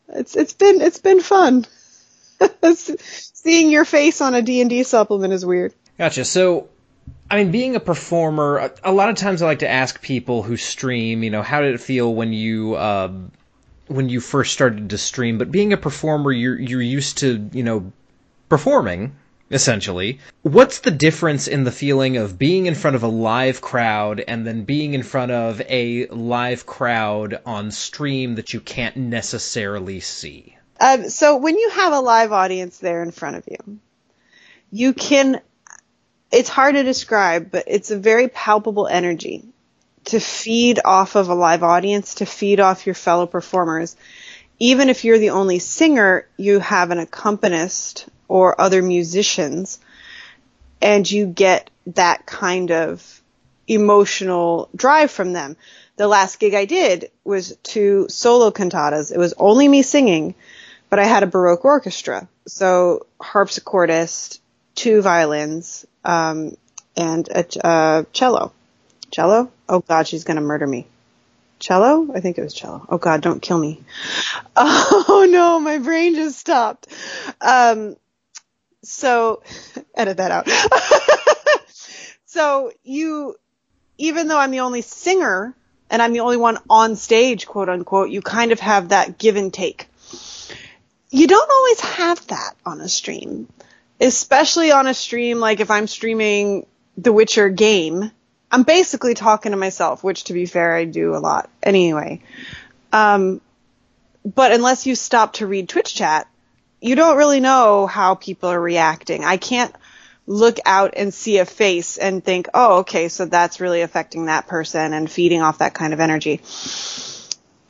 it's 0.09 0.37
it's 0.37 0.53
been 0.53 0.81
it's 0.81 0.99
been 0.99 1.21
fun. 1.21 1.67
Seeing 2.75 3.71
your 3.71 3.85
face 3.85 4.21
on 4.21 4.35
a 4.35 4.43
D&D 4.43 4.83
supplement 4.83 5.33
is 5.33 5.47
weird. 5.47 5.73
Gotcha. 5.99 6.25
So, 6.25 6.69
I 7.31 7.37
mean, 7.37 7.51
being 7.51 7.77
a 7.77 7.81
performer, 7.81 8.59
a, 8.59 8.73
a 8.85 8.93
lot 8.93 9.09
of 9.09 9.17
times 9.17 9.41
I 9.41 9.47
like 9.47 9.61
to 9.61 9.69
ask 9.69 10.03
people 10.03 10.43
who 10.43 10.57
stream, 10.57 11.23
you 11.23 11.31
know, 11.31 11.43
how 11.43 11.63
did 11.63 11.75
it 11.75 11.81
feel 11.81 12.15
when 12.15 12.33
you 12.33 12.75
uh, 12.75 13.13
when 13.87 14.09
you 14.09 14.21
first 14.21 14.53
started 14.53 14.91
to 14.91 14.99
stream? 14.99 15.39
But 15.39 15.51
being 15.51 15.73
a 15.73 15.77
performer, 15.77 16.33
you're 16.33 16.59
you're 16.59 16.83
used 16.83 17.19
to, 17.19 17.49
you 17.53 17.63
know, 17.63 17.93
performing 18.49 19.17
essentially. 19.51 20.19
What's 20.43 20.81
the 20.81 20.91
difference 20.91 21.47
in 21.47 21.65
the 21.65 21.73
feeling 21.73 22.17
of 22.17 22.39
being 22.39 22.67
in 22.67 22.75
front 22.75 22.97
of 22.97 23.03
a 23.03 23.09
live 23.09 23.61
crowd 23.61 24.21
and 24.21 24.47
then 24.47 24.65
being 24.65 24.95
in 24.95 25.03
front 25.03 25.33
of 25.33 25.61
a 25.69 26.07
live 26.07 26.67
crowd 26.67 27.41
on 27.47 27.71
stream 27.71 28.37
that 28.37 28.53
you 28.53 28.61
can't 28.61 28.97
necessarily 28.97 30.01
see? 30.01 30.57
Um, 30.81 31.09
so 31.09 31.37
when 31.37 31.57
you 31.57 31.71
have 31.71 31.93
a 31.93 32.01
live 32.01 32.33
audience 32.33 32.79
there 32.79 33.03
in 33.03 33.11
front 33.11 33.37
of 33.37 33.45
you, 33.51 33.79
you 34.71 34.93
can, 34.93 35.41
it's 36.31 36.49
hard 36.49 36.75
to 36.75 36.83
describe, 36.83 37.51
but 37.51 37.65
it's 37.67 37.91
a 37.91 37.99
very 37.99 38.29
palpable 38.29 38.87
energy 38.87 39.45
to 40.07 40.21
feed 40.21 40.81
off 40.85 41.17
of 41.17 41.29
a 41.29 41.35
live 41.35 41.63
audience, 41.63 42.17
to 42.17 42.27
feed 42.27 42.61
off 42.61 42.87
your 42.87 42.95
fellow 42.95 43.27
performers. 43.27 43.97
Even 44.59 44.89
if 44.89 45.05
you're 45.05 45.19
the 45.19 45.31
only 45.31 45.59
singer, 45.59 46.27
you 46.37 46.61
have 46.61 46.91
an 46.91 46.99
accompanist 46.99 48.07
or 48.29 48.61
other 48.61 48.83
musicians, 48.83 49.79
and 50.81 51.11
you 51.11 51.27
get 51.27 51.71
that 51.87 52.27
kind 52.27 52.71
of 52.71 53.23
emotional 53.69 54.69
drive 54.75 55.11
from 55.11 55.33
them. 55.33 55.57
The 55.97 56.09
last 56.09 56.39
gig 56.39 56.55
I 56.55 56.67
did 56.67 57.11
was 57.25 57.57
two 57.63 58.07
solo 58.09 58.51
cantatas. 58.51 59.13
It 59.13 59.19
was 59.19 59.35
only 59.39 59.67
me 59.67 59.83
singing, 59.83 60.35
but 60.91 60.99
I 60.99 61.05
had 61.05 61.23
a 61.23 61.27
Baroque 61.27 61.65
orchestra. 61.65 62.29
So 62.47 63.07
harpsichordist, 63.21 64.41
two 64.75 65.03
violins, 65.03 65.87
um, 66.05 66.57
and 66.97 67.29
a 67.29 67.67
uh, 67.67 68.05
cello. 68.13 68.53
Cello? 69.11 69.51
Oh 69.69 69.81
God, 69.81 70.07
she's 70.07 70.25
gonna 70.25 70.41
murder 70.41 70.67
me. 70.67 70.87
Cello? 71.59 72.09
I 72.15 72.21
think 72.21 72.37
it 72.39 72.43
was 72.43 72.53
cello. 72.53 72.87
Oh 72.89 72.99
God, 72.99 73.23
don't 73.23 73.41
kill 73.41 73.59
me. 73.59 73.83
Oh 74.59 75.27
no, 75.29 75.59
my 75.61 75.79
brain 75.79 76.15
just 76.15 76.39
stopped. 76.39 76.89
Um, 77.41 77.97
so 78.89 79.43
edit 79.95 80.17
that 80.19 80.31
out. 80.31 80.49
so 82.27 82.73
you, 82.85 83.37
even 83.99 84.29
though 84.29 84.39
I'm 84.39 84.51
the 84.51 84.61
only 84.61 84.83
singer 84.83 85.55
and 85.91 86.03
I'm 86.03 86.13
the 86.13 86.21
only 86.21 86.37
one 86.37 86.59
on 86.69 86.97
stage, 86.97 87.47
quote 87.47 87.69
unquote, 87.69 88.11
you 88.11 88.23
kind 88.23 88.53
of 88.53 88.61
have 88.61 88.91
that 88.91 89.19
give 89.19 89.37
and 89.37 89.53
take 89.53 89.89
you 91.11 91.27
don't 91.27 91.51
always 91.51 91.81
have 91.81 92.27
that 92.29 92.55
on 92.65 92.81
a 92.81 92.89
stream, 92.89 93.49
especially 94.01 94.73
on 94.73 94.87
a 94.87 94.95
stream 94.95 95.39
like 95.39 95.61
if 95.61 95.71
I'm 95.71 95.87
streaming 95.87 96.67
The 96.97 97.13
Witcher 97.13 97.49
game. 97.49 98.11
I'm 98.51 98.63
basically 98.63 99.15
talking 99.15 99.53
to 99.53 99.57
myself, 99.57 100.05
which 100.05 100.25
to 100.25 100.33
be 100.33 100.47
fair, 100.47 100.75
I 100.75 100.85
do 100.85 101.15
a 101.15 101.19
lot 101.19 101.51
anyway. 101.63 102.21
Um, 102.93 103.41
but 104.25 104.53
unless 104.53 104.87
you 104.87 104.95
stop 104.95 105.35
to 105.35 105.47
read 105.47 105.69
Twitch 105.69 105.95
chat, 105.95 106.29
you 106.87 106.95
don't 106.97 107.17
really 107.17 107.41
know 107.41 107.87
how 107.87 108.15
people 108.15 108.51
are 108.51 108.61
reacting. 108.61 109.25
I 109.25 109.37
can't 109.37 109.75
look 110.27 110.59
out 110.67 110.95
and 110.97 111.15
see 111.15 111.39
a 111.39 111.45
face 111.45 111.99
and 111.99 112.25
think, 112.25 112.49
oh, 112.55 112.79
okay, 112.79 113.09
so 113.09 113.27
that's 113.27 113.61
really 113.61 113.83
affecting 113.83 114.27
that 114.27 114.49
person 114.49 114.93
and 114.93 115.11
feeding 115.11 115.43
off 115.43 115.59
that 115.59 115.75
kind 115.75 115.93
of 115.93 116.01
energy. 116.01 116.41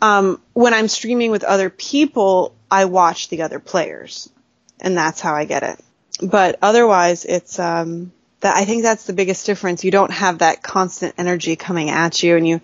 Um, 0.01 0.41
when 0.53 0.75
I'm 0.75 0.89
streaming 0.89 1.31
with 1.31 1.45
other 1.45 1.71
people, 1.71 2.55
I 2.71 2.87
watch 2.87 3.29
the 3.29 3.43
other 3.43 3.61
players, 3.61 4.29
and 4.81 4.97
that's 4.97 5.21
how 5.21 5.35
I 5.35 5.45
get 5.45 5.63
it. 5.63 5.81
But 6.23 6.59
otherwise, 6.63 7.25
it's 7.25 7.59
um, 7.59 8.13
that 8.41 8.57
I 8.57 8.65
think 8.65 8.83
that's 8.83 9.05
the 9.05 9.13
biggest 9.13 9.47
difference. 9.47 9.85
You 9.85 9.91
don't 9.91 10.13
have 10.13 10.39
that 10.39 10.63
constant 10.63 11.15
energy 11.19 11.57
coming 11.57 11.91
at 11.91 12.23
you, 12.23 12.37
and 12.37 12.47
you. 12.47 12.61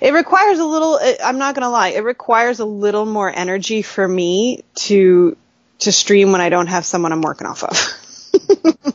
It 0.00 0.12
requires 0.12 0.58
a 0.58 0.64
little. 0.64 0.98
I'm 1.22 1.38
not 1.38 1.54
gonna 1.54 1.70
lie. 1.70 1.88
It 1.88 2.04
requires 2.04 2.60
a 2.60 2.66
little 2.66 3.06
more 3.06 3.30
energy 3.34 3.82
for 3.82 4.06
me 4.06 4.64
to 4.76 5.36
to 5.80 5.92
stream 5.92 6.32
when 6.32 6.40
I 6.40 6.48
don't 6.48 6.68
have 6.68 6.84
someone 6.84 7.12
I'm 7.12 7.22
working 7.22 7.46
off 7.46 7.62
of. 7.62 8.94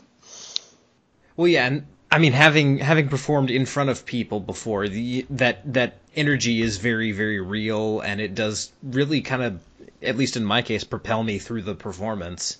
well, 1.36 1.48
yeah, 1.48 1.66
and 1.66 1.86
I 2.10 2.18
mean, 2.18 2.32
having 2.32 2.78
having 2.78 3.08
performed 3.08 3.50
in 3.50 3.66
front 3.66 3.90
of 3.90 4.04
people 4.06 4.40
before, 4.40 4.88
the 4.88 5.26
that 5.30 5.72
that 5.72 5.98
energy 6.14 6.60
is 6.60 6.78
very 6.78 7.12
very 7.12 7.40
real, 7.40 8.00
and 8.00 8.20
it 8.20 8.34
does 8.34 8.70
really 8.82 9.20
kind 9.20 9.42
of 9.42 9.60
at 10.02 10.16
least 10.16 10.36
in 10.36 10.44
my 10.44 10.62
case, 10.62 10.84
propel 10.84 11.22
me 11.22 11.38
through 11.38 11.62
the 11.62 11.74
performance. 11.74 12.58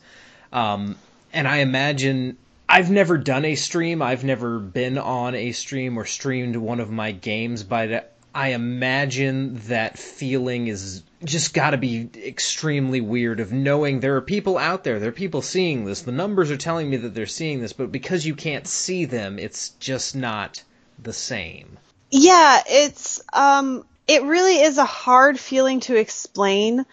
Um, 0.53 0.97
and 1.33 1.49
I 1.49 1.59
imagine 1.59 2.37
I've 2.69 2.91
never 2.91 3.19
done 3.19 3.45
a 3.45 3.55
stream. 3.55 4.03
I've 4.03 4.25
never 4.25 4.59
been 4.59 4.99
on 4.99 5.35
a 5.35 5.53
stream 5.53 5.99
or 5.99 6.05
streamed 6.05 6.57
one 6.57 6.81
of 6.81 6.91
my 6.91 7.13
games, 7.13 7.63
but 7.65 8.12
I 8.35 8.49
imagine 8.49 9.57
that 9.69 9.99
feeling 9.99 10.67
is 10.67 11.03
just 11.25 11.55
got 11.55 11.71
to 11.71 11.77
be 11.77 12.09
extremely 12.17 13.01
weird 13.01 13.41
of 13.41 13.53
knowing 13.53 14.01
there 14.01 14.17
are 14.17 14.23
people 14.23 14.59
out 14.59 14.85
there, 14.85 14.99
there 14.99 15.11
are 15.11 15.13
people 15.13 15.43
seeing 15.43 15.85
this. 15.85 16.03
The 16.03 16.13
numbers 16.13 16.51
are 16.51 16.57
telling 16.57 16.91
me 16.91 16.97
that 16.99 17.15
they're 17.15 17.27
seeing 17.27 17.61
this, 17.61 17.73
but 17.73 17.93
because 17.93 18.27
you 18.27 18.35
can't 18.35 18.67
see 18.67 19.05
them, 19.05 19.39
it's 19.39 19.71
just 19.81 20.17
not 20.17 20.63
the 21.03 21.13
same. 21.13 21.79
Yeah, 22.11 22.63
it's 22.67 23.23
um 23.33 23.85
it 24.09 24.23
really 24.25 24.61
is 24.61 24.79
a 24.79 24.85
hard 24.85 25.39
feeling 25.39 25.81
to 25.81 25.97
explain 25.97 26.85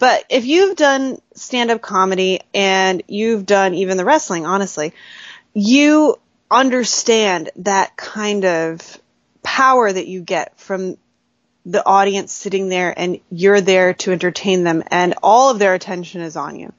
but 0.00 0.24
if 0.30 0.46
you've 0.46 0.76
done 0.76 1.20
stand 1.34 1.70
up 1.70 1.82
comedy 1.82 2.40
and 2.54 3.02
you've 3.06 3.44
done 3.44 3.74
even 3.74 3.98
the 3.98 4.04
wrestling, 4.04 4.46
honestly, 4.46 4.94
you 5.52 6.18
understand 6.50 7.50
that 7.56 7.98
kind 7.98 8.46
of 8.46 8.98
power 9.42 9.92
that 9.92 10.06
you 10.06 10.20
get 10.20 10.58
from 10.58 10.96
the 11.66 11.84
audience 11.84 12.32
sitting 12.32 12.68
there 12.68 12.92
and 12.96 13.20
you're 13.30 13.60
there 13.60 13.94
to 13.94 14.12
entertain 14.12 14.64
them 14.64 14.82
and 14.90 15.14
all 15.22 15.50
of 15.50 15.58
their 15.58 15.74
attention 15.74 16.20
is 16.20 16.36
on 16.36 16.58
you. 16.58 16.72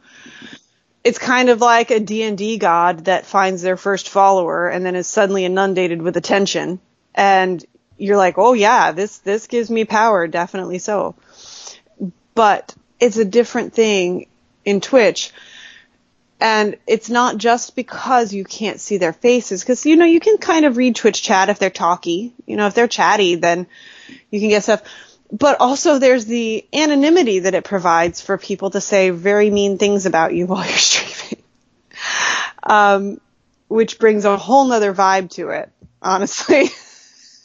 It's 1.04 1.18
kind 1.18 1.50
of 1.50 1.62
like 1.62 1.92
a 1.92 2.00
D&D 2.00 2.58
god 2.58 3.06
that 3.06 3.26
finds 3.26 3.62
their 3.62 3.78
first 3.78 4.10
follower 4.10 4.68
and 4.68 4.86
then 4.86 4.96
is 4.96 5.08
suddenly 5.08 5.46
inundated 5.46 6.02
with 6.02 6.18
attention 6.18 6.80
and 7.16 7.64
you're 7.98 8.18
like, 8.18 8.38
"Oh 8.38 8.54
yeah, 8.54 8.92
this 8.92 9.20
this 9.20 9.48
gives 9.48 9.70
me 9.70 9.86
power, 9.86 10.28
definitely 10.28 10.80
so." 10.80 11.16
But 12.34 12.74
it's 13.00 13.18
a 13.18 13.26
different 13.26 13.74
thing 13.74 14.28
in 14.66 14.82
Twitch. 14.82 15.32
And 16.42 16.78
it's 16.88 17.08
not 17.08 17.38
just 17.38 17.76
because 17.76 18.34
you 18.34 18.44
can't 18.44 18.80
see 18.80 18.98
their 18.98 19.14
faces, 19.14 19.62
because 19.62 19.86
you 19.86 19.96
know 19.96 20.06
you 20.06 20.20
can 20.20 20.40
kind 20.40 20.66
of 20.66 20.76
read 20.76 20.96
Twitch 20.96 21.22
chat 21.22 21.50
if 21.50 21.60
they're 21.60 21.70
talky. 21.70 22.34
You 22.48 22.58
know, 22.58 22.66
if 22.66 22.74
they're 22.74 22.88
chatty, 22.88 23.36
then 23.36 23.68
you 24.32 24.40
can 24.40 24.50
get 24.50 24.64
stuff. 24.64 24.82
But 25.32 25.62
also, 25.62 26.00
there's 26.00 26.26
the 26.26 26.66
anonymity 26.74 27.40
that 27.40 27.54
it 27.54 27.64
provides 27.64 28.22
for 28.22 28.40
people 28.40 28.72
to 28.72 28.82
say 28.82 29.12
very 29.12 29.52
mean 29.52 29.78
things 29.78 30.08
about 30.08 30.34
you 30.34 30.46
while 30.48 30.66
you're 30.66 30.78
streaming, 30.78 31.44
um, 32.64 33.22
which 33.68 34.00
brings 34.00 34.26
a 34.26 34.36
whole 34.36 34.66
nother 34.66 34.96
vibe 34.96 35.30
to 35.36 35.50
it, 35.50 35.72
honestly. 36.02 36.70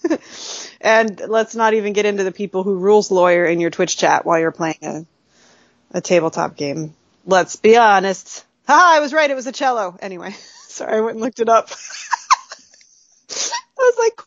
and 0.80 1.20
let's 1.28 1.55
not 1.55 1.74
even 1.74 1.92
get 1.92 2.07
into 2.07 2.24
the 2.24 2.32
people 2.32 2.62
who 2.62 2.76
rules 2.76 3.11
lawyer 3.11 3.44
in 3.44 3.61
your 3.61 3.70
Twitch 3.70 3.99
chat 3.99 4.24
while 4.24 4.40
you're 4.40 4.53
playing 4.53 4.78
a 4.82 5.07
a 5.90 6.01
tabletop 6.01 6.57
game. 6.57 6.94
Let's 7.26 7.57
be 7.57 7.76
honest. 7.76 8.44
Ha! 8.66 8.94
I 8.96 9.00
was 9.00 9.12
right. 9.12 9.30
It 9.30 9.34
was 9.34 9.46
a 9.46 9.52
cello. 9.52 9.96
Anyway, 10.00 10.30
sorry, 10.68 10.98
I 10.98 11.00
went 11.00 11.14
and 11.14 11.20
looked 11.20 11.40
it 11.40 11.48
up. 11.48 11.70
I 13.30 13.78
was 13.78 13.96
like, 13.98 14.20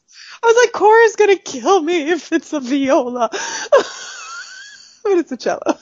I 0.43 0.47
was 0.47 0.55
like, 0.63 0.71
Cora's 0.71 1.15
gonna 1.15 1.35
kill 1.35 1.81
me 1.81 2.11
if 2.11 2.31
it's 2.31 2.53
a 2.53 2.59
viola, 2.59 3.29
but 5.03 5.17
it's 5.17 5.31
a 5.31 5.37
cello. 5.37 5.77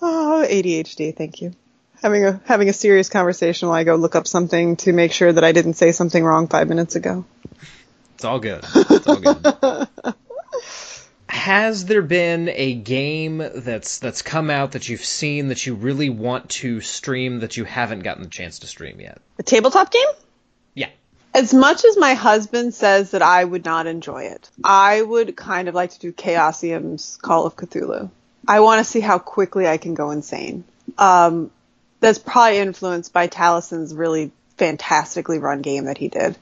oh, 0.00 0.46
ADHD. 0.48 1.16
Thank 1.16 1.40
you. 1.42 1.52
Having 2.02 2.24
a 2.26 2.40
having 2.44 2.68
a 2.68 2.72
serious 2.72 3.08
conversation 3.08 3.68
while 3.68 3.78
I 3.78 3.84
go 3.84 3.96
look 3.96 4.14
up 4.14 4.26
something 4.26 4.76
to 4.76 4.92
make 4.92 5.12
sure 5.12 5.32
that 5.32 5.42
I 5.42 5.52
didn't 5.52 5.74
say 5.74 5.92
something 5.92 6.22
wrong 6.22 6.48
five 6.48 6.68
minutes 6.68 6.94
ago. 6.94 7.24
It's 8.14 8.24
all 8.24 8.38
good. 8.38 8.64
It's 8.74 9.06
all 9.06 9.16
good. 9.16 10.14
Has 11.44 11.84
there 11.84 12.00
been 12.00 12.48
a 12.48 12.72
game 12.74 13.36
that's 13.54 13.98
that's 13.98 14.22
come 14.22 14.48
out 14.48 14.72
that 14.72 14.88
you've 14.88 15.04
seen 15.04 15.48
that 15.48 15.66
you 15.66 15.74
really 15.74 16.08
want 16.08 16.48
to 16.48 16.80
stream 16.80 17.40
that 17.40 17.58
you 17.58 17.64
haven't 17.64 17.98
gotten 17.98 18.22
the 18.22 18.30
chance 18.30 18.60
to 18.60 18.66
stream 18.66 18.98
yet? 18.98 19.20
A 19.38 19.42
tabletop 19.42 19.92
game? 19.92 20.06
Yeah. 20.72 20.88
As 21.34 21.52
much 21.52 21.84
as 21.84 21.98
my 21.98 22.14
husband 22.14 22.72
says 22.72 23.10
that 23.10 23.20
I 23.20 23.44
would 23.44 23.66
not 23.66 23.86
enjoy 23.86 24.22
it, 24.22 24.48
I 24.64 25.02
would 25.02 25.36
kind 25.36 25.68
of 25.68 25.74
like 25.74 25.90
to 25.90 25.98
do 25.98 26.12
Chaosium's 26.14 27.18
Call 27.20 27.44
of 27.44 27.56
Cthulhu. 27.56 28.08
I 28.48 28.60
want 28.60 28.82
to 28.82 28.90
see 28.90 29.00
how 29.00 29.18
quickly 29.18 29.68
I 29.68 29.76
can 29.76 29.92
go 29.92 30.12
insane. 30.12 30.64
Um, 30.96 31.50
that's 32.00 32.18
probably 32.18 32.56
influenced 32.56 33.12
by 33.12 33.28
Taliesin's 33.28 33.94
really 33.94 34.32
fantastically 34.56 35.40
run 35.40 35.60
game 35.60 35.84
that 35.84 35.98
he 35.98 36.08
did. 36.08 36.38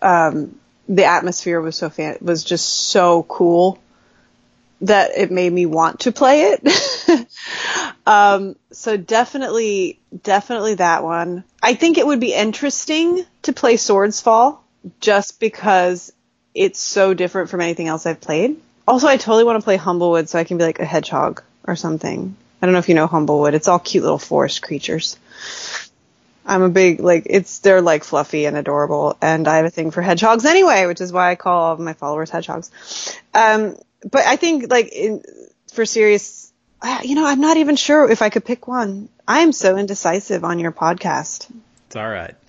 Um, 0.00 0.58
the 0.88 1.04
atmosphere 1.04 1.60
was 1.60 1.76
so 1.76 1.90
fan- 1.90 2.16
was 2.22 2.42
just 2.44 2.66
so 2.66 3.24
cool 3.24 3.78
that 4.82 5.12
it 5.16 5.30
made 5.30 5.52
me 5.52 5.66
want 5.66 6.00
to 6.00 6.12
play 6.12 6.52
it. 6.52 7.26
um, 8.06 8.56
so 8.72 8.96
definitely, 8.96 10.00
definitely 10.22 10.74
that 10.74 11.04
one. 11.04 11.44
I 11.62 11.74
think 11.74 11.98
it 11.98 12.06
would 12.06 12.20
be 12.20 12.34
interesting 12.34 13.24
to 13.42 13.52
play 13.52 13.74
Swordsfall 13.74 14.58
just 15.00 15.40
because 15.40 16.12
it's 16.54 16.80
so 16.80 17.14
different 17.14 17.48
from 17.48 17.60
anything 17.60 17.88
else 17.88 18.06
I've 18.06 18.20
played. 18.20 18.60
Also, 18.86 19.06
I 19.06 19.16
totally 19.16 19.44
want 19.44 19.60
to 19.60 19.64
play 19.64 19.76
Humblewood 19.76 20.28
so 20.28 20.38
I 20.38 20.44
can 20.44 20.58
be 20.58 20.64
like 20.64 20.80
a 20.80 20.84
hedgehog 20.84 21.42
or 21.64 21.76
something. 21.76 22.36
I 22.60 22.66
don't 22.66 22.72
know 22.72 22.80
if 22.80 22.88
you 22.88 22.96
know 22.96 23.06
Humblewood. 23.06 23.54
It's 23.54 23.68
all 23.68 23.78
cute 23.78 24.02
little 24.02 24.18
forest 24.18 24.62
creatures. 24.62 25.16
I'm 26.44 26.62
a 26.62 26.68
big 26.68 26.98
like 26.98 27.26
it's 27.26 27.60
they're 27.60 27.80
like 27.80 28.02
fluffy 28.02 28.46
and 28.46 28.56
adorable, 28.56 29.16
and 29.22 29.46
I 29.46 29.58
have 29.58 29.66
a 29.66 29.70
thing 29.70 29.92
for 29.92 30.02
hedgehogs 30.02 30.44
anyway, 30.44 30.86
which 30.86 31.00
is 31.00 31.12
why 31.12 31.30
I 31.30 31.36
call 31.36 31.62
all 31.62 31.72
of 31.74 31.78
my 31.78 31.92
followers 31.92 32.30
hedgehogs. 32.30 32.70
Um, 33.32 33.76
but 34.10 34.26
I 34.26 34.36
think 34.36 34.70
like 34.70 34.88
in, 34.88 35.22
for 35.72 35.84
serious, 35.86 36.52
you 37.02 37.14
know, 37.14 37.26
I'm 37.26 37.40
not 37.40 37.56
even 37.56 37.76
sure 37.76 38.10
if 38.10 38.22
I 38.22 38.30
could 38.30 38.44
pick 38.44 38.66
one. 38.66 39.08
I 39.26 39.40
am 39.40 39.52
so 39.52 39.76
indecisive 39.76 40.44
on 40.44 40.58
your 40.58 40.72
podcast. 40.72 41.50
It's 41.86 41.96
all 41.96 42.08
right. 42.08 42.34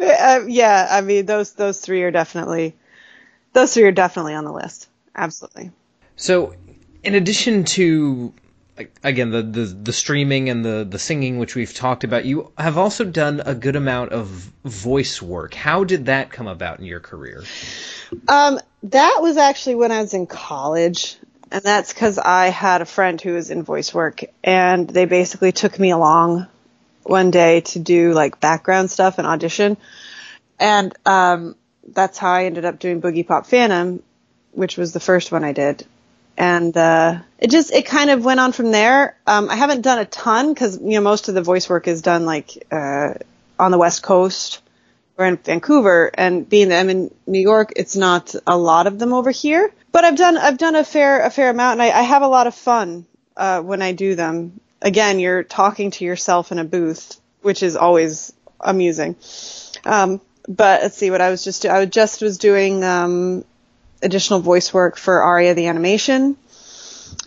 uh, 0.00 0.40
yeah, 0.46 0.88
I 0.90 1.00
mean 1.02 1.26
those 1.26 1.52
those 1.52 1.80
three 1.80 2.02
are 2.02 2.10
definitely 2.10 2.74
those 3.52 3.74
three 3.74 3.84
are 3.84 3.92
definitely 3.92 4.34
on 4.34 4.44
the 4.44 4.52
list. 4.52 4.88
Absolutely. 5.14 5.70
So, 6.16 6.54
in 7.02 7.14
addition 7.14 7.64
to 7.64 8.32
again 9.02 9.30
the, 9.30 9.42
the 9.42 9.64
the 9.64 9.92
streaming 9.92 10.48
and 10.48 10.64
the 10.64 10.86
the 10.88 10.98
singing 10.98 11.38
which 11.38 11.54
we've 11.54 11.74
talked 11.74 12.04
about 12.04 12.24
you 12.24 12.52
have 12.58 12.78
also 12.78 13.04
done 13.04 13.42
a 13.44 13.54
good 13.54 13.76
amount 13.76 14.12
of 14.12 14.26
voice 14.64 15.20
work. 15.20 15.54
How 15.54 15.84
did 15.84 16.06
that 16.06 16.30
come 16.30 16.46
about 16.46 16.78
in 16.78 16.84
your 16.84 17.00
career? 17.00 17.42
Um, 18.28 18.60
that 18.84 19.18
was 19.20 19.36
actually 19.36 19.74
when 19.76 19.92
i 19.92 20.00
was 20.00 20.14
in 20.14 20.26
college 20.26 21.16
and 21.50 21.62
that's 21.62 21.92
because 21.92 22.18
i 22.18 22.48
had 22.48 22.80
a 22.80 22.86
friend 22.86 23.20
who 23.20 23.34
was 23.34 23.50
in 23.50 23.62
voice 23.62 23.92
work 23.92 24.22
and 24.44 24.88
they 24.88 25.04
basically 25.04 25.52
took 25.52 25.78
me 25.78 25.90
along 25.90 26.46
one 27.02 27.30
day 27.30 27.62
to 27.62 27.78
do 27.78 28.12
like 28.12 28.38
background 28.38 28.90
stuff 28.90 29.16
and 29.18 29.26
audition. 29.26 29.78
And 30.60 30.94
um, 31.06 31.56
that's 31.86 32.18
how 32.18 32.32
i 32.32 32.44
ended 32.44 32.64
up 32.64 32.78
doing 32.78 33.00
Boogiepop 33.00 33.46
Phantom 33.46 34.02
which 34.52 34.76
was 34.76 34.92
the 34.92 35.00
first 35.00 35.32
one 35.32 35.44
i 35.44 35.52
did 35.52 35.86
and 36.38 36.74
uh, 36.76 37.18
it 37.40 37.50
just 37.50 37.72
it 37.72 37.84
kind 37.84 38.10
of 38.10 38.24
went 38.24 38.38
on 38.38 38.52
from 38.52 38.70
there. 38.70 39.16
Um, 39.26 39.50
I 39.50 39.56
haven't 39.56 39.82
done 39.82 39.98
a 39.98 40.04
ton 40.04 40.54
because 40.54 40.80
you 40.80 40.92
know 40.92 41.00
most 41.00 41.28
of 41.28 41.34
the 41.34 41.42
voice 41.42 41.68
work 41.68 41.88
is 41.88 42.00
done 42.00 42.24
like 42.24 42.64
uh, 42.70 43.14
on 43.58 43.72
the 43.72 43.78
West 43.78 44.04
Coast 44.04 44.62
or 45.18 45.26
in 45.26 45.36
Vancouver, 45.36 46.12
and 46.14 46.48
being 46.48 46.68
that 46.68 46.78
I'm 46.78 46.90
in 46.90 47.12
New 47.26 47.40
York, 47.40 47.72
it's 47.74 47.96
not 47.96 48.36
a 48.46 48.56
lot 48.56 48.86
of 48.86 49.00
them 49.00 49.12
over 49.12 49.32
here. 49.32 49.72
But 49.90 50.04
I've 50.04 50.16
done 50.16 50.36
I've 50.36 50.58
done 50.58 50.76
a 50.76 50.84
fair 50.84 51.26
a 51.26 51.30
fair 51.30 51.50
amount, 51.50 51.80
and 51.80 51.82
I, 51.82 51.98
I 51.98 52.02
have 52.02 52.22
a 52.22 52.28
lot 52.28 52.46
of 52.46 52.54
fun 52.54 53.04
uh, 53.36 53.60
when 53.60 53.82
I 53.82 53.92
do 53.92 54.14
them. 54.14 54.60
Again, 54.80 55.18
you're 55.18 55.42
talking 55.42 55.90
to 55.90 56.04
yourself 56.04 56.52
in 56.52 56.60
a 56.60 56.64
booth, 56.64 57.20
which 57.42 57.64
is 57.64 57.74
always 57.74 58.32
amusing. 58.60 59.16
Um, 59.84 60.20
but 60.46 60.82
let's 60.82 60.96
see 60.96 61.10
what 61.10 61.20
I 61.20 61.30
was 61.30 61.42
just 61.42 61.66
I 61.66 61.84
just 61.84 62.22
was 62.22 62.38
doing 62.38 62.84
um, 62.84 63.44
additional 64.02 64.40
voice 64.40 64.72
work 64.72 64.96
for 64.96 65.22
Aria 65.22 65.54
the 65.54 65.66
animation. 65.66 66.36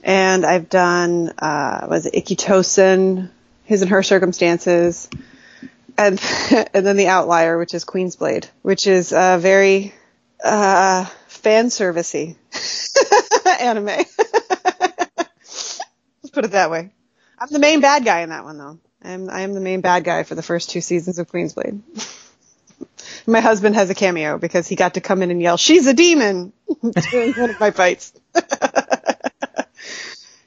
And 0.03 0.45
I've 0.45 0.69
done, 0.69 1.33
uh, 1.37 1.87
was 1.89 2.05
it 2.05 2.15
Ikki 2.15 2.35
Tousen, 2.35 3.29
His 3.65 3.81
and 3.81 3.91
Her 3.91 4.03
Circumstances, 4.03 5.09
and, 5.97 6.21
and 6.73 6.85
then 6.85 6.97
The 6.97 7.07
Outlier, 7.07 7.57
which 7.57 7.73
is 7.73 7.83
Queen's 7.83 8.15
Blade, 8.15 8.47
which 8.61 8.87
is 8.87 9.11
a 9.11 9.37
very, 9.39 9.93
uh, 10.43 11.05
fan 11.27 11.67
servicey 11.67 12.35
anime. 13.59 13.85
Let's 15.17 16.31
put 16.31 16.45
it 16.45 16.51
that 16.51 16.71
way. 16.71 16.91
I'm 17.37 17.49
the 17.49 17.59
main 17.59 17.81
bad 17.81 18.05
guy 18.05 18.21
in 18.21 18.29
that 18.29 18.43
one 18.43 18.57
though. 18.57 18.79
I'm, 19.03 19.29
I 19.29 19.41
am 19.41 19.53
the 19.53 19.59
main 19.59 19.81
bad 19.81 20.03
guy 20.03 20.23
for 20.23 20.35
the 20.35 20.43
first 20.43 20.69
two 20.69 20.81
seasons 20.81 21.17
of 21.17 21.27
Queen's 21.27 21.53
Blade. 21.53 21.81
My 23.27 23.39
husband 23.39 23.75
has 23.75 23.89
a 23.89 23.95
cameo 23.95 24.37
because 24.37 24.67
he 24.67 24.75
got 24.75 24.95
to 24.95 25.01
come 25.01 25.21
in 25.21 25.31
and 25.31 25.41
yell, 25.41 25.57
"She's 25.57 25.87
a 25.87 25.93
demon!" 25.93 26.53
during 27.11 27.33
one 27.33 27.49
of 27.49 27.59
my 27.59 27.71
fights. 27.71 28.13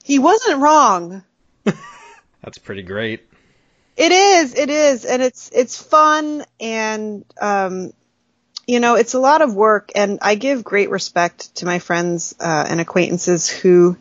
he 0.04 0.18
wasn't 0.18 0.60
wrong. 0.60 1.22
That's 2.42 2.58
pretty 2.58 2.82
great. 2.82 3.26
It 3.96 4.12
is, 4.12 4.54
it 4.54 4.70
is, 4.70 5.04
and 5.04 5.22
it's 5.22 5.50
it's 5.54 5.80
fun 5.80 6.44
and 6.58 7.24
um, 7.40 7.92
you 8.66 8.80
know 8.80 8.96
it's 8.96 9.14
a 9.14 9.20
lot 9.20 9.40
of 9.40 9.54
work, 9.54 9.92
and 9.94 10.18
I 10.20 10.34
give 10.34 10.64
great 10.64 10.90
respect 10.90 11.56
to 11.56 11.66
my 11.66 11.78
friends 11.78 12.34
uh, 12.40 12.66
and 12.68 12.80
acquaintances 12.80 13.48
who 13.48 13.96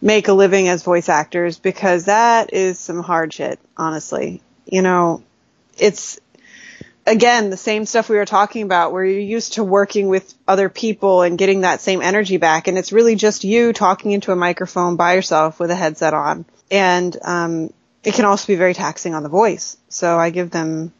make 0.00 0.28
a 0.28 0.32
living 0.32 0.68
as 0.68 0.82
voice 0.82 1.08
actors 1.08 1.58
because 1.58 2.06
that 2.06 2.52
is 2.52 2.78
some 2.78 3.02
hard 3.02 3.32
shit, 3.32 3.58
honestly. 3.76 4.42
You 4.66 4.82
know, 4.82 5.22
it's 5.78 6.20
again, 7.08 7.50
the 7.50 7.56
same 7.56 7.86
stuff 7.86 8.08
we 8.08 8.16
were 8.16 8.24
talking 8.24 8.62
about 8.62 8.92
where 8.92 9.04
you're 9.04 9.20
used 9.20 9.54
to 9.54 9.64
working 9.64 10.08
with 10.08 10.32
other 10.46 10.68
people 10.68 11.22
and 11.22 11.38
getting 11.38 11.62
that 11.62 11.80
same 11.80 12.02
energy 12.02 12.36
back. 12.36 12.68
And 12.68 12.78
it's 12.78 12.92
really 12.92 13.16
just 13.16 13.44
you 13.44 13.72
talking 13.72 14.12
into 14.12 14.32
a 14.32 14.36
microphone 14.36 14.96
by 14.96 15.14
yourself 15.14 15.58
with 15.58 15.70
a 15.70 15.74
headset 15.74 16.14
on. 16.14 16.44
And, 16.70 17.16
um, 17.22 17.72
it 18.04 18.14
can 18.14 18.24
also 18.24 18.46
be 18.46 18.54
very 18.54 18.74
taxing 18.74 19.14
on 19.14 19.22
the 19.22 19.28
voice. 19.28 19.76
So 19.88 20.18
I 20.18 20.30
give 20.30 20.50
them 20.50 20.92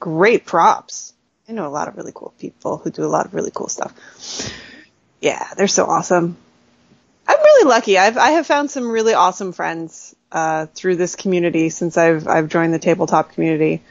great 0.00 0.46
props. 0.46 1.14
I 1.48 1.52
know 1.52 1.66
a 1.66 1.68
lot 1.68 1.88
of 1.88 1.96
really 1.96 2.12
cool 2.14 2.34
people 2.38 2.78
who 2.78 2.90
do 2.90 3.04
a 3.04 3.06
lot 3.06 3.26
of 3.26 3.34
really 3.34 3.52
cool 3.54 3.68
stuff. 3.68 3.94
Yeah, 5.20 5.46
they're 5.56 5.68
so 5.68 5.84
awesome. 5.86 6.36
I'm 7.26 7.38
really 7.38 7.68
lucky. 7.68 7.98
I've, 7.98 8.16
I 8.16 8.30
have 8.32 8.46
found 8.46 8.70
some 8.70 8.90
really 8.90 9.14
awesome 9.14 9.52
friends, 9.52 10.14
uh, 10.32 10.66
through 10.74 10.96
this 10.96 11.16
community 11.16 11.70
since 11.70 11.96
I've, 11.96 12.26
I've 12.26 12.48
joined 12.48 12.74
the 12.74 12.78
tabletop 12.78 13.32
community. 13.32 13.82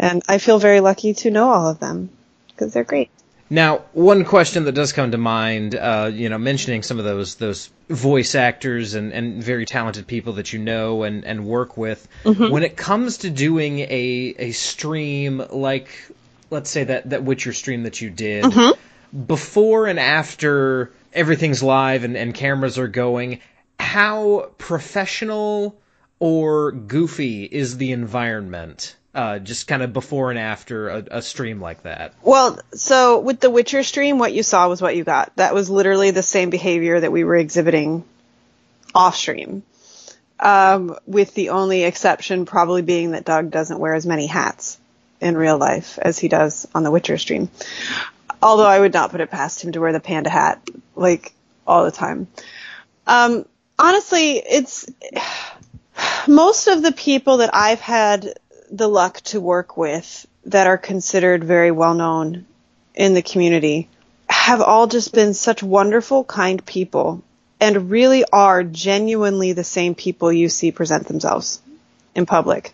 And 0.00 0.22
I 0.28 0.38
feel 0.38 0.58
very 0.58 0.80
lucky 0.80 1.12
to 1.12 1.30
know 1.30 1.50
all 1.50 1.68
of 1.68 1.78
them 1.78 2.08
because 2.48 2.72
they're 2.72 2.84
great. 2.84 3.10
Now, 3.50 3.82
one 3.92 4.24
question 4.24 4.64
that 4.64 4.72
does 4.72 4.92
come 4.92 5.10
to 5.10 5.18
mind, 5.18 5.74
uh, 5.74 6.10
you 6.12 6.30
know, 6.30 6.38
mentioning 6.38 6.82
some 6.82 6.98
of 6.98 7.04
those 7.04 7.34
those 7.34 7.68
voice 7.88 8.34
actors 8.34 8.94
and, 8.94 9.12
and 9.12 9.42
very 9.42 9.66
talented 9.66 10.06
people 10.06 10.34
that 10.34 10.52
you 10.52 10.58
know 10.58 11.02
and, 11.02 11.24
and 11.24 11.44
work 11.44 11.76
with, 11.76 12.08
mm-hmm. 12.24 12.50
when 12.50 12.62
it 12.62 12.76
comes 12.76 13.18
to 13.18 13.30
doing 13.30 13.80
a 13.80 14.34
a 14.38 14.52
stream 14.52 15.42
like, 15.50 15.90
let's 16.48 16.70
say 16.70 16.84
that 16.84 17.10
that 17.10 17.24
Witcher 17.24 17.52
stream 17.52 17.82
that 17.82 18.00
you 18.00 18.08
did, 18.08 18.44
mm-hmm. 18.44 19.20
before 19.20 19.86
and 19.86 19.98
after 20.00 20.92
everything's 21.12 21.62
live 21.62 22.04
and, 22.04 22.16
and 22.16 22.32
cameras 22.32 22.78
are 22.78 22.88
going, 22.88 23.40
how 23.78 24.50
professional 24.56 25.76
or 26.20 26.72
goofy 26.72 27.44
is 27.44 27.76
the 27.76 27.92
environment? 27.92 28.94
Uh, 29.14 29.38
just 29.38 29.66
kind 29.66 29.82
of 29.82 29.92
before 29.92 30.30
and 30.30 30.38
after 30.38 30.88
a, 30.88 31.04
a, 31.10 31.22
stream 31.22 31.60
like 31.60 31.82
that? 31.82 32.14
Well, 32.22 32.60
so 32.72 33.18
with 33.20 33.40
the 33.40 33.50
Witcher 33.50 33.82
stream, 33.82 34.18
what 34.18 34.32
you 34.32 34.42
saw 34.42 34.68
was 34.68 34.80
what 34.80 34.96
you 34.96 35.04
got. 35.04 35.34
That 35.36 35.52
was 35.52 35.68
literally 35.68 36.12
the 36.12 36.22
same 36.22 36.50
behavior 36.50 37.00
that 37.00 37.10
we 37.10 37.24
were 37.24 37.36
exhibiting 37.36 38.04
off 38.94 39.16
stream. 39.16 39.64
Um, 40.38 40.96
with 41.06 41.34
the 41.34 41.50
only 41.50 41.82
exception 41.82 42.46
probably 42.46 42.82
being 42.82 43.10
that 43.10 43.24
Doug 43.24 43.50
doesn't 43.50 43.78
wear 43.78 43.94
as 43.94 44.06
many 44.06 44.26
hats 44.26 44.78
in 45.20 45.36
real 45.36 45.58
life 45.58 45.98
as 46.00 46.18
he 46.18 46.28
does 46.28 46.66
on 46.74 46.82
the 46.82 46.90
Witcher 46.90 47.18
stream. 47.18 47.50
Although 48.42 48.66
I 48.66 48.80
would 48.80 48.94
not 48.94 49.10
put 49.10 49.20
it 49.20 49.30
past 49.30 49.62
him 49.62 49.72
to 49.72 49.80
wear 49.80 49.92
the 49.92 50.00
panda 50.00 50.30
hat 50.30 50.62
like 50.96 51.34
all 51.66 51.84
the 51.84 51.90
time. 51.90 52.26
Um, 53.06 53.44
honestly, 53.78 54.36
it's 54.38 54.86
most 56.28 56.68
of 56.68 56.82
the 56.82 56.92
people 56.92 57.38
that 57.38 57.54
I've 57.54 57.80
had 57.80 58.34
the 58.70 58.88
luck 58.88 59.20
to 59.22 59.40
work 59.40 59.76
with 59.76 60.26
that 60.46 60.66
are 60.66 60.78
considered 60.78 61.44
very 61.44 61.70
well 61.70 61.94
known 61.94 62.46
in 62.94 63.14
the 63.14 63.22
community 63.22 63.88
have 64.28 64.60
all 64.60 64.86
just 64.86 65.12
been 65.12 65.34
such 65.34 65.62
wonderful, 65.62 66.24
kind 66.24 66.64
people 66.64 67.22
and 67.60 67.90
really 67.90 68.24
are 68.32 68.62
genuinely 68.62 69.52
the 69.52 69.64
same 69.64 69.94
people 69.94 70.32
you 70.32 70.48
see 70.48 70.72
present 70.72 71.06
themselves 71.06 71.60
in 72.14 72.26
public. 72.26 72.72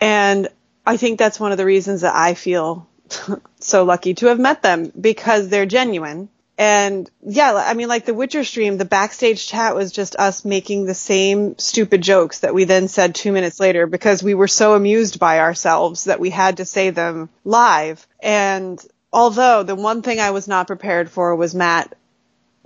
And 0.00 0.48
I 0.86 0.96
think 0.96 1.18
that's 1.18 1.38
one 1.38 1.52
of 1.52 1.58
the 1.58 1.64
reasons 1.64 2.00
that 2.00 2.14
I 2.14 2.34
feel 2.34 2.88
so 3.60 3.84
lucky 3.84 4.14
to 4.14 4.26
have 4.26 4.40
met 4.40 4.62
them 4.62 4.92
because 4.98 5.48
they're 5.48 5.66
genuine 5.66 6.28
And 6.58 7.08
yeah, 7.24 7.54
I 7.54 7.74
mean, 7.74 7.86
like 7.88 8.04
the 8.04 8.12
Witcher 8.12 8.42
stream, 8.42 8.78
the 8.78 8.84
backstage 8.84 9.46
chat 9.46 9.76
was 9.76 9.92
just 9.92 10.16
us 10.16 10.44
making 10.44 10.84
the 10.86 10.94
same 10.94 11.56
stupid 11.56 12.02
jokes 12.02 12.40
that 12.40 12.52
we 12.52 12.64
then 12.64 12.88
said 12.88 13.14
two 13.14 13.30
minutes 13.30 13.60
later 13.60 13.86
because 13.86 14.24
we 14.24 14.34
were 14.34 14.48
so 14.48 14.74
amused 14.74 15.20
by 15.20 15.38
ourselves 15.38 16.04
that 16.04 16.18
we 16.18 16.30
had 16.30 16.56
to 16.56 16.64
say 16.64 16.90
them 16.90 17.28
live. 17.44 18.04
And 18.20 18.84
although 19.12 19.62
the 19.62 19.76
one 19.76 20.02
thing 20.02 20.18
I 20.18 20.32
was 20.32 20.48
not 20.48 20.66
prepared 20.66 21.08
for 21.08 21.36
was 21.36 21.54
Matt 21.54 21.96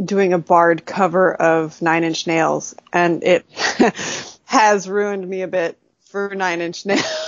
doing 0.03 0.33
a 0.33 0.39
bard 0.39 0.87
cover 0.87 1.35
of 1.35 1.83
Nine 1.83 2.05
Inch 2.05 2.27
Nails, 2.27 2.75
and 2.95 3.23
it 3.23 3.45
has 4.47 4.89
ruined 4.89 5.29
me 5.29 5.43
a 5.43 5.49
bit 5.49 5.79
for 6.07 6.35
Nine 6.35 6.63
Inch 6.63 6.87
Nails. 6.87 7.22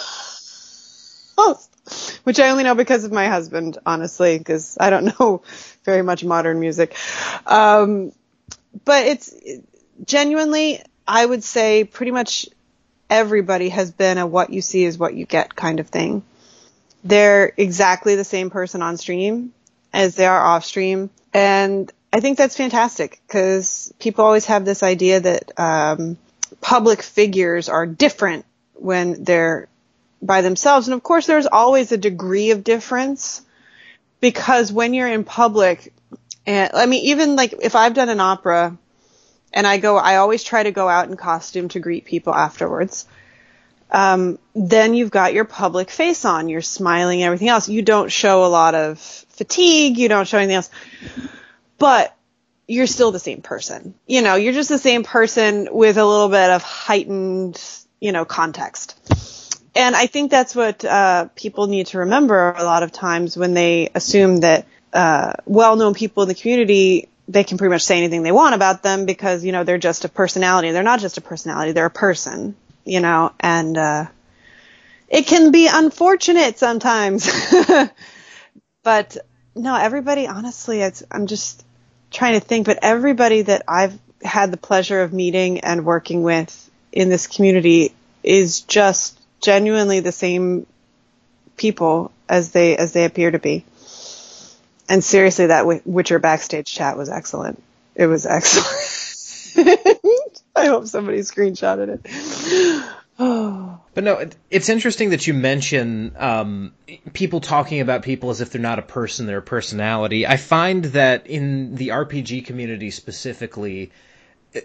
Which 2.24 2.40
I 2.40 2.48
only 2.48 2.64
know 2.64 2.74
because 2.74 3.04
of 3.04 3.12
my 3.12 3.28
husband, 3.28 3.78
honestly, 3.86 4.38
because 4.38 4.76
I 4.80 4.90
don't 4.90 5.18
know 5.20 5.42
very 5.84 6.02
much 6.02 6.24
modern 6.24 6.60
music. 6.60 6.96
Um, 7.46 8.12
but 8.84 9.06
it's 9.06 9.34
genuinely, 10.04 10.82
I 11.06 11.24
would 11.24 11.44
say 11.44 11.84
pretty 11.84 12.12
much 12.12 12.48
everybody 13.08 13.68
has 13.68 13.92
been 13.92 14.18
a 14.18 14.26
what 14.26 14.50
you 14.50 14.62
see 14.62 14.84
is 14.84 14.98
what 14.98 15.14
you 15.14 15.26
get 15.26 15.54
kind 15.54 15.80
of 15.80 15.88
thing. 15.88 16.22
They're 17.04 17.52
exactly 17.56 18.16
the 18.16 18.24
same 18.24 18.50
person 18.50 18.82
on 18.82 18.96
stream 18.96 19.52
as 19.92 20.16
they 20.16 20.26
are 20.26 20.42
off 20.42 20.64
stream. 20.64 21.10
And 21.32 21.92
I 22.12 22.20
think 22.20 22.38
that's 22.38 22.56
fantastic 22.56 23.20
because 23.26 23.92
people 23.98 24.24
always 24.24 24.46
have 24.46 24.64
this 24.64 24.82
idea 24.82 25.20
that 25.20 25.58
um, 25.58 26.16
public 26.60 27.02
figures 27.02 27.68
are 27.68 27.86
different 27.86 28.44
when 28.74 29.24
they're 29.24 29.68
by 30.24 30.40
themselves. 30.40 30.88
And 30.88 30.94
of 30.94 31.02
course, 31.02 31.26
there's 31.26 31.46
always 31.46 31.92
a 31.92 31.96
degree 31.96 32.50
of 32.50 32.64
difference 32.64 33.42
because 34.20 34.72
when 34.72 34.94
you're 34.94 35.08
in 35.08 35.24
public, 35.24 35.92
and 36.46 36.70
I 36.72 36.86
mean, 36.86 37.04
even 37.04 37.36
like 37.36 37.54
if 37.62 37.76
I've 37.76 37.94
done 37.94 38.08
an 38.08 38.20
opera 38.20 38.76
and 39.52 39.66
I 39.66 39.76
go, 39.78 39.96
I 39.96 40.16
always 40.16 40.42
try 40.42 40.62
to 40.62 40.72
go 40.72 40.88
out 40.88 41.08
in 41.08 41.16
costume 41.16 41.68
to 41.70 41.80
greet 41.80 42.06
people 42.06 42.34
afterwards. 42.34 43.06
Um, 43.90 44.38
then 44.54 44.94
you've 44.94 45.10
got 45.10 45.34
your 45.34 45.44
public 45.44 45.90
face 45.90 46.24
on, 46.24 46.48
you're 46.48 46.62
smiling 46.62 47.20
and 47.20 47.26
everything 47.26 47.48
else. 47.48 47.68
You 47.68 47.82
don't 47.82 48.10
show 48.10 48.44
a 48.44 48.48
lot 48.48 48.74
of 48.74 48.98
fatigue, 48.98 49.98
you 49.98 50.08
don't 50.08 50.26
show 50.26 50.38
anything 50.38 50.56
else, 50.56 50.70
but 51.78 52.16
you're 52.66 52.86
still 52.86 53.12
the 53.12 53.20
same 53.20 53.42
person. 53.42 53.94
You 54.06 54.22
know, 54.22 54.36
you're 54.36 54.54
just 54.54 54.70
the 54.70 54.78
same 54.78 55.04
person 55.04 55.68
with 55.70 55.98
a 55.98 56.04
little 56.04 56.30
bit 56.30 56.50
of 56.50 56.62
heightened, 56.62 57.62
you 58.00 58.10
know, 58.10 58.24
context 58.24 58.98
and 59.74 59.96
I 59.96 60.06
think 60.06 60.30
that's 60.30 60.54
what 60.54 60.84
uh, 60.84 61.28
people 61.34 61.66
need 61.66 61.88
to 61.88 61.98
remember 61.98 62.52
a 62.52 62.64
lot 62.64 62.82
of 62.82 62.92
times 62.92 63.36
when 63.36 63.54
they 63.54 63.90
assume 63.94 64.38
that 64.38 64.66
uh, 64.92 65.32
well-known 65.46 65.94
people 65.94 66.22
in 66.22 66.28
the 66.28 66.34
community 66.34 67.08
they 67.28 67.44
can 67.44 67.58
pretty 67.58 67.72
much 67.72 67.82
say 67.82 67.98
anything 67.98 68.22
they 68.22 68.32
want 68.32 68.54
about 68.54 68.82
them 68.82 69.06
because 69.06 69.44
you 69.44 69.52
know 69.52 69.64
they're 69.64 69.78
just 69.78 70.04
a 70.04 70.08
personality. 70.08 70.70
They're 70.70 70.82
not 70.82 71.00
just 71.00 71.18
a 71.18 71.20
personality; 71.20 71.72
they're 71.72 71.86
a 71.86 71.90
person. 71.90 72.56
You 72.84 73.00
know, 73.00 73.32
and 73.40 73.78
uh, 73.78 74.06
it 75.08 75.26
can 75.26 75.50
be 75.50 75.68
unfortunate 75.72 76.58
sometimes. 76.58 77.30
but 78.82 79.16
no, 79.54 79.74
everybody. 79.74 80.26
Honestly, 80.26 80.84
I'm 81.10 81.26
just 81.26 81.64
trying 82.10 82.38
to 82.38 82.46
think. 82.46 82.66
But 82.66 82.80
everybody 82.82 83.42
that 83.42 83.62
I've 83.66 83.98
had 84.22 84.50
the 84.50 84.58
pleasure 84.58 85.00
of 85.00 85.12
meeting 85.12 85.60
and 85.60 85.86
working 85.86 86.22
with 86.22 86.70
in 86.92 87.08
this 87.08 87.26
community 87.26 87.94
is 88.22 88.60
just 88.62 89.18
genuinely 89.45 90.01
the 90.01 90.12
same 90.12 90.66
people 91.57 92.11
as 92.28 92.51
they 92.51 92.76
as 92.76 92.92
they 92.92 93.05
appear 93.05 93.30
to 93.30 93.38
be. 93.38 93.64
And 94.88 95.05
seriously, 95.05 95.47
that 95.47 95.86
Witcher 95.86 96.18
backstage 96.18 96.72
chat 96.72 96.97
was 96.97 97.09
excellent. 97.09 97.62
It 97.95 98.07
was 98.07 98.26
excellent. 98.26 99.88
I 100.57 100.66
hope 100.66 100.86
somebody 100.86 101.18
screenshotted 101.18 102.01
it. 102.05 102.84
But 103.95 104.03
no, 104.03 104.28
it's 104.51 104.68
interesting 104.68 105.11
that 105.11 105.28
you 105.28 105.34
mention 105.34 106.16
um, 106.18 106.72
people 107.12 107.40
talking 107.40 107.80
about 107.80 108.03
people 108.03 108.30
as 108.30 108.40
if 108.40 108.51
they're 108.51 108.61
not 108.61 108.80
a 108.80 108.82
person, 108.82 109.26
they're 109.26 109.38
a 109.38 109.42
personality. 109.42 110.26
I 110.26 110.36
find 110.36 110.84
that 110.86 111.28
in 111.28 111.76
the 111.76 111.88
RPG 111.90 112.45
community 112.45 112.90
specifically, 112.90 113.92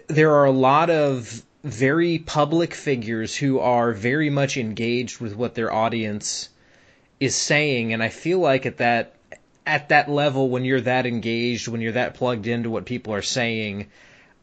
there 0.08 0.34
are 0.34 0.46
a 0.46 0.50
lot 0.50 0.90
of 0.90 1.44
very 1.62 2.18
public 2.18 2.74
figures 2.74 3.36
who 3.36 3.58
are 3.58 3.92
very 3.92 4.30
much 4.30 4.56
engaged 4.56 5.20
with 5.20 5.34
what 5.36 5.54
their 5.54 5.72
audience 5.72 6.48
is 7.18 7.36
saying 7.36 7.92
and 7.92 8.02
I 8.02 8.08
feel 8.08 8.38
like 8.38 8.64
at 8.64 8.78
that 8.78 9.14
at 9.66 9.90
that 9.90 10.08
level 10.10 10.48
when 10.48 10.64
you're 10.64 10.80
that 10.80 11.04
engaged 11.04 11.68
when 11.68 11.82
you're 11.82 11.92
that 11.92 12.14
plugged 12.14 12.46
into 12.46 12.70
what 12.70 12.86
people 12.86 13.12
are 13.12 13.22
saying 13.22 13.88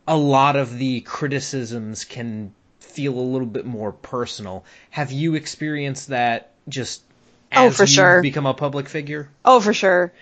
a 0.08 0.16
lot 0.16 0.56
of 0.56 0.78
the 0.78 1.02
criticisms 1.02 2.04
can 2.06 2.54
feel 2.80 3.14
a 3.14 3.22
little 3.22 3.48
bit 3.48 3.66
more 3.66 3.92
personal. 3.92 4.66
Have 4.90 5.12
you 5.12 5.36
experienced 5.36 6.08
that 6.08 6.52
just 6.70 7.04
oh 7.56 7.70
for 7.70 7.86
sure. 7.86 8.22
become 8.22 8.46
a 8.46 8.54
public 8.54 8.88
figure? 8.90 9.30
Oh 9.44 9.60
for 9.60 9.74
sure. 9.74 10.14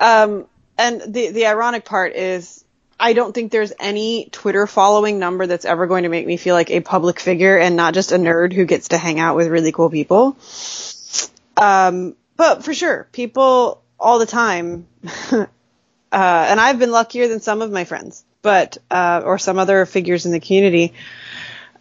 Um 0.00 0.46
and 0.76 1.00
the 1.06 1.30
the 1.30 1.46
ironic 1.46 1.84
part 1.84 2.14
is 2.14 2.64
I 3.00 3.12
don't 3.12 3.32
think 3.32 3.52
there's 3.52 3.72
any 3.78 4.28
Twitter 4.32 4.66
following 4.66 5.18
number 5.18 5.46
that's 5.46 5.64
ever 5.64 5.86
going 5.86 6.02
to 6.02 6.08
make 6.08 6.26
me 6.26 6.36
feel 6.36 6.54
like 6.54 6.70
a 6.70 6.80
public 6.80 7.20
figure 7.20 7.56
and 7.56 7.76
not 7.76 7.94
just 7.94 8.10
a 8.10 8.16
nerd 8.16 8.52
who 8.52 8.64
gets 8.64 8.88
to 8.88 8.98
hang 8.98 9.20
out 9.20 9.36
with 9.36 9.48
really 9.48 9.70
cool 9.70 9.88
people. 9.88 10.36
Um, 11.56 12.16
but 12.36 12.64
for 12.64 12.74
sure, 12.74 13.08
people 13.12 13.82
all 14.00 14.18
the 14.18 14.26
time, 14.26 14.86
uh, 15.32 15.46
and 16.12 16.60
I've 16.60 16.78
been 16.78 16.90
luckier 16.90 17.28
than 17.28 17.40
some 17.40 17.62
of 17.62 17.70
my 17.70 17.84
friends, 17.84 18.24
but, 18.42 18.78
uh, 18.90 19.22
or 19.24 19.38
some 19.38 19.58
other 19.58 19.86
figures 19.86 20.26
in 20.26 20.32
the 20.32 20.40
community. 20.40 20.92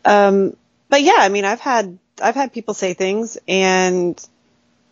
Um, 0.06 0.56
but 0.90 1.02
yeah, 1.02 1.18
I 1.18 1.30
mean, 1.30 1.46
I've 1.46 1.60
had, 1.60 1.98
I've 2.22 2.36
had 2.36 2.54
people 2.54 2.76
say 2.76 2.94
things 2.94 3.40
and, 3.48 4.24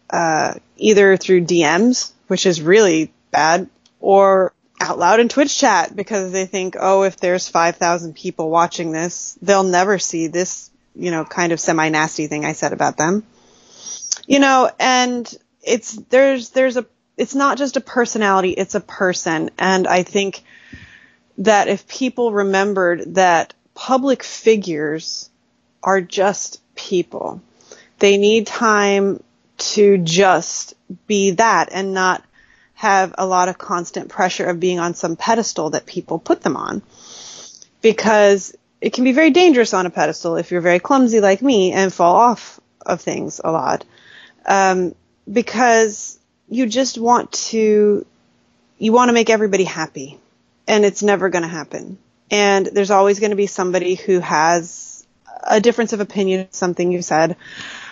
uh, 0.09 0.55
either 0.77 1.17
through 1.17 1.45
DMs, 1.45 2.13
which 2.27 2.47
is 2.47 2.61
really 2.61 3.11
bad, 3.31 3.69
or 3.99 4.53
out 4.79 4.99
loud 4.99 5.19
in 5.19 5.29
Twitch 5.29 5.57
chat 5.57 5.95
because 5.95 6.31
they 6.31 6.45
think, 6.45 6.75
oh, 6.79 7.03
if 7.03 7.17
there's 7.17 7.47
5,000 7.47 8.15
people 8.15 8.49
watching 8.49 8.91
this, 8.91 9.37
they'll 9.41 9.63
never 9.63 9.99
see 9.99 10.27
this, 10.27 10.69
you 10.95 11.11
know, 11.11 11.25
kind 11.25 11.51
of 11.51 11.59
semi 11.59 11.89
nasty 11.89 12.27
thing 12.27 12.45
I 12.45 12.53
said 12.53 12.73
about 12.73 12.97
them. 12.97 13.23
You 14.27 14.39
know, 14.39 14.69
and 14.79 15.31
it's, 15.61 15.93
there's, 15.93 16.49
there's 16.49 16.77
a, 16.77 16.85
it's 17.17 17.35
not 17.35 17.57
just 17.57 17.77
a 17.77 17.81
personality, 17.81 18.51
it's 18.51 18.75
a 18.75 18.81
person. 18.81 19.49
And 19.57 19.87
I 19.87 20.03
think 20.03 20.43
that 21.37 21.67
if 21.67 21.87
people 21.87 22.31
remembered 22.31 23.15
that 23.15 23.53
public 23.73 24.23
figures 24.23 25.29
are 25.83 26.01
just 26.01 26.61
people, 26.75 27.41
they 27.99 28.17
need 28.17 28.47
time 28.47 29.21
to 29.57 29.97
just 29.97 30.73
be 31.07 31.31
that 31.31 31.69
and 31.71 31.93
not 31.93 32.23
have 32.85 33.15
a 33.17 33.25
lot 33.25 33.49
of 33.49 33.57
constant 33.57 34.09
pressure 34.09 34.45
of 34.45 34.59
being 34.59 34.79
on 34.79 34.93
some 34.93 35.15
pedestal 35.15 35.71
that 35.71 35.87
people 35.87 36.19
put 36.19 36.41
them 36.41 36.55
on. 36.55 36.83
Because 37.81 38.55
it 38.79 38.93
can 38.93 39.03
be 39.03 39.11
very 39.11 39.31
dangerous 39.31 39.73
on 39.73 39.87
a 39.87 39.89
pedestal 39.89 40.35
if 40.35 40.51
you're 40.51 40.61
very 40.61 40.79
clumsy 40.79 41.19
like 41.19 41.41
me 41.41 41.71
and 41.71 41.91
fall 41.91 42.15
off 42.15 42.59
of 42.85 43.01
things 43.01 43.41
a 43.43 43.51
lot. 43.51 43.85
Um, 44.45 44.93
because 45.31 46.19
you 46.47 46.67
just 46.67 46.99
want 46.99 47.31
to, 47.49 48.05
you 48.77 48.91
want 48.91 49.09
to 49.09 49.13
make 49.13 49.31
everybody 49.31 49.63
happy. 49.63 50.19
And 50.67 50.85
it's 50.85 51.01
never 51.01 51.29
going 51.29 51.41
to 51.43 51.57
happen. 51.61 51.97
And 52.29 52.67
there's 52.67 52.91
always 52.91 53.19
going 53.19 53.31
to 53.31 53.35
be 53.35 53.47
somebody 53.47 53.95
who 53.95 54.19
has 54.19 55.05
a 55.43 55.59
difference 55.59 55.93
of 55.93 56.01
opinion, 56.01 56.47
something 56.51 56.91
you 56.91 57.01
said, 57.01 57.35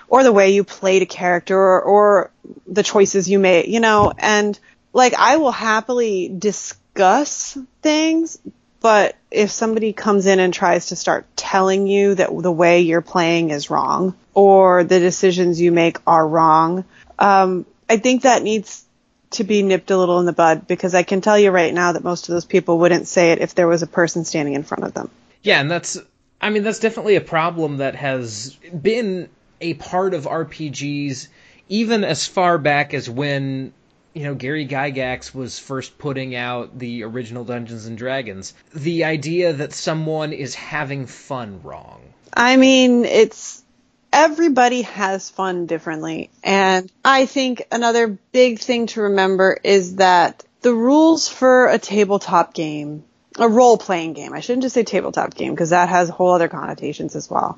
or 0.08 0.24
the 0.24 0.32
way 0.32 0.54
you 0.54 0.64
played 0.64 1.02
a 1.02 1.08
character, 1.08 1.58
or, 1.58 1.82
or 1.82 2.32
the 2.68 2.84
choices 2.84 3.28
you 3.28 3.40
made, 3.40 3.68
you 3.68 3.80
know, 3.80 4.14
and 4.18 4.60
like 4.94 5.14
I 5.16 5.38
will 5.38 5.52
happily 5.52 6.30
discuss 6.30 7.58
things, 7.82 8.40
but 8.80 9.16
if 9.32 9.52
somebody 9.52 9.92
comes 9.92 10.26
in 10.26 10.40
and 10.40 10.54
tries 10.54 10.88
to 10.88 10.96
start 10.96 11.26
telling 11.36 11.88
you 11.88 12.16
that 12.16 12.30
the 12.42 12.52
way 12.52 12.82
you're 12.82 13.02
playing 13.02 13.50
is 13.50 13.70
wrong 13.70 14.16
or 14.34 14.84
the 14.84 15.00
decisions 15.00 15.60
you 15.60 15.72
make 15.72 15.98
are 16.06 16.26
wrong, 16.26 16.86
um, 17.18 17.66
I 17.90 17.98
think 17.98 18.22
that 18.22 18.44
needs 18.44 18.86
to 19.32 19.44
be 19.44 19.64
nipped 19.64 19.90
a 19.90 19.98
little 19.98 20.20
in 20.20 20.26
the 20.26 20.34
bud 20.34 20.68
because 20.68 20.94
I 20.94 21.04
can 21.04 21.22
tell 21.22 21.40
you 21.40 21.50
right 21.50 21.74
now 21.74 21.94
that 21.94 22.04
most 22.04 22.30
of 22.30 22.34
those 22.34 22.46
people 22.46 22.78
wouldn't 22.80 23.08
say 23.08 23.32
it 23.32 23.40
if 23.40 23.56
there 23.56 23.68
was 23.68 23.82
a 23.82 23.88
person 23.88 24.26
standing 24.26 24.54
in 24.54 24.64
front 24.64 24.84
of 24.84 24.94
them. 24.94 25.10
Yeah, 25.42 25.60
and 25.60 25.70
that's 25.70 25.98
I 26.40 26.50
mean 26.50 26.64
that's 26.64 26.80
definitely 26.80 27.16
a 27.16 27.22
problem 27.22 27.78
that 27.78 27.96
has 27.96 28.56
been 28.56 29.30
a 29.60 29.74
part 29.76 30.14
of 30.14 30.26
RPGs 30.26 31.28
even 31.70 32.04
as 32.04 32.28
far 32.28 32.58
back 32.58 32.94
as 32.94 33.10
when 33.10 33.74
you 34.14 34.24
know, 34.24 34.36
Gary 34.36 34.68
Gygax 34.68 35.34
was 35.34 35.58
first 35.60 35.98
putting 35.98 36.36
out 36.36 36.78
the 36.78 37.04
original 37.04 37.44
Dungeons 37.44 37.86
and 37.86 37.98
Dragons. 37.98 38.54
The 38.74 39.06
idea 39.06 39.54
that 39.54 39.74
someone 39.74 40.34
is 40.34 40.56
having 40.56 41.08
fun 41.08 41.62
wrong. 41.64 42.02
I 42.32 42.58
mean, 42.58 43.06
it's 43.06 43.64
everybody 44.12 44.84
has 44.84 45.30
fun 45.30 45.66
differently. 45.66 46.30
And 46.44 46.92
I 47.04 47.26
think 47.26 47.64
another 47.72 48.20
big 48.32 48.60
thing 48.60 48.88
to 48.88 49.02
remember 49.02 49.58
is 49.64 49.96
that 49.96 50.44
the 50.62 50.74
rules 50.74 51.28
for 51.28 51.68
a 51.68 51.80
tabletop 51.80 52.54
game, 52.54 53.04
a 53.38 53.50
role 53.50 53.78
playing 53.78 54.14
game, 54.14 54.34
I 54.34 54.40
shouldn't 54.40 54.62
just 54.62 54.76
say 54.76 54.84
tabletop 54.84 55.34
game 55.34 55.52
because 55.54 55.72
that 55.72 55.90
has 55.90 56.10
whole 56.10 56.32
other 56.32 56.48
connotations 56.48 57.16
as 57.16 57.30
well. 57.30 57.58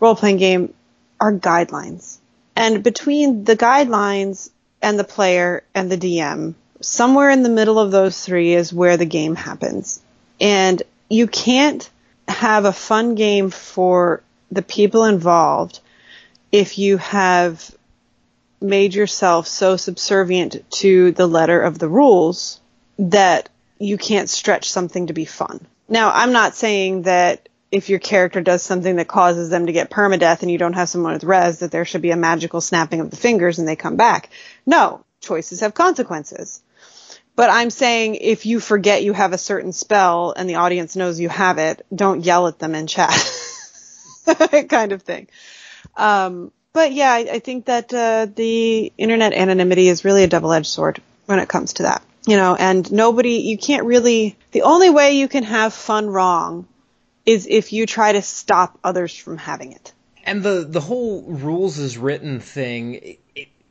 Role 0.00 0.16
playing 0.16 0.38
game 0.38 0.74
are 1.20 1.32
guidelines. 1.32 2.18
And 2.56 2.82
between 2.82 3.44
the 3.44 3.56
guidelines 3.56 4.50
and 4.86 5.00
the 5.00 5.04
player 5.04 5.64
and 5.74 5.90
the 5.90 5.98
DM, 5.98 6.54
somewhere 6.80 7.28
in 7.30 7.42
the 7.42 7.48
middle 7.48 7.80
of 7.80 7.90
those 7.90 8.24
three 8.24 8.54
is 8.54 8.72
where 8.72 8.96
the 8.96 9.04
game 9.04 9.34
happens. 9.34 10.00
And 10.40 10.80
you 11.10 11.26
can't 11.26 11.90
have 12.28 12.64
a 12.64 12.72
fun 12.72 13.16
game 13.16 13.50
for 13.50 14.22
the 14.52 14.62
people 14.62 15.04
involved 15.04 15.80
if 16.52 16.78
you 16.78 16.98
have 16.98 17.68
made 18.60 18.94
yourself 18.94 19.48
so 19.48 19.76
subservient 19.76 20.62
to 20.70 21.10
the 21.10 21.26
letter 21.26 21.60
of 21.60 21.80
the 21.80 21.88
rules 21.88 22.60
that 22.96 23.48
you 23.80 23.98
can't 23.98 24.28
stretch 24.28 24.70
something 24.70 25.08
to 25.08 25.12
be 25.12 25.24
fun. 25.24 25.66
Now, 25.88 26.12
I'm 26.14 26.30
not 26.30 26.54
saying 26.54 27.02
that 27.02 27.48
if 27.72 27.88
your 27.88 27.98
character 27.98 28.40
does 28.40 28.62
something 28.62 28.96
that 28.96 29.08
causes 29.08 29.50
them 29.50 29.66
to 29.66 29.72
get 29.72 29.90
permadeath 29.90 30.42
and 30.42 30.50
you 30.50 30.58
don't 30.58 30.74
have 30.74 30.88
someone 30.88 31.14
with 31.14 31.24
res, 31.24 31.58
that 31.58 31.70
there 31.70 31.84
should 31.84 32.02
be 32.02 32.12
a 32.12 32.16
magical 32.16 32.60
snapping 32.60 33.00
of 33.00 33.10
the 33.10 33.16
fingers 33.16 33.58
and 33.58 33.66
they 33.66 33.76
come 33.76 33.96
back. 33.96 34.30
No, 34.66 35.04
choices 35.20 35.60
have 35.60 35.74
consequences. 35.74 36.62
But 37.36 37.50
I'm 37.50 37.70
saying 37.70 38.16
if 38.16 38.46
you 38.46 38.60
forget 38.60 39.04
you 39.04 39.12
have 39.12 39.32
a 39.32 39.38
certain 39.38 39.72
spell 39.72 40.32
and 40.36 40.48
the 40.48 40.56
audience 40.56 40.96
knows 40.96 41.20
you 41.20 41.28
have 41.28 41.58
it, 41.58 41.84
don't 41.94 42.24
yell 42.24 42.48
at 42.48 42.58
them 42.58 42.74
in 42.74 42.86
chat. 42.86 43.12
kind 44.68 44.92
of 44.92 45.02
thing. 45.02 45.28
Um, 45.96 46.50
but 46.72 46.92
yeah, 46.92 47.12
I, 47.12 47.18
I 47.32 47.38
think 47.38 47.66
that 47.66 47.92
uh, 47.92 48.26
the 48.34 48.92
internet 48.98 49.32
anonymity 49.34 49.88
is 49.88 50.04
really 50.04 50.24
a 50.24 50.28
double-edged 50.28 50.66
sword 50.66 51.00
when 51.26 51.38
it 51.38 51.48
comes 51.48 51.74
to 51.74 51.84
that. 51.84 52.02
You 52.26 52.36
know, 52.36 52.56
and 52.56 52.90
nobody, 52.90 53.34
you 53.34 53.56
can't 53.56 53.84
really, 53.84 54.36
the 54.50 54.62
only 54.62 54.90
way 54.90 55.16
you 55.18 55.28
can 55.28 55.44
have 55.44 55.72
fun 55.72 56.08
wrong 56.08 56.66
is 57.24 57.46
if 57.48 57.72
you 57.72 57.86
try 57.86 58.12
to 58.12 58.22
stop 58.22 58.78
others 58.82 59.16
from 59.16 59.36
having 59.36 59.72
it. 59.72 59.92
And 60.24 60.42
the 60.42 60.66
the 60.68 60.80
whole 60.80 61.22
rules 61.22 61.78
is 61.78 61.96
written 61.96 62.40
thing, 62.40 63.16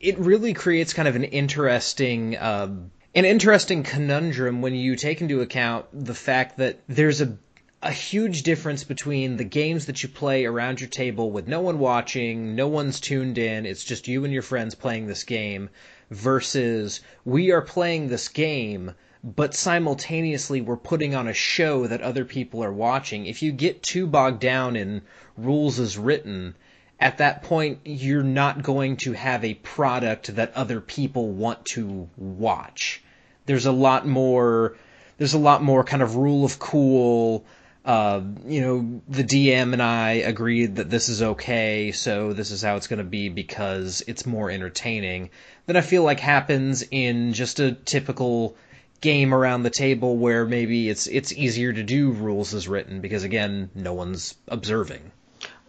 it, 0.05 0.19
really 0.19 0.53
creates 0.53 0.93
kind 0.93 1.07
of 1.07 1.15
an 1.15 1.23
interesting 1.23 2.35
uh, 2.35 2.67
an 3.15 3.25
interesting 3.25 3.83
conundrum 3.83 4.61
when 4.61 4.75
you 4.75 4.95
take 4.95 5.21
into 5.21 5.41
account 5.41 5.85
the 5.93 6.13
fact 6.13 6.57
that 6.57 6.79
there's 6.87 7.21
a 7.21 7.37
a 7.81 7.91
huge 7.91 8.43
difference 8.43 8.83
between 8.83 9.37
the 9.37 9.43
games 9.43 9.85
that 9.85 10.01
you 10.01 10.09
play 10.09 10.45
around 10.45 10.81
your 10.81 10.89
table 10.89 11.29
with 11.29 11.47
no 11.47 11.61
one 11.61 11.77
watching, 11.77 12.55
no 12.55 12.67
one's 12.67 12.99
tuned 12.99 13.37
in, 13.37 13.65
it's 13.65 13.83
just 13.83 14.07
you 14.07 14.23
and 14.23 14.33
your 14.33 14.41
friends 14.41 14.73
playing 14.73 15.05
this 15.05 15.23
game, 15.23 15.69
versus 16.09 17.01
we 17.23 17.51
are 17.51 17.61
playing 17.61 18.07
this 18.07 18.27
game, 18.27 18.91
but 19.23 19.53
simultaneously 19.53 20.61
we're 20.61 20.77
putting 20.77 21.13
on 21.13 21.27
a 21.27 21.33
show 21.33 21.85
that 21.85 22.01
other 22.01 22.25
people 22.25 22.63
are 22.63 22.73
watching. 22.73 23.27
If 23.27 23.43
you 23.43 23.51
get 23.51 23.83
too 23.83 24.07
bogged 24.07 24.39
down 24.39 24.75
in 24.75 25.03
rules 25.37 25.79
as 25.79 25.97
written, 25.97 26.55
at 26.99 27.17
that 27.17 27.43
point 27.43 27.79
you're 27.85 28.23
not 28.23 28.63
going 28.63 28.97
to 28.97 29.13
have 29.13 29.43
a 29.43 29.53
product 29.55 30.35
that 30.35 30.53
other 30.53 30.81
people 30.81 31.29
want 31.29 31.65
to 31.65 32.09
watch. 32.17 33.03
There's 33.45 33.65
a 33.65 33.71
lot 33.71 34.07
more 34.07 34.77
there's 35.17 35.33
a 35.33 35.39
lot 35.39 35.63
more 35.63 35.83
kind 35.83 36.03
of 36.03 36.15
rule 36.15 36.45
of 36.45 36.59
cool 36.59 37.45
uh, 37.85 38.19
you 38.47 38.61
know, 38.61 39.01
the 39.07 39.23
DM 39.23 39.73
and 39.73 39.81
I 39.81 40.13
agreed 40.13 40.77
that 40.77 40.89
this 40.89 41.07
is 41.07 41.21
okay, 41.21 41.91
so 41.91 42.33
this 42.33 42.49
is 42.49 42.63
how 42.63 42.77
it's 42.77 42.87
going 42.87 42.97
to 42.97 43.03
be 43.03 43.29
because 43.29 44.03
it's 44.07 44.25
more 44.25 44.49
entertaining 44.49 45.29
than 45.67 45.75
I 45.75 45.81
feel 45.81 46.01
like 46.03 46.19
happens 46.19 46.83
in 46.89 47.33
just 47.33 47.59
a 47.59 47.73
typical 47.73 48.57
game 49.01 49.35
around 49.35 49.61
the 49.61 49.69
table 49.69 50.17
where 50.17 50.45
maybe 50.47 50.89
it's 50.89 51.05
it's 51.05 51.31
easier 51.31 51.71
to 51.71 51.83
do 51.83 52.09
rules 52.09 52.55
as 52.55 52.67
written 52.67 53.01
because 53.01 53.23
again, 53.23 53.69
no 53.75 53.93
one's 53.93 54.33
observing. 54.47 55.11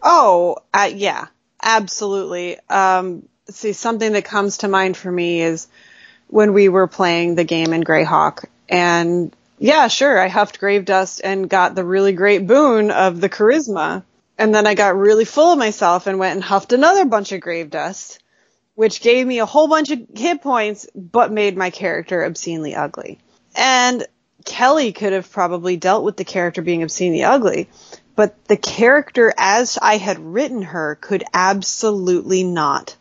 Oh, 0.01 0.57
uh, 0.73 0.89
yeah, 0.93 1.27
absolutely. 1.61 2.57
Um, 2.69 3.27
see, 3.49 3.73
something 3.73 4.13
that 4.13 4.25
comes 4.25 4.59
to 4.59 4.67
mind 4.67 4.97
for 4.97 5.11
me 5.11 5.41
is 5.41 5.67
when 6.27 6.53
we 6.53 6.69
were 6.69 6.87
playing 6.87 7.35
the 7.35 7.43
game 7.43 7.73
in 7.73 7.83
Greyhawk 7.83 8.45
and 8.69 9.35
yeah, 9.59 9.87
sure. 9.87 10.19
I 10.19 10.27
huffed 10.27 10.59
grave 10.59 10.85
dust 10.85 11.21
and 11.23 11.49
got 11.49 11.73
the 11.73 11.83
really 11.83 12.13
great 12.13 12.45
boon 12.45 12.91
of 12.91 13.19
the 13.19 13.29
charisma. 13.29 14.03
And 14.37 14.53
then 14.53 14.67
I 14.67 14.75
got 14.75 14.95
really 14.95 15.25
full 15.25 15.53
of 15.53 15.57
myself 15.57 16.05
and 16.05 16.19
went 16.19 16.35
and 16.35 16.43
huffed 16.43 16.73
another 16.73 17.05
bunch 17.05 17.31
of 17.31 17.41
grave 17.41 17.71
dust, 17.71 18.19
which 18.75 19.01
gave 19.01 19.25
me 19.25 19.39
a 19.39 19.47
whole 19.47 19.67
bunch 19.67 19.89
of 19.89 19.99
hit 20.15 20.43
points, 20.43 20.87
but 20.93 21.31
made 21.31 21.57
my 21.57 21.71
character 21.71 22.23
obscenely 22.23 22.75
ugly. 22.75 23.17
And 23.55 24.05
Kelly 24.45 24.91
could 24.91 25.13
have 25.13 25.31
probably 25.31 25.75
dealt 25.75 26.03
with 26.03 26.17
the 26.17 26.23
character 26.23 26.61
being 26.61 26.83
obscenely 26.83 27.23
ugly, 27.23 27.67
but 28.17 28.47
the 28.47 28.57
character 28.57 29.31
as 29.37 29.77
I 29.79 29.97
had 29.97 30.17
written 30.17 30.63
her 30.63 30.97
could 30.99 31.23
absolutely 31.35 32.43
not 32.43 32.97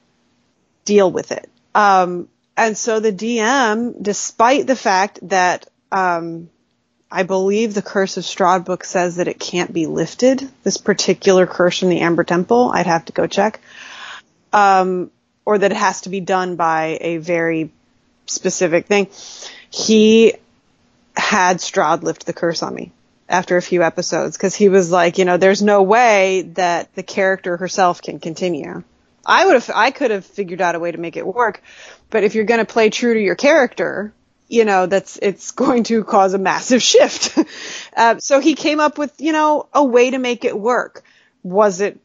deal 0.84 1.10
with 1.10 1.32
it. 1.32 1.48
Um, 1.74 2.28
and 2.54 2.76
so 2.76 3.00
the 3.00 3.14
DM, 3.14 4.00
despite 4.00 4.66
the 4.66 4.76
fact 4.76 5.18
that 5.30 5.66
um, 5.90 6.50
I 7.10 7.22
believe 7.22 7.72
the 7.72 7.80
Curse 7.80 8.18
of 8.18 8.24
Strahd 8.24 8.66
book 8.66 8.84
says 8.84 9.16
that 9.16 9.26
it 9.26 9.40
can't 9.40 9.72
be 9.72 9.86
lifted. 9.86 10.46
This 10.64 10.76
particular 10.76 11.46
curse 11.46 11.78
from 11.78 11.88
the 11.88 12.00
Amber 12.00 12.24
Temple, 12.24 12.70
I'd 12.74 12.86
have 12.86 13.06
to 13.06 13.12
go 13.14 13.26
check. 13.26 13.60
Um, 14.52 15.10
or 15.46 15.56
that 15.56 15.72
it 15.72 15.78
has 15.78 16.02
to 16.02 16.10
be 16.10 16.20
done 16.20 16.56
by 16.56 16.98
a 17.00 17.16
very 17.16 17.70
specific 18.26 18.86
thing. 18.86 19.08
He 19.70 20.34
had 21.16 21.58
Strahd 21.58 22.02
lift 22.02 22.26
the 22.26 22.34
curse 22.34 22.62
on 22.62 22.74
me 22.74 22.92
after 23.28 23.56
a 23.56 23.62
few 23.62 23.82
episodes 23.82 24.36
because 24.36 24.54
he 24.54 24.68
was 24.68 24.90
like, 24.90 25.18
you 25.18 25.24
know, 25.24 25.36
there's 25.36 25.62
no 25.62 25.82
way 25.82 26.42
that 26.54 26.94
the 26.94 27.02
character 27.02 27.56
herself 27.56 28.02
can 28.02 28.20
continue. 28.20 28.82
I 29.24 29.44
would 29.44 29.54
have, 29.54 29.70
I 29.74 29.90
could 29.90 30.12
have 30.12 30.24
figured 30.24 30.60
out 30.60 30.76
a 30.76 30.78
way 30.78 30.92
to 30.92 30.98
make 30.98 31.16
it 31.16 31.26
work, 31.26 31.62
but 32.10 32.22
if 32.22 32.34
you're 32.34 32.44
going 32.44 32.64
to 32.64 32.72
play 32.72 32.90
true 32.90 33.14
to 33.14 33.20
your 33.20 33.34
character, 33.34 34.12
you 34.48 34.64
know, 34.64 34.86
that's, 34.86 35.18
it's 35.20 35.50
going 35.50 35.82
to 35.84 36.04
cause 36.04 36.34
a 36.34 36.38
massive 36.38 36.82
shift. 36.92 37.36
uh, 37.96 38.18
so 38.18 38.38
he 38.38 38.54
came 38.54 38.78
up 38.78 38.98
with, 38.98 39.20
you 39.20 39.32
know, 39.32 39.68
a 39.72 39.84
way 39.84 40.10
to 40.10 40.18
make 40.18 40.44
it 40.44 40.56
work. 40.56 41.02
Was 41.42 41.80
it 41.80 41.98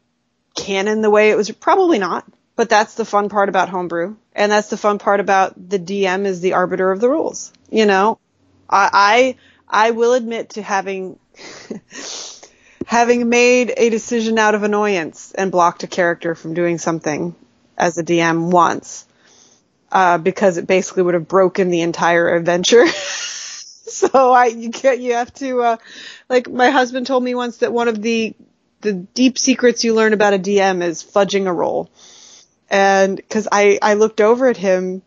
canon 0.56 1.00
the 1.02 1.10
way 1.10 1.30
it 1.30 1.36
was? 1.36 1.50
Probably 1.52 1.98
not, 1.98 2.24
but 2.56 2.68
that's 2.68 2.94
the 2.94 3.04
fun 3.04 3.28
part 3.28 3.48
about 3.48 3.68
homebrew. 3.68 4.16
And 4.34 4.50
that's 4.50 4.70
the 4.70 4.76
fun 4.76 4.98
part 4.98 5.20
about 5.20 5.54
the 5.68 5.78
DM 5.78 6.26
is 6.26 6.40
the 6.40 6.54
arbiter 6.54 6.90
of 6.90 7.00
the 7.00 7.08
rules. 7.08 7.52
You 7.70 7.86
know, 7.86 8.18
I, 8.68 8.90
I, 8.92 9.36
I 9.72 9.92
will 9.92 10.12
admit 10.12 10.50
to 10.50 10.62
having, 10.62 11.18
having 12.86 13.30
made 13.30 13.72
a 13.74 13.88
decision 13.88 14.38
out 14.38 14.54
of 14.54 14.62
annoyance 14.62 15.32
and 15.32 15.50
blocked 15.50 15.82
a 15.82 15.86
character 15.86 16.34
from 16.34 16.52
doing 16.52 16.76
something 16.76 17.34
as 17.78 17.96
a 17.96 18.04
DM 18.04 18.50
once 18.50 19.06
uh, 19.90 20.18
because 20.18 20.58
it 20.58 20.66
basically 20.66 21.02
would 21.04 21.14
have 21.14 21.26
broken 21.26 21.70
the 21.70 21.80
entire 21.80 22.34
adventure. 22.34 22.86
so 22.86 24.32
I, 24.32 24.46
you 24.46 24.68
get, 24.68 25.00
you 25.00 25.14
have 25.14 25.32
to, 25.34 25.62
uh, 25.62 25.76
like 26.28 26.50
my 26.50 26.68
husband 26.68 27.06
told 27.06 27.24
me 27.24 27.34
once 27.34 27.58
that 27.58 27.72
one 27.72 27.88
of 27.88 28.02
the, 28.02 28.34
the 28.82 28.92
deep 28.92 29.38
secrets 29.38 29.84
you 29.84 29.94
learn 29.94 30.12
about 30.12 30.34
a 30.34 30.38
DM 30.38 30.82
is 30.82 31.02
fudging 31.02 31.46
a 31.46 31.52
roll. 31.52 31.90
And 32.68 33.20
cause 33.30 33.48
I, 33.50 33.78
I 33.80 33.94
looked 33.94 34.20
over 34.20 34.48
at 34.48 34.56
him 34.58 35.02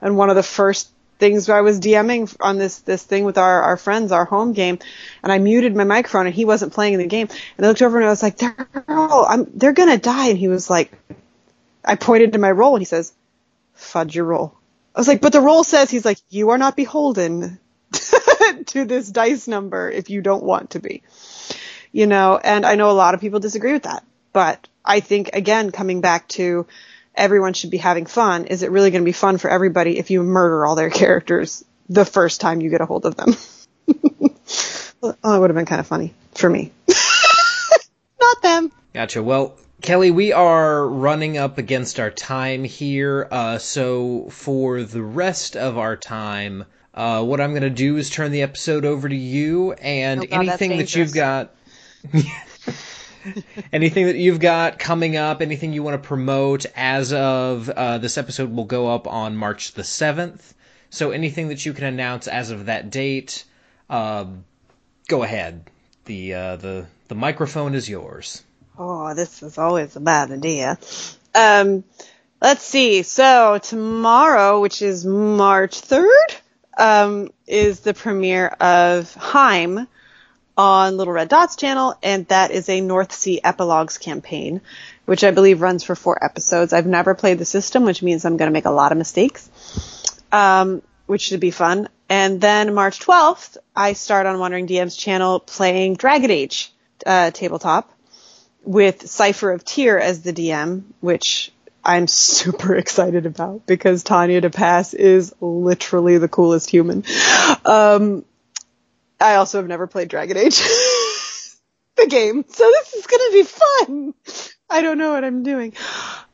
and 0.00 0.16
one 0.16 0.30
of 0.30 0.36
the 0.36 0.42
first 0.42 0.90
things 1.18 1.48
where 1.48 1.56
I 1.56 1.62
was 1.62 1.80
DMing 1.80 2.34
on 2.40 2.58
this, 2.58 2.80
this 2.80 3.02
thing 3.02 3.24
with 3.24 3.38
our, 3.38 3.62
our 3.62 3.76
friends, 3.76 4.12
our 4.12 4.24
home 4.24 4.52
game, 4.52 4.78
and 5.22 5.32
I 5.32 5.38
muted 5.38 5.74
my 5.74 5.84
microphone 5.84 6.26
and 6.26 6.34
he 6.34 6.44
wasn't 6.44 6.72
playing 6.72 6.94
in 6.94 7.00
the 7.00 7.06
game. 7.06 7.28
And 7.56 7.66
I 7.66 7.68
looked 7.68 7.82
over 7.82 7.96
and 7.98 8.06
I 8.06 8.10
was 8.10 8.22
like, 8.22 8.38
they're 8.38 8.56
all, 8.88 9.26
I'm, 9.26 9.46
they're 9.54 9.72
gonna 9.72 9.98
die. 9.98 10.28
And 10.28 10.38
he 10.38 10.48
was 10.48 10.68
like, 10.68 10.92
I 11.84 11.96
pointed 11.96 12.32
to 12.32 12.38
my 12.38 12.50
roll 12.50 12.74
and 12.74 12.82
he 12.82 12.86
says, 12.86 13.12
fudge 13.74 14.14
your 14.14 14.24
roll. 14.24 14.54
I 14.94 15.00
was 15.00 15.08
like, 15.08 15.20
but 15.20 15.32
the 15.32 15.40
roll 15.40 15.62
says 15.64 15.90
he's 15.90 16.04
like, 16.04 16.18
you 16.30 16.50
are 16.50 16.58
not 16.58 16.76
beholden 16.76 17.58
to 18.66 18.84
this 18.84 19.10
dice 19.10 19.46
number 19.46 19.90
if 19.90 20.10
you 20.10 20.22
don't 20.22 20.42
want 20.42 20.70
to 20.70 20.80
be. 20.80 21.02
You 21.92 22.06
know, 22.06 22.38
and 22.42 22.66
I 22.66 22.74
know 22.74 22.90
a 22.90 22.92
lot 22.92 23.14
of 23.14 23.20
people 23.20 23.40
disagree 23.40 23.72
with 23.72 23.84
that, 23.84 24.04
but 24.32 24.68
I 24.84 25.00
think 25.00 25.30
again, 25.32 25.70
coming 25.70 26.00
back 26.00 26.28
to 26.28 26.66
everyone 27.16 27.52
should 27.52 27.70
be 27.70 27.78
having 27.78 28.06
fun, 28.06 28.46
is 28.46 28.62
it 28.62 28.70
really 28.70 28.90
going 28.90 29.02
to 29.02 29.06
be 29.06 29.12
fun 29.12 29.38
for 29.38 29.50
everybody 29.50 29.98
if 29.98 30.10
you 30.10 30.22
murder 30.22 30.66
all 30.66 30.74
their 30.74 30.90
characters 30.90 31.64
the 31.88 32.04
first 32.04 32.40
time 32.40 32.60
you 32.60 32.70
get 32.70 32.80
a 32.80 32.86
hold 32.86 33.06
of 33.06 33.16
them? 33.16 33.34
oh, 35.02 35.36
it 35.36 35.40
would 35.40 35.50
have 35.50 35.56
been 35.56 35.66
kind 35.66 35.80
of 35.80 35.86
funny 35.86 36.14
for 36.34 36.50
me. 36.50 36.72
Not 38.20 38.42
them. 38.42 38.72
Gotcha. 38.92 39.22
Well, 39.22 39.56
Kelly, 39.82 40.10
we 40.10 40.32
are 40.32 40.86
running 40.86 41.36
up 41.36 41.58
against 41.58 42.00
our 42.00 42.10
time 42.10 42.64
here, 42.64 43.28
uh, 43.30 43.58
so 43.58 44.28
for 44.30 44.82
the 44.82 45.02
rest 45.02 45.56
of 45.56 45.78
our 45.78 45.96
time, 45.96 46.64
uh, 46.94 47.22
what 47.22 47.40
I'm 47.40 47.50
going 47.50 47.62
to 47.62 47.70
do 47.70 47.98
is 47.98 48.08
turn 48.08 48.32
the 48.32 48.42
episode 48.42 48.84
over 48.84 49.08
to 49.08 49.14
you, 49.14 49.72
and 49.74 50.22
Oh, 50.22 50.26
God, 50.26 50.46
that's 50.46 50.62
anything 50.62 50.78
that 50.78 50.96
you've 50.96 51.12
got, 51.12 51.54
anything 53.72 54.06
that 54.06 54.16
you've 54.16 54.40
got 54.40 54.78
coming 54.78 55.16
up, 55.16 55.42
anything 55.42 55.72
you 55.72 55.82
want 55.82 56.00
to 56.00 56.06
promote 56.06 56.66
as 56.74 57.12
of 57.12 57.68
uh, 57.68 57.98
this 57.98 58.18
episode 58.18 58.52
will 58.52 58.64
go 58.64 58.88
up 58.88 59.06
on 59.06 59.36
March 59.36 59.72
the 59.72 59.84
seventh. 59.84 60.54
So 60.90 61.10
anything 61.10 61.48
that 61.48 61.64
you 61.66 61.72
can 61.72 61.84
announce 61.84 62.28
as 62.28 62.50
of 62.50 62.66
that 62.66 62.90
date, 62.90 63.44
uh, 63.90 64.26
go 65.08 65.22
ahead. 65.22 65.64
The 66.04 66.34
uh, 66.34 66.56
the 66.56 66.86
the 67.08 67.14
microphone 67.14 67.74
is 67.74 67.88
yours. 67.88 68.42
Oh, 68.78 69.14
this 69.14 69.42
is 69.42 69.58
always 69.58 69.96
a 69.96 70.00
bad 70.00 70.30
idea. 70.30 70.78
Um, 71.34 71.84
let's 72.40 72.62
see. 72.62 73.02
So 73.02 73.58
tomorrow, 73.58 74.60
which 74.60 74.82
is 74.82 75.04
March 75.04 75.80
3rd, 75.80 76.36
um, 76.76 77.30
is 77.46 77.80
the 77.80 77.94
premiere 77.94 78.48
of 78.48 79.12
Heim 79.14 79.88
on 80.56 80.96
Little 80.96 81.12
Red 81.12 81.28
Dots 81.28 81.56
channel, 81.56 81.96
and 82.02 82.26
that 82.28 82.50
is 82.50 82.68
a 82.68 82.80
North 82.80 83.12
Sea 83.12 83.40
Epilogues 83.44 83.98
campaign, 83.98 84.60
which 85.04 85.24
I 85.24 85.30
believe 85.30 85.60
runs 85.60 85.84
for 85.84 85.94
four 85.94 86.22
episodes. 86.24 86.72
I've 86.72 86.86
never 86.86 87.14
played 87.14 87.38
the 87.38 87.44
system, 87.44 87.84
which 87.84 88.02
means 88.02 88.24
I'm 88.24 88.36
going 88.36 88.48
to 88.48 88.54
make 88.54 88.64
a 88.64 88.70
lot 88.70 88.92
of 88.92 88.98
mistakes, 88.98 89.50
um, 90.32 90.82
which 91.06 91.22
should 91.22 91.40
be 91.40 91.50
fun. 91.50 91.88
And 92.08 92.40
then 92.40 92.74
March 92.74 93.00
12th, 93.00 93.58
I 93.74 93.92
start 93.92 94.26
on 94.26 94.38
Wandering 94.38 94.66
DM's 94.66 94.96
channel 94.96 95.40
playing 95.40 95.94
Dragon 95.94 96.30
Age 96.30 96.72
uh, 97.04 97.30
tabletop 97.32 97.92
with 98.62 99.08
Cypher 99.08 99.52
of 99.52 99.64
Tyr 99.64 99.98
as 99.98 100.22
the 100.22 100.32
DM, 100.32 100.84
which 101.00 101.52
I'm 101.84 102.06
super 102.08 102.74
excited 102.76 103.26
about 103.26 103.66
because 103.66 104.02
Tanya 104.02 104.40
DePass 104.40 104.94
is 104.94 105.34
literally 105.40 106.18
the 106.18 106.28
coolest 106.28 106.70
human. 106.70 107.04
Um, 107.64 108.24
I 109.20 109.36
also 109.36 109.58
have 109.58 109.68
never 109.68 109.86
played 109.86 110.08
Dragon 110.08 110.36
Age, 110.36 110.58
the 111.96 112.06
game, 112.08 112.44
so 112.48 112.64
this 112.70 112.94
is 112.94 113.06
gonna 113.06 113.32
be 113.32 113.42
fun. 113.42 114.14
I 114.68 114.82
don't 114.82 114.98
know 114.98 115.12
what 115.12 115.24
I'm 115.24 115.42
doing. 115.42 115.72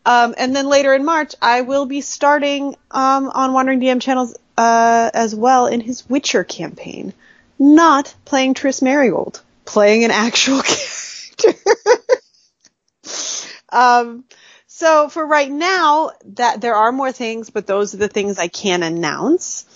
Um, 0.04 0.34
and 0.36 0.54
then 0.56 0.68
later 0.68 0.94
in 0.94 1.04
March, 1.04 1.34
I 1.40 1.60
will 1.60 1.86
be 1.86 2.00
starting 2.00 2.76
um, 2.90 3.28
on 3.28 3.52
Wandering 3.52 3.80
DM 3.80 4.00
channels 4.00 4.34
uh, 4.56 5.10
as 5.14 5.34
well 5.34 5.66
in 5.66 5.80
his 5.80 6.08
Witcher 6.08 6.44
campaign. 6.44 7.12
Not 7.58 8.14
playing 8.24 8.54
Triss 8.54 8.82
Merigold, 8.82 9.40
playing 9.64 10.04
an 10.04 10.10
actual 10.10 10.62
character. 10.62 11.60
um, 13.68 14.24
so 14.66 15.08
for 15.08 15.24
right 15.24 15.50
now, 15.50 16.10
that 16.34 16.60
there 16.60 16.74
are 16.74 16.90
more 16.90 17.12
things, 17.12 17.50
but 17.50 17.66
those 17.66 17.94
are 17.94 17.98
the 17.98 18.08
things 18.08 18.38
I 18.38 18.48
can 18.48 18.82
announce. 18.82 19.66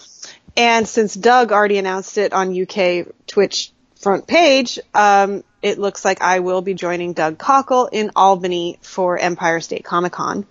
And 0.56 0.88
since 0.88 1.14
Doug 1.14 1.52
already 1.52 1.78
announced 1.78 2.16
it 2.18 2.32
on 2.32 2.58
UK 2.58 3.06
Twitch 3.26 3.72
front 4.00 4.26
page, 4.26 4.78
um, 4.94 5.44
it 5.62 5.78
looks 5.78 6.04
like 6.04 6.22
I 6.22 6.40
will 6.40 6.62
be 6.62 6.74
joining 6.74 7.12
Doug 7.12 7.38
Cockle 7.38 7.86
in 7.86 8.10
Albany 8.16 8.78
for 8.80 9.18
Empire 9.18 9.60
State 9.60 9.84
Comic 9.84 10.12
Con, 10.12 10.46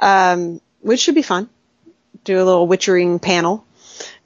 um, 0.00 0.60
which 0.80 1.00
should 1.00 1.14
be 1.14 1.22
fun. 1.22 1.48
Do 2.24 2.36
a 2.36 2.44
little 2.44 2.66
witchering 2.66 3.20
panel 3.20 3.64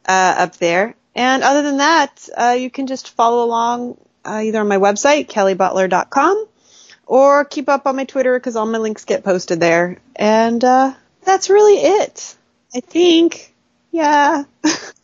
uh, 0.07 0.35
up 0.39 0.57
there. 0.57 0.95
And 1.15 1.43
other 1.43 1.63
than 1.63 1.79
that, 1.79 2.29
uh, 2.37 2.57
you 2.59 2.71
can 2.71 2.87
just 2.87 3.11
follow 3.11 3.45
along 3.45 3.97
uh, 4.25 4.43
either 4.45 4.61
on 4.61 4.69
my 4.69 4.77
website, 4.77 5.29
kellybutler.com, 5.29 6.47
or 7.07 7.45
keep 7.45 7.69
up 7.69 7.87
on 7.87 7.97
my 7.97 8.05
Twitter 8.05 8.39
because 8.39 8.57
all 8.57 8.67
my 8.67 8.79
links 8.79 9.05
get 9.05 9.25
posted 9.25 9.59
there. 9.59 9.99
And 10.15 10.63
uh, 10.63 10.95
that's 11.23 11.51
really 11.51 11.75
it. 11.75 12.37
I 12.75 12.81
think. 12.81 13.55
Yeah. 13.91 14.45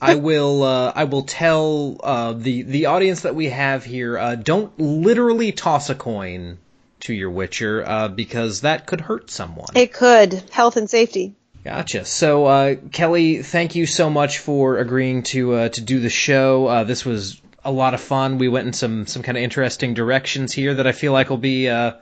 I 0.00 0.16
will. 0.16 0.62
Uh, 0.62 0.92
I 0.94 1.04
will 1.04 1.22
tell 1.22 1.96
uh, 2.02 2.32
the 2.32 2.62
the 2.62 2.86
audience 2.86 3.22
that 3.22 3.34
we 3.34 3.46
have 3.46 3.84
here. 3.84 4.18
Uh, 4.18 4.34
don't 4.34 4.78
literally 4.78 5.52
toss 5.52 5.90
a 5.90 5.94
coin 5.94 6.58
to 7.00 7.14
your 7.14 7.30
Witcher 7.30 7.84
uh, 7.86 8.08
because 8.08 8.62
that 8.62 8.86
could 8.86 9.00
hurt 9.00 9.30
someone. 9.30 9.68
It 9.74 9.92
could. 9.92 10.42
Health 10.50 10.76
and 10.76 10.88
safety. 10.88 11.34
Gotcha. 11.64 12.04
So, 12.04 12.46
uh, 12.46 12.76
Kelly, 12.92 13.42
thank 13.42 13.74
you 13.74 13.86
so 13.86 14.08
much 14.08 14.38
for 14.38 14.78
agreeing 14.78 15.24
to 15.24 15.54
uh, 15.54 15.68
to 15.70 15.80
do 15.80 16.00
the 16.00 16.10
show. 16.10 16.84
this 16.84 17.04
was 17.04 17.40
a 17.64 17.72
lot 17.72 17.94
of 17.94 18.00
fun. 18.00 18.38
We 18.38 18.48
went 18.48 18.68
in 18.68 18.72
some 18.72 19.06
some 19.06 19.22
kind 19.22 19.36
of 19.36 19.42
interesting 19.42 19.94
directions 19.94 20.52
here 20.52 20.74
that 20.74 20.86
I 20.86 20.92
feel 20.92 21.12
like 21.12 21.30
will 21.30 21.38
be. 21.38 21.68
oh 21.68 21.92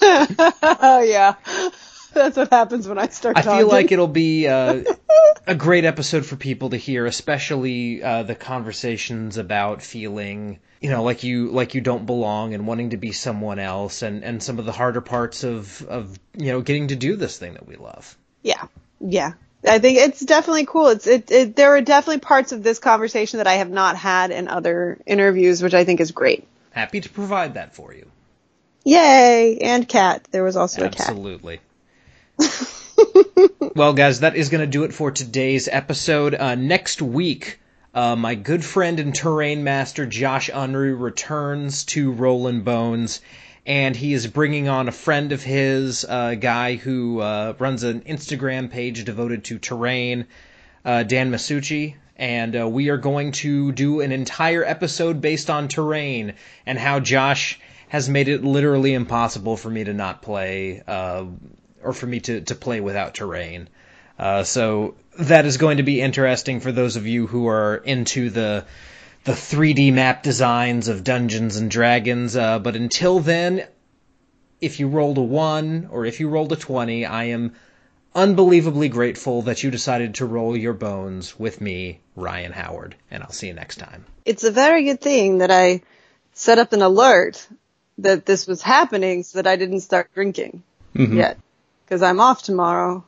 yeah. 0.00 1.34
That's 2.14 2.36
what 2.36 2.50
happens 2.50 2.88
when 2.88 2.98
I 2.98 3.08
start. 3.08 3.36
Talking. 3.36 3.48
I 3.48 3.52
talking. 3.52 3.66
feel 3.66 3.68
like 3.68 3.92
it'll 3.92 4.08
be 4.08 4.48
uh, 4.48 4.82
a 5.46 5.54
great 5.54 5.84
episode 5.84 6.26
for 6.26 6.36
people 6.36 6.70
to 6.70 6.76
hear, 6.76 7.06
especially 7.06 8.02
uh, 8.02 8.24
the 8.24 8.34
conversations 8.34 9.36
about 9.36 9.82
feeling, 9.82 10.58
you 10.80 10.90
know, 10.90 11.02
like 11.02 11.22
you 11.22 11.50
like 11.50 11.74
you 11.74 11.80
don't 11.80 12.06
belong 12.06 12.54
and 12.54 12.66
wanting 12.66 12.90
to 12.90 12.96
be 12.96 13.12
someone 13.12 13.58
else, 13.58 14.02
and 14.02 14.24
and 14.24 14.42
some 14.42 14.58
of 14.58 14.64
the 14.64 14.72
harder 14.72 15.00
parts 15.00 15.44
of 15.44 15.82
of 15.82 16.18
you 16.36 16.52
know 16.52 16.60
getting 16.60 16.88
to 16.88 16.96
do 16.96 17.16
this 17.16 17.38
thing 17.38 17.54
that 17.54 17.66
we 17.66 17.76
love. 17.76 18.16
Yeah, 18.42 18.66
yeah. 19.00 19.32
I 19.62 19.78
think 19.78 19.98
it's 19.98 20.20
definitely 20.20 20.66
cool. 20.66 20.88
It's 20.88 21.06
it, 21.06 21.30
it 21.30 21.56
there 21.56 21.74
are 21.76 21.80
definitely 21.80 22.20
parts 22.20 22.52
of 22.52 22.62
this 22.62 22.78
conversation 22.78 23.38
that 23.38 23.46
I 23.46 23.54
have 23.54 23.70
not 23.70 23.96
had 23.96 24.30
in 24.30 24.48
other 24.48 24.98
interviews, 25.06 25.62
which 25.62 25.74
I 25.74 25.84
think 25.84 26.00
is 26.00 26.12
great. 26.12 26.46
Happy 26.70 27.00
to 27.00 27.08
provide 27.08 27.54
that 27.54 27.74
for 27.74 27.92
you. 27.92 28.10
Yay! 28.84 29.58
And 29.58 29.86
cat. 29.86 30.26
There 30.30 30.42
was 30.42 30.56
also 30.56 30.84
Absolutely. 30.84 31.54
a 31.54 31.56
cat. 31.58 31.66
well, 33.74 33.92
guys, 33.92 34.20
that 34.20 34.36
is 34.36 34.48
going 34.48 34.60
to 34.60 34.66
do 34.66 34.84
it 34.84 34.94
for 34.94 35.10
today's 35.10 35.68
episode. 35.68 36.34
Uh, 36.34 36.54
next 36.54 37.02
week, 37.02 37.60
uh, 37.94 38.16
my 38.16 38.34
good 38.34 38.64
friend 38.64 39.00
and 39.00 39.14
terrain 39.14 39.64
master 39.64 40.06
Josh 40.06 40.50
Unruh 40.50 40.98
returns 40.98 41.84
to 41.86 42.12
Rollin' 42.12 42.62
Bones, 42.62 43.20
and 43.66 43.96
he 43.96 44.12
is 44.12 44.26
bringing 44.26 44.68
on 44.68 44.88
a 44.88 44.92
friend 44.92 45.32
of 45.32 45.42
his, 45.42 46.04
a 46.08 46.36
guy 46.36 46.76
who 46.76 47.20
uh, 47.20 47.54
runs 47.58 47.82
an 47.82 48.00
Instagram 48.02 48.70
page 48.70 49.04
devoted 49.04 49.44
to 49.44 49.58
terrain, 49.58 50.26
uh, 50.84 51.02
Dan 51.02 51.30
Masucci. 51.30 51.94
And 52.16 52.54
uh, 52.54 52.68
we 52.68 52.90
are 52.90 52.98
going 52.98 53.32
to 53.32 53.72
do 53.72 54.02
an 54.02 54.12
entire 54.12 54.62
episode 54.62 55.22
based 55.22 55.48
on 55.48 55.68
terrain 55.68 56.34
and 56.66 56.78
how 56.78 57.00
Josh 57.00 57.58
has 57.88 58.08
made 58.08 58.28
it 58.28 58.44
literally 58.44 58.92
impossible 58.92 59.56
for 59.56 59.70
me 59.70 59.84
to 59.84 59.94
not 59.94 60.20
play 60.22 60.82
uh, 60.86 61.24
or 61.82 61.92
for 61.92 62.06
me 62.06 62.20
to, 62.20 62.40
to 62.42 62.54
play 62.54 62.80
without 62.80 63.14
terrain. 63.14 63.68
Uh, 64.18 64.44
so 64.44 64.94
that 65.18 65.46
is 65.46 65.56
going 65.56 65.78
to 65.78 65.82
be 65.82 66.00
interesting 66.00 66.60
for 66.60 66.72
those 66.72 66.96
of 66.96 67.06
you 67.06 67.26
who 67.26 67.48
are 67.48 67.76
into 67.76 68.30
the 68.30 68.64
the 69.24 69.32
3D 69.32 69.92
map 69.92 70.22
designs 70.22 70.88
of 70.88 71.04
Dungeons 71.04 71.56
and 71.56 71.70
Dragons. 71.70 72.36
Uh, 72.36 72.58
but 72.58 72.74
until 72.74 73.20
then, 73.20 73.66
if 74.62 74.80
you 74.80 74.88
rolled 74.88 75.18
a 75.18 75.22
one 75.22 75.88
or 75.90 76.06
if 76.06 76.20
you 76.20 76.28
rolled 76.28 76.52
a 76.52 76.56
twenty, 76.56 77.06
I 77.06 77.24
am 77.24 77.54
unbelievably 78.14 78.88
grateful 78.88 79.42
that 79.42 79.62
you 79.62 79.70
decided 79.70 80.16
to 80.16 80.26
roll 80.26 80.56
your 80.56 80.72
bones 80.72 81.38
with 81.38 81.60
me, 81.60 82.00
Ryan 82.16 82.52
Howard, 82.52 82.96
and 83.10 83.22
I'll 83.22 83.30
see 83.30 83.46
you 83.46 83.54
next 83.54 83.76
time. 83.76 84.04
It's 84.24 84.44
a 84.44 84.50
very 84.50 84.84
good 84.84 85.00
thing 85.00 85.38
that 85.38 85.50
I 85.50 85.82
set 86.32 86.58
up 86.58 86.72
an 86.72 86.82
alert 86.82 87.46
that 87.98 88.26
this 88.26 88.46
was 88.46 88.62
happening 88.62 89.22
so 89.22 89.38
that 89.38 89.46
I 89.46 89.56
didn't 89.56 89.80
start 89.80 90.10
drinking 90.14 90.62
mm-hmm. 90.94 91.16
yet 91.16 91.38
because 91.90 92.02
I'm 92.02 92.20
off 92.20 92.44
tomorrow. 92.44 93.04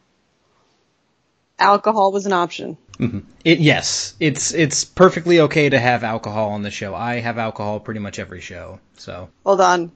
Alcohol 1.56 2.10
was 2.10 2.26
an 2.26 2.32
option. 2.32 2.76
Mm-hmm. 2.98 3.20
It, 3.44 3.60
yes, 3.60 4.14
it's 4.18 4.52
it's 4.52 4.84
perfectly 4.84 5.38
okay 5.40 5.68
to 5.68 5.78
have 5.78 6.02
alcohol 6.02 6.50
on 6.50 6.62
the 6.62 6.70
show. 6.70 6.92
I 6.92 7.20
have 7.20 7.38
alcohol 7.38 7.78
pretty 7.78 8.00
much 8.00 8.18
every 8.18 8.40
show. 8.40 8.80
So 8.96 9.28
hold 9.46 9.60
on, 9.60 9.92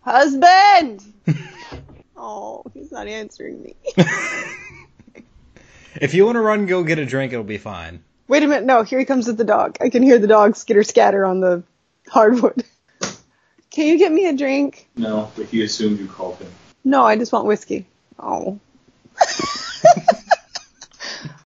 husband. 0.00 1.02
oh, 2.16 2.62
he's 2.72 2.92
not 2.92 3.08
answering 3.08 3.60
me. 3.60 3.74
if 6.00 6.14
you 6.14 6.24
want 6.24 6.36
to 6.36 6.40
run, 6.40 6.66
go 6.66 6.84
get 6.84 7.00
a 7.00 7.04
drink. 7.04 7.32
It'll 7.32 7.44
be 7.44 7.58
fine. 7.58 8.04
Wait 8.28 8.44
a 8.44 8.46
minute. 8.46 8.64
No, 8.64 8.84
here 8.84 9.00
he 9.00 9.04
comes 9.04 9.26
with 9.26 9.38
the 9.38 9.44
dog. 9.44 9.76
I 9.80 9.88
can 9.88 10.04
hear 10.04 10.20
the 10.20 10.28
dog 10.28 10.54
skitter 10.54 10.84
scatter 10.84 11.26
on 11.26 11.40
the 11.40 11.64
hardwood. 12.08 12.64
Can 13.70 13.88
you 13.88 13.98
get 13.98 14.12
me 14.12 14.26
a 14.26 14.32
drink? 14.32 14.88
No, 14.96 15.32
but 15.34 15.46
he 15.46 15.64
assumed 15.64 15.98
you 15.98 16.06
called 16.06 16.36
him. 16.38 16.50
No, 16.84 17.04
I 17.04 17.16
just 17.16 17.32
want 17.32 17.46
whiskey. 17.46 17.86
Oh. 18.18 18.58